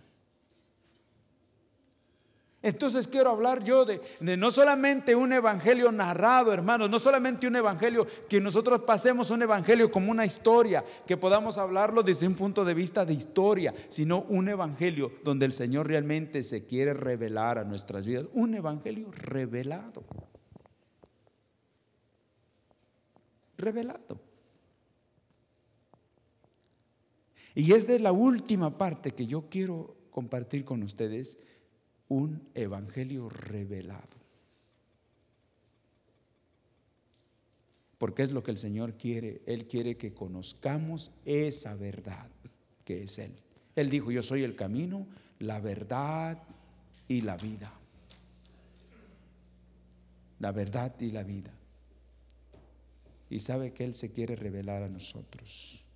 Entonces 2.63 3.07
quiero 3.07 3.29
hablar 3.29 3.63
yo 3.63 3.85
de, 3.85 4.01
no 4.19 4.49
solamente 4.51 5.15
un 5.15 5.31
evangelio 5.31 5.91
narrado, 5.91 6.51
hermanos, 6.51 6.89
no 6.89 6.97
solamente 6.97 7.47
un 7.47 7.55
evangelio 7.55 8.07
que 8.27 8.41
nosotros 8.41 8.81
pasemos 8.81 9.29
un 9.29 9.43
evangelio 9.43 9.91
como 9.91 10.11
una 10.11 10.25
historia, 10.25 10.83
que 11.05 11.15
podamos 11.15 11.57
hablarlo 11.57 12.03
desde 12.03 12.27
un 12.27 12.35
punto 12.35 12.65
de 12.65 12.73
vista 12.73 13.05
de 13.05 13.13
historia, 13.13 13.73
sino 13.89 14.23
un 14.23 14.49
evangelio 14.49 15.11
donde 15.23 15.45
el 15.45 15.53
Señor 15.53 15.87
realmente 15.87 16.43
se 16.43 16.65
quiere 16.65 16.93
revelar 16.93 17.59
a 17.59 17.63
nuestras 17.63 18.05
vidas, 18.05 18.25
un 18.33 18.55
evangelio 18.55 19.11
revelado. 19.11 20.03
Revelado. 23.57 24.26
Y 27.57 27.73
es 27.73 27.87
de 27.87 27.97
la 27.97 28.11
última 28.11 28.77
parte 28.77 29.15
que 29.15 29.25
yo 29.25 29.49
quiero 29.49 29.97
compartir 30.11 30.63
con 30.63 30.83
ustedes, 30.83 31.39
un 32.07 32.47
evangelio 32.53 33.29
revelado. 33.29 34.15
Porque 37.97 38.21
es 38.21 38.31
lo 38.31 38.43
que 38.43 38.51
el 38.51 38.59
Señor 38.59 38.93
quiere. 38.93 39.41
Él 39.47 39.65
quiere 39.65 39.97
que 39.97 40.13
conozcamos 40.13 41.09
esa 41.25 41.75
verdad 41.75 42.29
que 42.85 43.01
es 43.01 43.17
Él. 43.17 43.33
Él 43.75 43.89
dijo, 43.89 44.11
yo 44.11 44.21
soy 44.21 44.43
el 44.43 44.55
camino, 44.55 45.07
la 45.39 45.59
verdad 45.59 46.37
y 47.07 47.21
la 47.21 47.37
vida. 47.37 47.73
La 50.37 50.51
verdad 50.51 50.93
y 50.99 51.09
la 51.09 51.23
vida. 51.23 51.57
Y 53.31 53.39
sabe 53.39 53.73
que 53.73 53.83
Él 53.83 53.95
se 53.95 54.11
quiere 54.11 54.35
revelar 54.35 54.83
a 54.83 54.89
nosotros. 54.89 55.86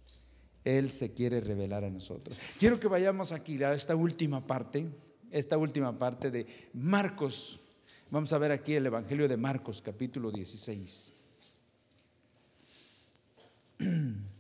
Él 0.64 0.92
se 0.92 1.14
quiere 1.14 1.42
revelar 1.42 1.84
a 1.84 1.90
nosotros. 1.90 2.38
Quiero 2.60 2.80
que 2.80 2.88
vayamos 2.88 3.32
aquí 3.32 3.64
a 3.64 3.74
esta 3.74 3.96
última 3.96 4.46
parte, 4.46 4.88
esta 5.32 5.58
última 5.58 5.98
parte 5.98 6.30
de 6.30 6.46
Marcos. 6.74 7.62
Vamos 8.12 8.32
a 8.34 8.38
ver 8.38 8.52
aquí 8.52 8.76
el 8.76 8.86
Evangelio 8.86 9.28
de 9.28 9.38
Marcos, 9.38 9.82
capítulo 9.82 10.32
16. 10.32 11.14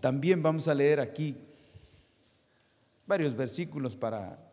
También 0.00 0.42
vamos 0.42 0.66
a 0.66 0.74
leer 0.74 0.98
aquí 0.98 1.36
varios 3.06 3.36
versículos 3.36 3.94
para, 3.94 4.52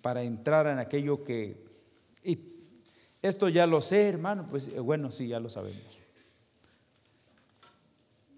para 0.00 0.24
entrar 0.24 0.66
en 0.66 0.80
aquello 0.80 1.22
que... 1.22 1.62
Y 2.24 2.40
esto 3.22 3.48
ya 3.48 3.68
lo 3.68 3.80
sé, 3.80 4.08
hermano, 4.08 4.48
pues 4.50 4.66
eh, 4.68 4.80
bueno, 4.80 5.12
sí, 5.12 5.28
ya 5.28 5.38
lo 5.38 5.48
sabemos. 5.48 6.01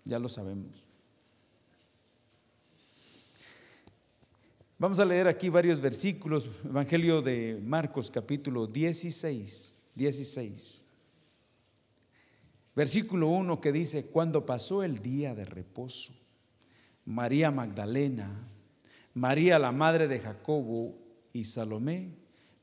Ya 0.04 0.18
lo 0.18 0.28
sabemos. 0.28 0.86
Vamos 4.78 4.98
a 4.98 5.04
leer 5.04 5.28
aquí 5.28 5.48
varios 5.48 5.80
versículos, 5.80 6.48
Evangelio 6.64 7.22
de 7.22 7.58
Marcos 7.64 8.10
capítulo 8.10 8.66
16, 8.66 9.82
16. 9.94 10.84
Versículo 12.76 13.28
1 13.28 13.60
que 13.60 13.72
dice, 13.72 14.06
cuando 14.06 14.44
pasó 14.44 14.82
el 14.82 14.98
día 14.98 15.34
de 15.34 15.46
reposo, 15.46 16.12
María 17.06 17.50
Magdalena, 17.50 18.48
María 19.14 19.58
la 19.58 19.70
madre 19.70 20.08
de 20.08 20.18
Jacobo 20.20 20.98
y 21.32 21.44
Salomé 21.44 22.10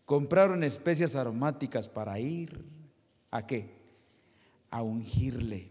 compraron 0.05 0.63
especias 0.63 1.15
aromáticas 1.15 1.87
para 1.87 2.19
ir 2.19 2.65
a 3.31 3.47
qué? 3.47 3.69
A 4.69 4.83
ungirle. 4.83 5.70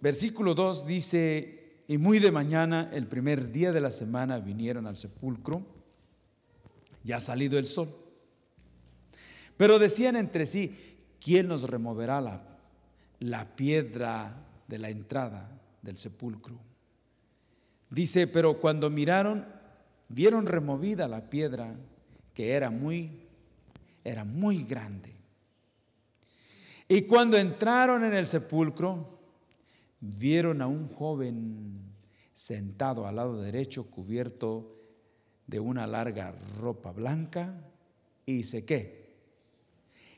Versículo 0.00 0.54
2 0.54 0.86
dice, 0.86 1.82
y 1.88 1.98
muy 1.98 2.18
de 2.18 2.30
mañana, 2.30 2.90
el 2.92 3.06
primer 3.06 3.50
día 3.50 3.72
de 3.72 3.80
la 3.80 3.90
semana, 3.90 4.38
vinieron 4.38 4.86
al 4.86 4.96
sepulcro, 4.96 5.62
ya 7.04 7.16
ha 7.16 7.20
salido 7.20 7.58
el 7.58 7.66
sol. 7.66 7.94
Pero 9.56 9.78
decían 9.78 10.16
entre 10.16 10.44
sí, 10.44 10.98
¿quién 11.20 11.48
nos 11.48 11.62
removerá 11.62 12.20
la, 12.20 12.42
la 13.20 13.56
piedra 13.56 14.44
de 14.68 14.78
la 14.78 14.90
entrada 14.90 15.60
del 15.82 15.96
sepulcro? 15.96 16.58
Dice, 17.88 18.26
pero 18.26 18.60
cuando 18.60 18.90
miraron, 18.90 19.46
vieron 20.08 20.46
removida 20.46 21.08
la 21.08 21.30
piedra 21.30 21.74
que 22.34 22.52
era 22.52 22.70
muy, 22.70 23.22
era 24.04 24.24
muy 24.24 24.64
grande. 24.64 25.14
Y 26.88 27.02
cuando 27.02 27.38
entraron 27.38 28.04
en 28.04 28.14
el 28.14 28.26
sepulcro, 28.26 29.15
vieron 30.00 30.62
a 30.62 30.66
un 30.66 30.88
joven 30.88 31.94
sentado 32.34 33.06
al 33.06 33.16
lado 33.16 33.40
derecho, 33.40 33.90
cubierto 33.90 34.76
de 35.46 35.60
una 35.60 35.86
larga 35.86 36.32
ropa 36.58 36.92
blanca, 36.92 37.54
y 38.24 38.42
se 38.42 38.64
qué. 38.64 39.06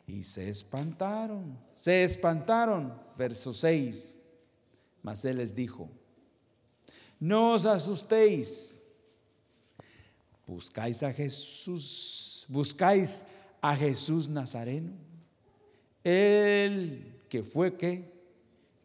Y 0.07 0.23
se 0.23 0.49
espantaron, 0.49 1.59
se 1.75 2.03
espantaron. 2.03 2.95
Verso 3.17 3.53
6. 3.53 4.19
Mas 5.03 5.25
él 5.25 5.37
les 5.37 5.55
dijo, 5.55 5.89
no 7.21 7.53
os 7.53 7.67
asustéis, 7.67 8.83
buscáis 10.47 11.03
a 11.03 11.13
Jesús, 11.13 12.47
buscáis 12.49 13.25
a 13.61 13.77
Jesús 13.77 14.29
Nazareno, 14.29 14.93
el 16.03 17.21
que 17.29 17.43
fue 17.43 17.77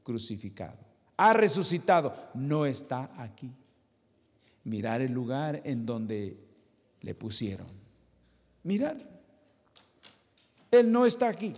crucificado 0.03 0.82
ha 1.17 1.33
resucitado, 1.33 2.15
no 2.33 2.65
está 2.65 3.11
aquí. 3.17 3.51
Mirar 4.63 5.01
el 5.01 5.11
lugar 5.11 5.61
en 5.65 5.85
donde 5.85 6.37
le 7.01 7.15
pusieron. 7.15 7.67
Mirar. 8.63 8.97
Él 10.71 10.91
no 10.91 11.05
está 11.05 11.27
aquí. 11.27 11.53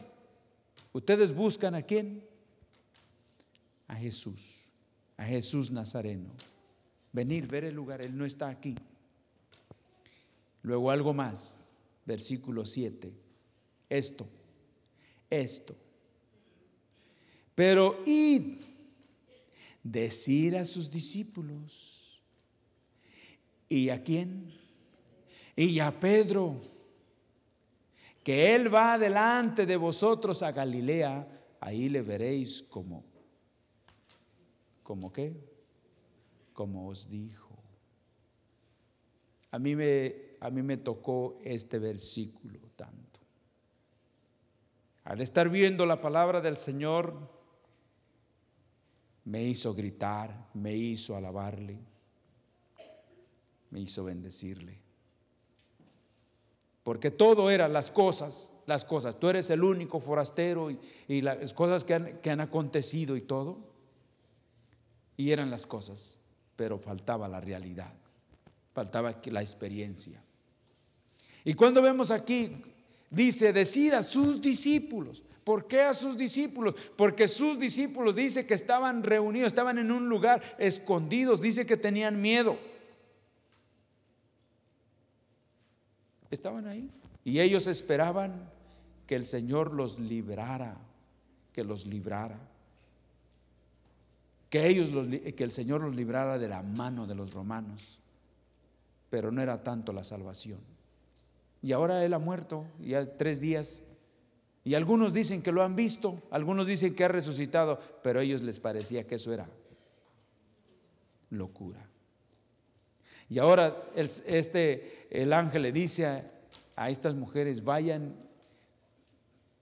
Ustedes 0.92 1.34
buscan 1.34 1.76
a 1.76 1.82
quién? 1.82 2.24
A 3.88 3.96
Jesús, 3.96 4.72
a 5.18 5.24
Jesús 5.24 5.72
Nazareno. 5.72 6.30
Venir, 7.14 7.48
ver 7.48 7.66
el 7.66 7.76
lugar, 7.76 8.02
Él 8.02 8.18
no 8.18 8.26
está 8.26 8.50
aquí. 8.50 8.76
Luego 10.64 10.90
algo 10.90 11.14
más, 11.14 11.70
versículo 12.06 12.66
7. 12.66 13.14
Esto, 13.90 14.28
esto. 15.30 15.76
Pero 17.54 18.02
id 18.06 18.56
decir 19.86 20.58
a 20.58 20.66
sus 20.66 20.90
discípulos. 20.90 22.20
¿Y 23.70 23.90
a 23.90 24.04
quién? 24.04 24.52
Y 25.56 25.80
a 25.80 25.98
Pedro, 26.00 26.60
que 28.24 28.56
Él 28.56 28.74
va 28.74 28.98
delante 28.98 29.66
de 29.66 29.78
vosotros 29.78 30.42
a 30.42 30.52
Galilea, 30.52 31.28
ahí 31.62 31.88
le 31.88 32.02
veréis 32.02 32.64
como, 32.64 33.06
como 34.84 35.14
qué, 35.14 35.34
como 36.52 36.88
os 36.88 37.10
dijo. 37.10 37.56
A 39.52 39.60
mí 39.60 39.76
me, 39.76 40.16
a 40.40 40.50
mí 40.50 40.64
me 40.64 40.78
tocó 40.78 41.38
este 41.44 41.78
versículo 41.80 42.60
tanto. 42.76 43.20
Al 45.04 45.22
estar 45.22 45.48
viendo 45.50 45.86
la 45.86 46.02
palabra 46.02 46.42
del 46.42 46.58
Señor, 46.58 47.35
me 49.26 49.44
hizo 49.44 49.74
gritar, 49.74 50.50
me 50.54 50.74
hizo 50.76 51.16
alabarle, 51.16 51.80
me 53.72 53.82
hizo 53.82 54.04
bendecirle. 54.04 54.80
Porque 56.84 57.10
todo 57.10 57.50
eran 57.50 57.74
las 57.74 57.92
cosas, 57.92 58.52
las 58.68 58.86
cosas. 58.86 59.20
Tú 59.20 59.28
eres 59.28 59.50
el 59.50 59.64
único 59.64 60.00
forastero 60.00 60.70
y, 61.08 61.22
las 61.22 61.54
cosas 61.56 61.84
que 61.84 61.96
han, 61.96 62.20
que 62.20 62.30
han 62.30 62.40
acontecido 62.40 63.18
y 63.18 63.22
todo. 63.22 63.58
Y 65.18 65.32
eran 65.32 65.50
las 65.50 65.66
cosas, 65.66 66.20
pero 66.56 66.78
faltaba 66.78 67.28
la 67.28 67.42
realidad, 67.42 67.94
faltaba 68.74 69.20
la 69.26 69.42
experiencia. 69.42 70.22
Y 71.44 71.56
cuando 71.56 71.82
vemos 71.82 72.12
aquí, 72.12 72.52
dice 73.10 73.52
decir 73.54 73.96
a 73.96 74.04
sus 74.04 74.40
discípulos, 74.40 75.24
¿Por 75.46 75.68
qué 75.68 75.84
a 75.84 75.94
sus 75.94 76.18
discípulos? 76.18 76.74
Porque 76.98 77.28
sus 77.28 77.60
discípulos 77.60 78.16
dice 78.16 78.48
que 78.48 78.56
estaban 78.56 79.04
reunidos, 79.04 79.46
estaban 79.46 79.78
en 79.78 79.92
un 79.92 80.10
lugar 80.10 80.42
escondidos, 80.58 81.40
dice 81.40 81.68
que 81.68 81.78
tenían 81.78 82.20
miedo. 82.20 82.58
Estaban 86.32 86.66
ahí 86.66 86.90
y 87.24 87.42
ellos 87.42 87.68
esperaban 87.68 88.50
que 89.06 89.16
el 89.16 89.24
Señor 89.24 89.72
los 89.72 90.00
librara, 90.00 90.78
que 91.54 91.64
los 91.64 91.86
librara. 91.86 92.40
Que 94.50 94.68
ellos 94.68 94.90
que 95.36 95.44
el 95.44 95.52
Señor 95.52 95.82
los 95.82 95.96
librara 95.96 96.40
de 96.40 96.48
la 96.48 96.64
mano 96.64 97.06
de 97.06 97.14
los 97.14 97.36
romanos. 97.36 98.00
Pero 99.12 99.32
no 99.32 99.44
era 99.44 99.62
tanto 99.62 99.94
la 99.94 100.04
salvación. 100.04 100.60
Y 101.62 101.72
ahora 101.72 102.04
él 102.04 102.16
ha 102.16 102.20
muerto, 102.20 102.66
ya 102.80 103.16
tres 103.16 103.40
días 103.40 103.84
y 104.66 104.74
algunos 104.74 105.14
dicen 105.14 105.44
que 105.44 105.52
lo 105.52 105.64
han 105.64 105.76
visto, 105.76 106.24
algunos 106.32 106.66
dicen 106.66 106.96
que 106.96 107.04
ha 107.04 107.08
resucitado, 107.08 107.80
pero 108.02 108.20
a 108.20 108.24
ellos 108.24 108.42
les 108.42 108.60
parecía 108.60 109.06
que 109.06 109.16
eso 109.16 109.32
era 109.32 109.48
locura. 111.30 111.88
Y 113.30 113.38
ahora 113.38 113.92
el, 113.96 114.10
este, 114.26 115.08
el 115.12 115.34
ángel 115.34 115.62
le 115.62 115.72
dice 115.72 116.24
a, 116.76 116.90
estas 116.90 117.14
mujeres, 117.14 117.64
vayan 117.64 118.16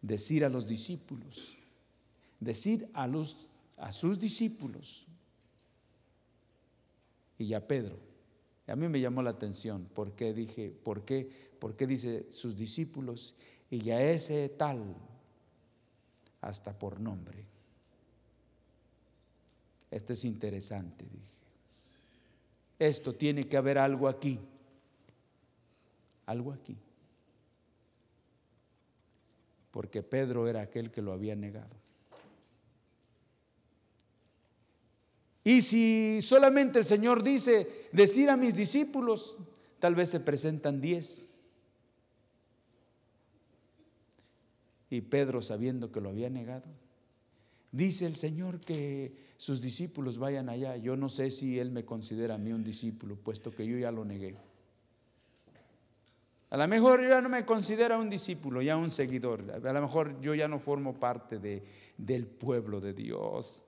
decir 0.01 0.45
a 0.45 0.49
los 0.49 0.68
discípulos, 0.68 1.58
decir 2.39 2.89
a 2.93 3.91
sus 3.91 4.20
discípulos 4.22 5.06
y 7.38 7.54
a 7.54 7.68
Pedro. 7.68 7.97
A 8.68 8.78
mí 8.78 8.88
me 8.88 9.01
llamó 9.01 9.22
la 9.22 9.32
atención 9.32 9.89
porque 9.93 10.34
dije, 10.34 10.72
¿por 10.72 11.04
qué? 11.04 11.30
¿Por 11.60 11.76
qué 11.76 11.88
dice 11.88 12.26
sus 12.32 12.56
discípulos? 12.56 13.36
Y 13.74 13.89
a 13.89 13.99
ese 13.99 14.49
tal 14.49 14.95
hasta 16.41 16.78
por 16.78 16.99
nombre. 16.99 17.43
Esto 19.89 20.13
es 20.13 20.26
interesante, 20.26 21.05
dije. 21.05 21.26
Esto 22.78 23.15
tiene 23.15 23.47
que 23.47 23.57
haber 23.57 23.80
algo 23.80 24.07
aquí. 24.07 24.39
Algo 26.28 26.53
aquí. 26.53 26.78
Porque 29.71 30.03
Pedro 30.03 30.47
era 30.47 30.61
aquel 30.61 30.91
que 30.91 31.01
lo 31.01 31.11
había 31.11 31.36
negado. 31.36 31.76
Y 35.43 35.61
si 35.61 36.21
solamente 36.21 36.78
el 36.78 36.86
Señor 36.86 37.24
dice, 37.24 37.88
decir 37.91 38.30
a 38.30 38.38
mis 38.38 38.53
discípulos, 38.53 39.39
tal 39.80 39.95
vez 39.95 40.09
se 40.09 40.19
presentan 40.19 40.80
diez. 40.80 41.33
Y 44.94 45.02
Pedro, 45.02 45.41
sabiendo 45.41 45.91
que 45.91 46.02
lo 46.02 46.10
había 46.10 46.30
negado, 46.30 46.68
dice 47.72 48.06
el 48.06 48.16
Señor 48.16 48.60
que 48.60 49.12
sus 49.38 49.60
discípulos 49.60 50.20
vayan 50.20 50.50
allá. 50.50 50.78
Yo 50.78 50.96
no 50.96 51.10
sé 51.10 51.32
si 51.32 51.58
Él 51.58 51.72
me 51.72 51.84
considera 51.84 52.36
a 52.36 52.38
mí 52.38 52.54
un 52.54 52.64
discípulo, 52.64 53.16
puesto 53.16 53.50
que 53.50 53.66
yo 53.66 53.76
ya 53.80 53.91
lo 53.91 54.06
negué. 54.06 54.36
A 56.52 56.58
lo 56.58 56.68
mejor 56.68 57.02
yo 57.02 57.10
ya 57.10 57.22
no 57.24 57.30
me 57.30 57.44
considera 57.44 57.98
un 57.98 58.08
discípulo, 58.08 58.62
ya 58.62 58.78
un 58.78 58.91
seguidor. 58.91 59.44
A 59.66 59.74
lo 59.74 59.82
mejor 59.82 60.22
yo 60.22 60.36
ya 60.36 60.48
no 60.48 60.60
formo 60.60 61.00
parte 61.00 61.39
de, 61.39 61.64
del 61.98 62.28
pueblo 62.28 62.80
de 62.80 62.94
Dios. 62.94 63.66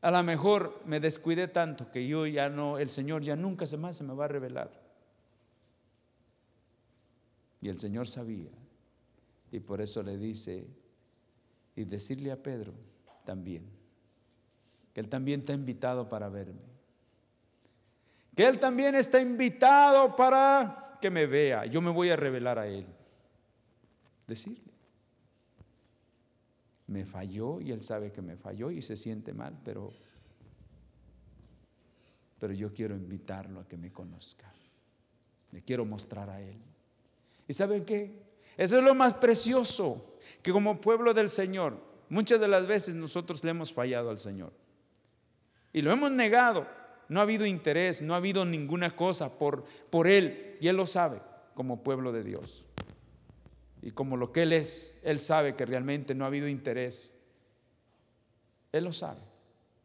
A 0.00 0.10
lo 0.10 0.20
mejor 0.24 0.82
me 0.86 0.98
descuidé 0.98 1.46
tanto 1.46 1.92
que 1.92 2.08
yo 2.08 2.26
ya 2.26 2.48
no, 2.48 2.78
el 2.78 2.88
Señor 2.88 3.22
ya 3.22 3.36
nunca 3.36 3.64
más 3.76 3.96
se 3.96 4.02
me 4.02 4.12
va 4.12 4.24
a 4.24 4.28
revelar. 4.28 4.72
Y 7.60 7.68
el 7.68 7.78
Señor 7.78 8.08
sabía 8.08 8.57
y 9.50 9.60
por 9.60 9.80
eso 9.80 10.02
le 10.02 10.16
dice, 10.18 10.66
y 11.76 11.84
decirle 11.84 12.32
a 12.32 12.42
Pedro 12.42 12.72
también, 13.24 13.64
que 14.92 15.00
él 15.00 15.08
también 15.08 15.40
está 15.40 15.52
invitado 15.52 16.08
para 16.08 16.28
verme. 16.28 16.60
que 18.34 18.46
Él 18.46 18.58
también 18.58 18.94
está 18.94 19.20
invitado 19.20 20.14
para 20.14 20.98
que 21.00 21.10
me 21.10 21.26
vea. 21.26 21.66
Yo 21.66 21.80
me 21.80 21.90
voy 21.90 22.10
a 22.10 22.16
revelar 22.16 22.58
a 22.58 22.68
Él. 22.68 22.86
Decirle. 24.26 24.72
Me 26.86 27.04
falló 27.04 27.60
y 27.60 27.72
Él 27.72 27.82
sabe 27.82 28.12
que 28.12 28.22
me 28.22 28.36
falló 28.36 28.70
y 28.70 28.80
se 28.80 28.96
siente 28.96 29.32
mal, 29.32 29.58
pero, 29.64 29.92
pero 32.38 32.52
yo 32.52 32.72
quiero 32.72 32.96
invitarlo 32.96 33.60
a 33.60 33.68
que 33.68 33.76
me 33.76 33.92
conozca. 33.92 34.50
Le 35.52 35.60
quiero 35.62 35.84
mostrar 35.84 36.30
a 36.30 36.40
Él. 36.40 36.56
¿Y 37.46 37.54
saben 37.54 37.84
qué? 37.84 38.27
Eso 38.58 38.76
es 38.78 38.84
lo 38.84 38.94
más 38.94 39.14
precioso, 39.14 40.04
que 40.42 40.52
como 40.52 40.80
pueblo 40.80 41.14
del 41.14 41.28
Señor, 41.28 41.78
muchas 42.08 42.40
de 42.40 42.48
las 42.48 42.66
veces 42.66 42.96
nosotros 42.96 43.42
le 43.44 43.50
hemos 43.52 43.72
fallado 43.72 44.10
al 44.10 44.18
Señor. 44.18 44.52
Y 45.72 45.80
lo 45.80 45.92
hemos 45.92 46.10
negado. 46.10 46.66
No 47.08 47.20
ha 47.20 47.22
habido 47.22 47.46
interés, 47.46 48.02
no 48.02 48.12
ha 48.12 48.18
habido 48.18 48.44
ninguna 48.44 48.94
cosa 48.94 49.38
por, 49.38 49.64
por 49.90 50.08
Él. 50.08 50.58
Y 50.60 50.68
Él 50.68 50.76
lo 50.76 50.86
sabe 50.86 51.20
como 51.54 51.82
pueblo 51.82 52.12
de 52.12 52.24
Dios. 52.24 52.66
Y 53.80 53.92
como 53.92 54.16
lo 54.16 54.32
que 54.32 54.42
Él 54.42 54.52
es, 54.52 54.98
Él 55.04 55.20
sabe 55.20 55.54
que 55.54 55.64
realmente 55.64 56.14
no 56.14 56.24
ha 56.24 56.26
habido 56.26 56.48
interés. 56.48 57.22
Él 58.72 58.84
lo 58.84 58.92
sabe. 58.92 59.20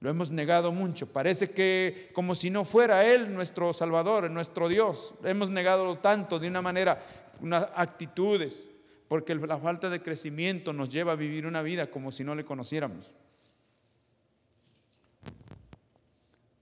Lo 0.04 0.10
hemos 0.10 0.32
negado 0.32 0.74
mucho. 0.74 1.08
Parece 1.08 1.52
que 1.52 2.12
como 2.14 2.36
si 2.36 2.50
no 2.50 2.66
fuera 2.66 3.06
Él 3.06 3.34
nuestro 3.34 3.72
Salvador, 3.72 4.30
nuestro 4.30 4.68
Dios. 4.68 5.16
Hemos 5.24 5.50
negado 5.50 5.98
tanto 6.00 6.40
de 6.40 6.50
una 6.50 6.62
manera, 6.62 7.02
unas 7.40 7.70
actitudes, 7.74 8.70
porque 9.08 9.34
la 9.34 9.58
falta 9.58 9.90
de 9.90 10.02
crecimiento 10.02 10.74
nos 10.74 10.90
lleva 10.90 11.14
a 11.14 11.16
vivir 11.16 11.48
una 11.48 11.62
vida 11.62 11.90
como 11.90 12.12
si 12.12 12.26
no 12.26 12.36
le 12.36 12.44
conociéramos. 12.44 13.12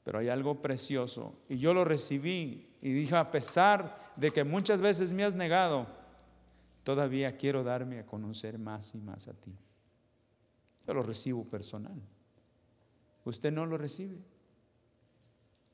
Pero 0.03 0.19
hay 0.19 0.29
algo 0.29 0.61
precioso 0.61 1.33
y 1.49 1.57
yo 1.57 1.73
lo 1.73 1.83
recibí 1.83 2.67
y 2.79 2.91
dije, 2.91 3.15
a 3.15 3.31
pesar 3.31 4.13
de 4.17 4.29
que 4.29 4.43
muchas 4.43 4.81
veces 4.81 5.13
me 5.13 5.23
has 5.23 5.33
negado, 5.33 5.87
todavía 6.83 7.35
quiero 7.37 7.63
darme 7.63 7.97
a 7.97 8.05
conocer 8.05 8.59
más 8.59 8.93
y 8.93 8.99
más 8.99 9.27
a 9.27 9.33
ti. 9.33 9.57
Yo 10.85 10.93
lo 10.93 11.01
recibo 11.01 11.43
personal. 11.43 11.99
Usted 13.25 13.51
no 13.51 13.65
lo 13.65 13.77
recibe. 13.77 14.17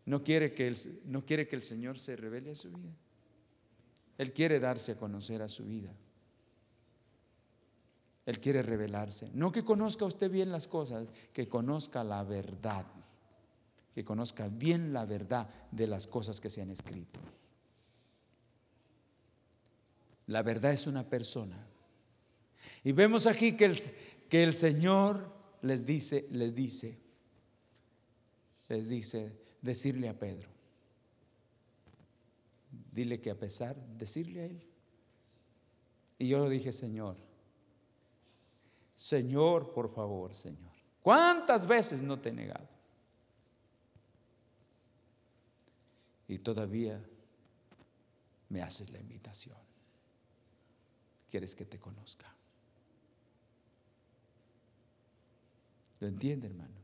No 0.05 0.23
quiere 0.23 0.53
que 0.53 0.67
el, 0.67 0.77
no 1.05 1.21
quiere 1.21 1.47
que 1.47 1.55
el 1.55 1.61
Señor 1.61 1.97
se 1.97 2.15
revele 2.15 2.51
a 2.51 2.55
su 2.55 2.69
vida. 2.69 2.95
Él 4.17 4.33
quiere 4.33 4.59
darse 4.59 4.93
a 4.93 4.97
conocer 4.97 5.41
a 5.41 5.47
su 5.47 5.65
vida. 5.65 5.93
Él 8.25 8.39
quiere 8.39 8.61
revelarse. 8.61 9.31
No 9.33 9.51
que 9.51 9.63
conozca 9.63 10.05
usted 10.05 10.29
bien 10.29 10.51
las 10.51 10.67
cosas, 10.67 11.07
que 11.33 11.47
conozca 11.47 12.03
la 12.03 12.23
verdad. 12.23 12.85
Que 13.93 14.03
conozca 14.03 14.49
bien 14.49 14.91
la 14.91 15.05
verdad 15.05 15.49
de 15.71 15.87
las 15.87 16.07
cosas 16.07 16.41
que 16.41 16.49
se 16.49 16.61
han 16.61 16.69
escrito. 16.69 17.19
La 20.27 20.43
verdad 20.43 20.73
es 20.73 20.87
una 20.87 21.09
persona. 21.09 21.67
Y 22.83 22.91
vemos 22.91 23.27
aquí 23.27 23.55
que 23.55 23.65
el, 23.65 23.77
que 24.29 24.43
el 24.43 24.53
Señor 24.53 25.33
les 25.61 25.85
dice, 25.85 26.27
les 26.31 26.53
dice, 26.53 26.97
les 28.67 28.89
dice, 28.89 29.37
decirle 29.61 30.09
a 30.09 30.17
Pedro, 30.17 30.49
dile 32.91 33.21
que 33.21 33.31
a 33.31 33.35
pesar, 33.35 33.75
decirle 33.97 34.41
a 34.41 34.45
él. 34.45 34.63
Y 36.19 36.29
yo 36.29 36.49
dije, 36.49 36.71
Señor, 36.71 37.17
Señor, 38.95 39.71
por 39.73 39.93
favor, 39.93 40.33
Señor, 40.33 40.73
¿cuántas 41.01 41.67
veces 41.67 42.01
no 42.01 42.19
te 42.19 42.29
he 42.29 42.33
negado? 42.33 42.67
Y 46.27 46.39
todavía 46.39 47.01
me 48.49 48.61
haces 48.61 48.91
la 48.91 48.99
invitación 48.99 49.67
quieres 51.29 51.55
que 51.55 51.65
te 51.65 51.79
conozca. 51.79 52.33
¿Lo 55.99 56.07
entiende, 56.07 56.47
hermano? 56.47 56.75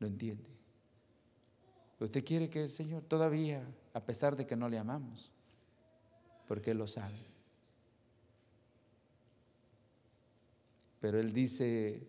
¿Lo 0.00 0.06
entiende? 0.06 0.53
Usted 2.04 2.22
quiere 2.22 2.50
que 2.50 2.62
el 2.62 2.68
Señor 2.68 3.02
todavía, 3.02 3.66
a 3.94 4.04
pesar 4.04 4.36
de 4.36 4.46
que 4.46 4.56
no 4.56 4.68
le 4.68 4.78
amamos, 4.78 5.32
porque 6.46 6.72
Él 6.72 6.78
lo 6.78 6.86
sabe. 6.86 7.18
Pero 11.00 11.18
Él 11.18 11.32
dice, 11.32 12.06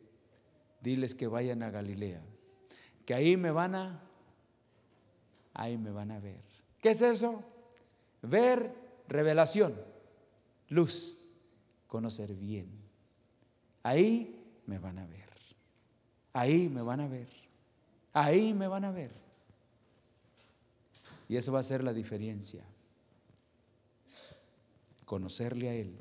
diles 0.82 1.16
que 1.16 1.28
vayan 1.28 1.64
a 1.64 1.70
Galilea, 1.70 2.22
que 3.06 3.14
ahí 3.14 3.38
me 3.38 3.52
van 3.52 3.76
a, 3.76 4.04
ahí 5.54 5.78
me 5.78 5.92
van 5.92 6.12
a 6.12 6.20
ver. 6.20 6.44
¿Qué 6.82 6.90
es 6.90 7.02
eso? 7.02 7.42
Ver 8.22 8.74
revelación, 9.08 9.82
luz 10.68 11.26
conocer 11.88 12.34
bien. 12.36 12.70
Ahí 13.82 14.62
me 14.66 14.78
van 14.78 15.00
a 15.00 15.08
ver. 15.08 15.30
Ahí 16.34 16.68
me 16.68 16.82
van 16.82 17.00
a 17.00 17.08
ver. 17.08 17.30
Ahí 18.12 18.54
me 18.54 18.68
van 18.68 18.84
a 18.84 18.92
ver. 18.92 19.25
Y 21.28 21.38
eso 21.38 21.52
va 21.52 21.60
a 21.60 21.64
ser 21.64 21.84
la 21.84 21.94
diferencia. 21.94 22.64
Conocerle 25.06 25.70
a 25.70 25.74
Él. 25.74 25.98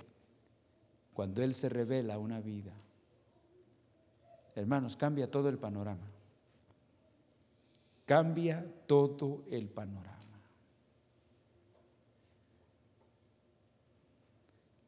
Cuando 1.12 1.42
Él 1.42 1.54
se 1.54 1.68
revela 1.68 2.18
una 2.18 2.40
vida. 2.40 2.72
Hermanos, 4.54 4.96
cambia 4.96 5.30
todo 5.30 5.48
el 5.48 5.58
panorama. 5.58 6.06
Cambia 8.04 8.66
todo 8.86 9.44
el 9.50 9.68
panorama. 9.68 10.14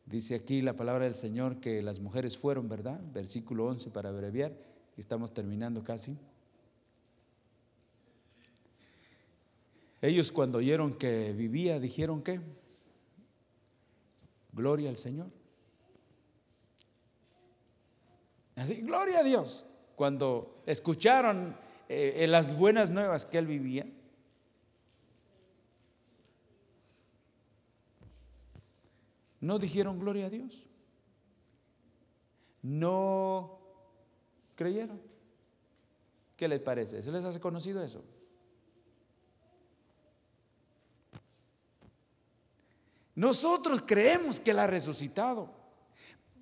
Dice 0.07 0.37
aquí 0.37 0.63
la 0.63 0.77
palabra 0.77 1.05
del 1.05 1.15
Señor 1.15 1.59
que 1.59 1.83
las 1.83 1.99
mujeres 1.99 2.39
fueron, 2.39 2.69
¿verdad? 2.69 3.01
Versículo 3.13 3.67
11 3.67 3.91
para 3.91 4.11
abreviar, 4.11 4.57
estamos 4.97 5.35
terminando 5.35 5.83
casi. 5.83 6.17
Ellos 10.03 10.31
cuando 10.31 10.59
oyeron 10.59 10.95
que 10.95 11.33
vivía, 11.33 11.81
dijeron 11.81 12.23
que, 12.23 12.41
gloria 14.53 14.91
al 14.91 14.97
Señor. 14.97 15.29
Así, 18.57 18.83
gloria 18.83 19.21
a 19.21 19.23
Dios. 19.23 19.67
Cuando 19.97 20.63
escucharon 20.67 21.57
eh, 21.89 22.27
las 22.29 22.57
buenas 22.57 22.91
nuevas 22.91 23.25
que 23.25 23.39
él 23.39 23.47
vivía, 23.47 23.87
no 29.41 29.59
dijeron 29.59 29.99
gloria 29.99 30.27
a 30.27 30.31
Dios. 30.31 30.65
No 32.63 33.61
creyeron. 34.57 35.01
¿Qué 36.37 36.49
les 36.49 36.61
parece? 36.61 37.03
¿Se 37.03 37.13
les 37.13 37.25
hace 37.25 37.41
conocido 37.41 37.83
eso? 37.83 38.05
Nosotros 43.17 43.83
creemos 43.85 44.39
que 44.39 44.53
Él 44.53 44.59
ha 44.59 44.67
resucitado, 44.67 45.51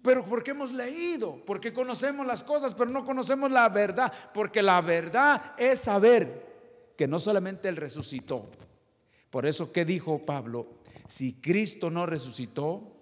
pero 0.03 0.25
porque 0.25 0.51
hemos 0.51 0.72
leído, 0.72 1.43
porque 1.47 1.72
conocemos 1.72 2.27
las 2.27 2.45
cosas, 2.45 2.75
pero 2.75 2.91
no 2.91 3.05
conocemos 3.05 3.51
la 3.51 3.68
verdad, 3.68 4.12
porque 4.35 4.61
la 4.62 4.81
verdad 4.83 5.55
es 5.57 5.81
saber 5.81 6.93
que 6.97 7.09
no 7.09 7.18
solamente 7.18 7.68
Él 7.68 7.77
resucitó. 7.77 8.51
Por 9.31 9.47
eso, 9.47 9.72
¿qué 9.72 9.85
dijo 9.85 10.18
Pablo? 10.18 10.66
Si 11.09 11.35
Cristo 11.35 11.91
no 11.91 12.07
resucitó, 12.07 12.93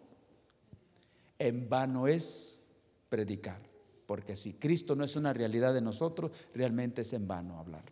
en 1.39 1.69
vano 1.69 2.07
es 2.07 2.61
predicar. 3.09 3.61
Porque 4.07 4.37
si 4.37 4.53
Cristo 4.53 4.95
no 4.95 5.05
es 5.05 5.17
una 5.17 5.33
realidad 5.33 5.73
de 5.73 5.81
nosotros, 5.81 6.31
realmente 6.55 7.01
es 7.01 7.13
en 7.15 7.27
vano 7.27 7.59
hablar. 7.59 7.85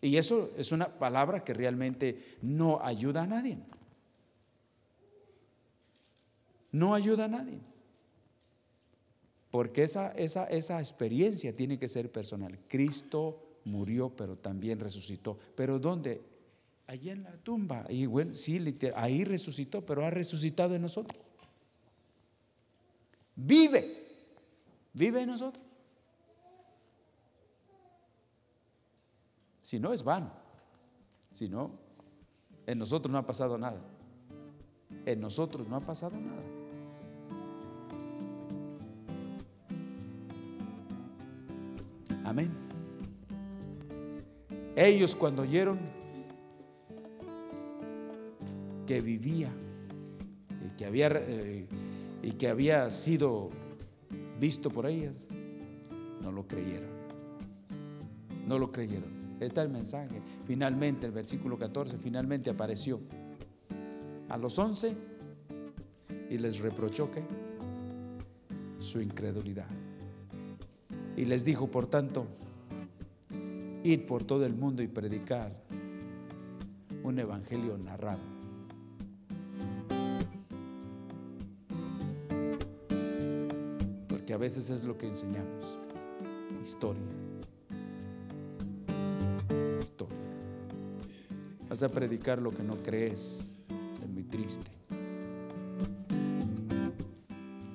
Y 0.00 0.16
eso 0.16 0.50
es 0.56 0.72
una 0.72 0.88
palabra 0.98 1.44
que 1.44 1.52
realmente 1.52 2.38
no 2.40 2.80
ayuda 2.82 3.22
a 3.22 3.26
nadie. 3.26 3.58
No 6.72 6.94
ayuda 6.94 7.24
a 7.24 7.28
nadie. 7.28 7.60
Porque 9.50 9.82
esa, 9.82 10.12
esa, 10.12 10.44
esa 10.44 10.78
experiencia 10.78 11.54
tiene 11.54 11.78
que 11.78 11.88
ser 11.88 12.10
personal. 12.12 12.58
Cristo 12.68 13.60
murió, 13.64 14.14
pero 14.14 14.36
también 14.36 14.78
resucitó. 14.78 15.38
¿Pero 15.56 15.78
dónde? 15.78 16.22
Allí 16.86 17.10
en 17.10 17.24
la 17.24 17.36
tumba. 17.38 17.86
Y 17.88 18.06
bueno, 18.06 18.34
sí, 18.34 18.78
ahí 18.94 19.24
resucitó, 19.24 19.84
pero 19.84 20.04
ha 20.04 20.10
resucitado 20.10 20.74
en 20.74 20.82
nosotros 20.82 21.30
vive, 23.46 24.06
vive 24.92 25.22
en 25.22 25.28
nosotros. 25.28 25.64
Si 29.62 29.78
no, 29.78 29.92
es 29.92 30.02
vano. 30.02 30.32
Si 31.32 31.48
no, 31.48 31.70
en 32.66 32.78
nosotros 32.78 33.10
no 33.10 33.18
ha 33.18 33.26
pasado 33.26 33.56
nada. 33.56 33.80
En 35.06 35.20
nosotros 35.20 35.68
no 35.68 35.76
ha 35.76 35.80
pasado 35.80 36.18
nada. 36.18 36.42
Amén. 42.30 42.52
Ellos 44.76 45.16
cuando 45.16 45.42
oyeron 45.42 45.80
que 48.86 49.00
vivía 49.00 49.50
y 50.64 50.76
que 50.76 50.84
había, 50.86 51.08
eh, 51.12 51.66
y 52.22 52.30
que 52.30 52.46
había 52.46 52.88
sido 52.90 53.50
visto 54.38 54.70
por 54.70 54.86
ellas, 54.86 55.12
no 56.22 56.30
lo 56.30 56.46
creyeron. 56.46 56.88
No 58.46 58.60
lo 58.60 58.70
creyeron. 58.70 59.10
Está 59.40 59.62
el 59.62 59.70
mensaje. 59.70 60.22
Finalmente, 60.46 61.06
el 61.06 61.12
versículo 61.12 61.58
14, 61.58 61.98
finalmente 61.98 62.48
apareció 62.48 63.00
a 64.28 64.38
los 64.38 64.56
once 64.56 64.94
y 66.30 66.38
les 66.38 66.60
reprochó 66.60 67.10
que 67.10 67.24
su 68.78 69.00
incredulidad. 69.00 69.66
Y 71.16 71.24
les 71.24 71.44
dijo, 71.44 71.70
por 71.70 71.86
tanto, 71.86 72.26
ir 73.82 74.06
por 74.06 74.24
todo 74.24 74.46
el 74.46 74.54
mundo 74.54 74.82
y 74.82 74.88
predicar 74.88 75.52
un 77.02 77.18
evangelio 77.18 77.78
narrado. 77.78 78.20
Porque 84.08 84.32
a 84.32 84.36
veces 84.36 84.70
es 84.70 84.84
lo 84.84 84.96
que 84.96 85.06
enseñamos, 85.06 85.78
historia. 86.62 87.02
Historia. 89.82 90.16
Vas 91.68 91.82
a 91.82 91.88
predicar 91.88 92.40
lo 92.40 92.50
que 92.50 92.62
no 92.62 92.76
crees, 92.76 93.54
es 94.02 94.08
muy 94.08 94.24
triste. 94.24 94.70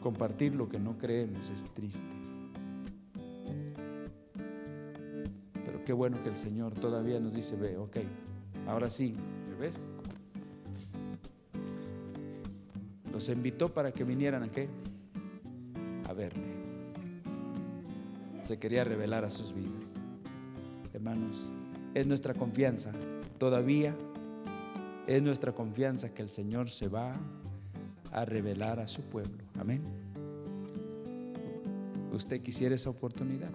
Compartir 0.02 0.54
lo 0.54 0.70
que 0.70 0.80
no 0.80 0.98
creemos 0.98 1.50
es 1.50 1.64
triste. 1.74 2.15
Qué 5.86 5.94
bueno 5.94 6.22
que 6.24 6.30
el 6.30 6.36
Señor 6.36 6.74
todavía 6.74 7.20
nos 7.20 7.36
dice, 7.36 7.56
ve, 7.56 7.78
ok, 7.78 7.98
ahora 8.68 8.90
sí, 8.90 9.16
¿ves? 9.60 9.92
Los 13.14 13.30
invitó 13.30 13.74
para 13.74 13.94
que 13.94 14.04
vinieran 14.04 14.44
a 14.44 14.50
qué? 14.50 14.68
A 16.10 16.14
verle. 16.14 16.44
Se 18.42 18.58
quería 18.58 18.84
revelar 18.84 19.24
a 19.24 19.30
sus 19.30 19.54
vidas. 19.54 19.96
Hermanos, 20.92 21.52
es 21.94 22.06
nuestra 22.08 22.34
confianza, 22.34 22.92
todavía 23.38 23.96
es 25.08 25.22
nuestra 25.22 25.54
confianza 25.54 26.14
que 26.14 26.24
el 26.24 26.30
Señor 26.30 26.70
se 26.70 26.88
va 26.88 27.16
a 28.12 28.26
revelar 28.26 28.80
a 28.80 28.88
su 28.88 29.04
pueblo. 29.04 29.44
Amén. 29.60 29.84
¿Usted 32.12 32.42
quisiera 32.42 32.74
esa 32.74 32.90
oportunidad? 32.90 33.52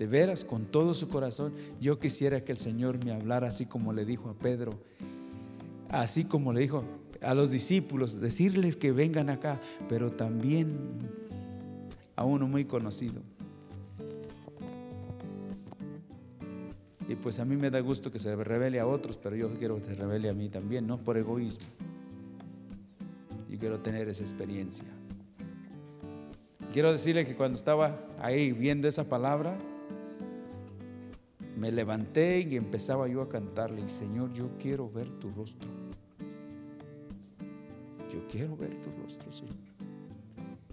De 0.00 0.08
veras, 0.08 0.44
con 0.44 0.64
todo 0.64 0.94
su 0.94 1.08
corazón, 1.08 1.52
yo 1.80 2.00
quisiera 2.00 2.42
que 2.42 2.50
el 2.50 2.58
Señor 2.58 3.04
me 3.04 3.12
hablara 3.12 3.48
así 3.48 3.66
como 3.66 3.92
le 3.92 4.04
dijo 4.04 4.30
a 4.30 4.34
Pedro, 4.34 4.72
así 5.90 6.24
como 6.24 6.52
le 6.52 6.62
dijo 6.62 6.82
a 7.20 7.34
los 7.34 7.52
discípulos, 7.52 8.20
decirles 8.20 8.74
que 8.74 8.90
vengan 8.90 9.30
acá, 9.30 9.60
pero 9.88 10.10
también 10.10 10.76
a 12.16 12.24
uno 12.24 12.48
muy 12.48 12.64
conocido. 12.64 13.20
Y 17.06 17.14
pues 17.14 17.38
a 17.38 17.44
mí 17.44 17.56
me 17.56 17.70
da 17.70 17.80
gusto 17.80 18.10
que 18.10 18.18
se 18.18 18.34
revele 18.34 18.80
a 18.80 18.86
otros, 18.86 19.16
pero 19.16 19.36
yo 19.36 19.50
quiero 19.54 19.76
que 19.76 19.84
se 19.84 19.94
revele 19.94 20.30
a 20.30 20.32
mí 20.32 20.48
también, 20.48 20.86
no 20.86 20.98
por 20.98 21.16
egoísmo 21.16 21.66
quiero 23.60 23.78
tener 23.78 24.08
esa 24.08 24.24
experiencia. 24.24 24.86
Quiero 26.72 26.90
decirle 26.90 27.26
que 27.26 27.36
cuando 27.36 27.56
estaba 27.56 28.00
ahí 28.20 28.52
viendo 28.52 28.88
esa 28.88 29.08
palabra, 29.08 29.56
me 31.60 31.70
levanté 31.70 32.40
y 32.40 32.56
empezaba 32.56 33.06
yo 33.06 33.20
a 33.20 33.28
cantarle, 33.28 33.86
Señor, 33.86 34.32
yo 34.32 34.56
quiero 34.58 34.88
ver 34.88 35.10
tu 35.18 35.30
rostro. 35.30 35.68
Yo 38.10 38.26
quiero 38.26 38.56
ver 38.56 38.80
tu 38.80 38.90
rostro, 38.92 39.30
Señor. 39.30 39.56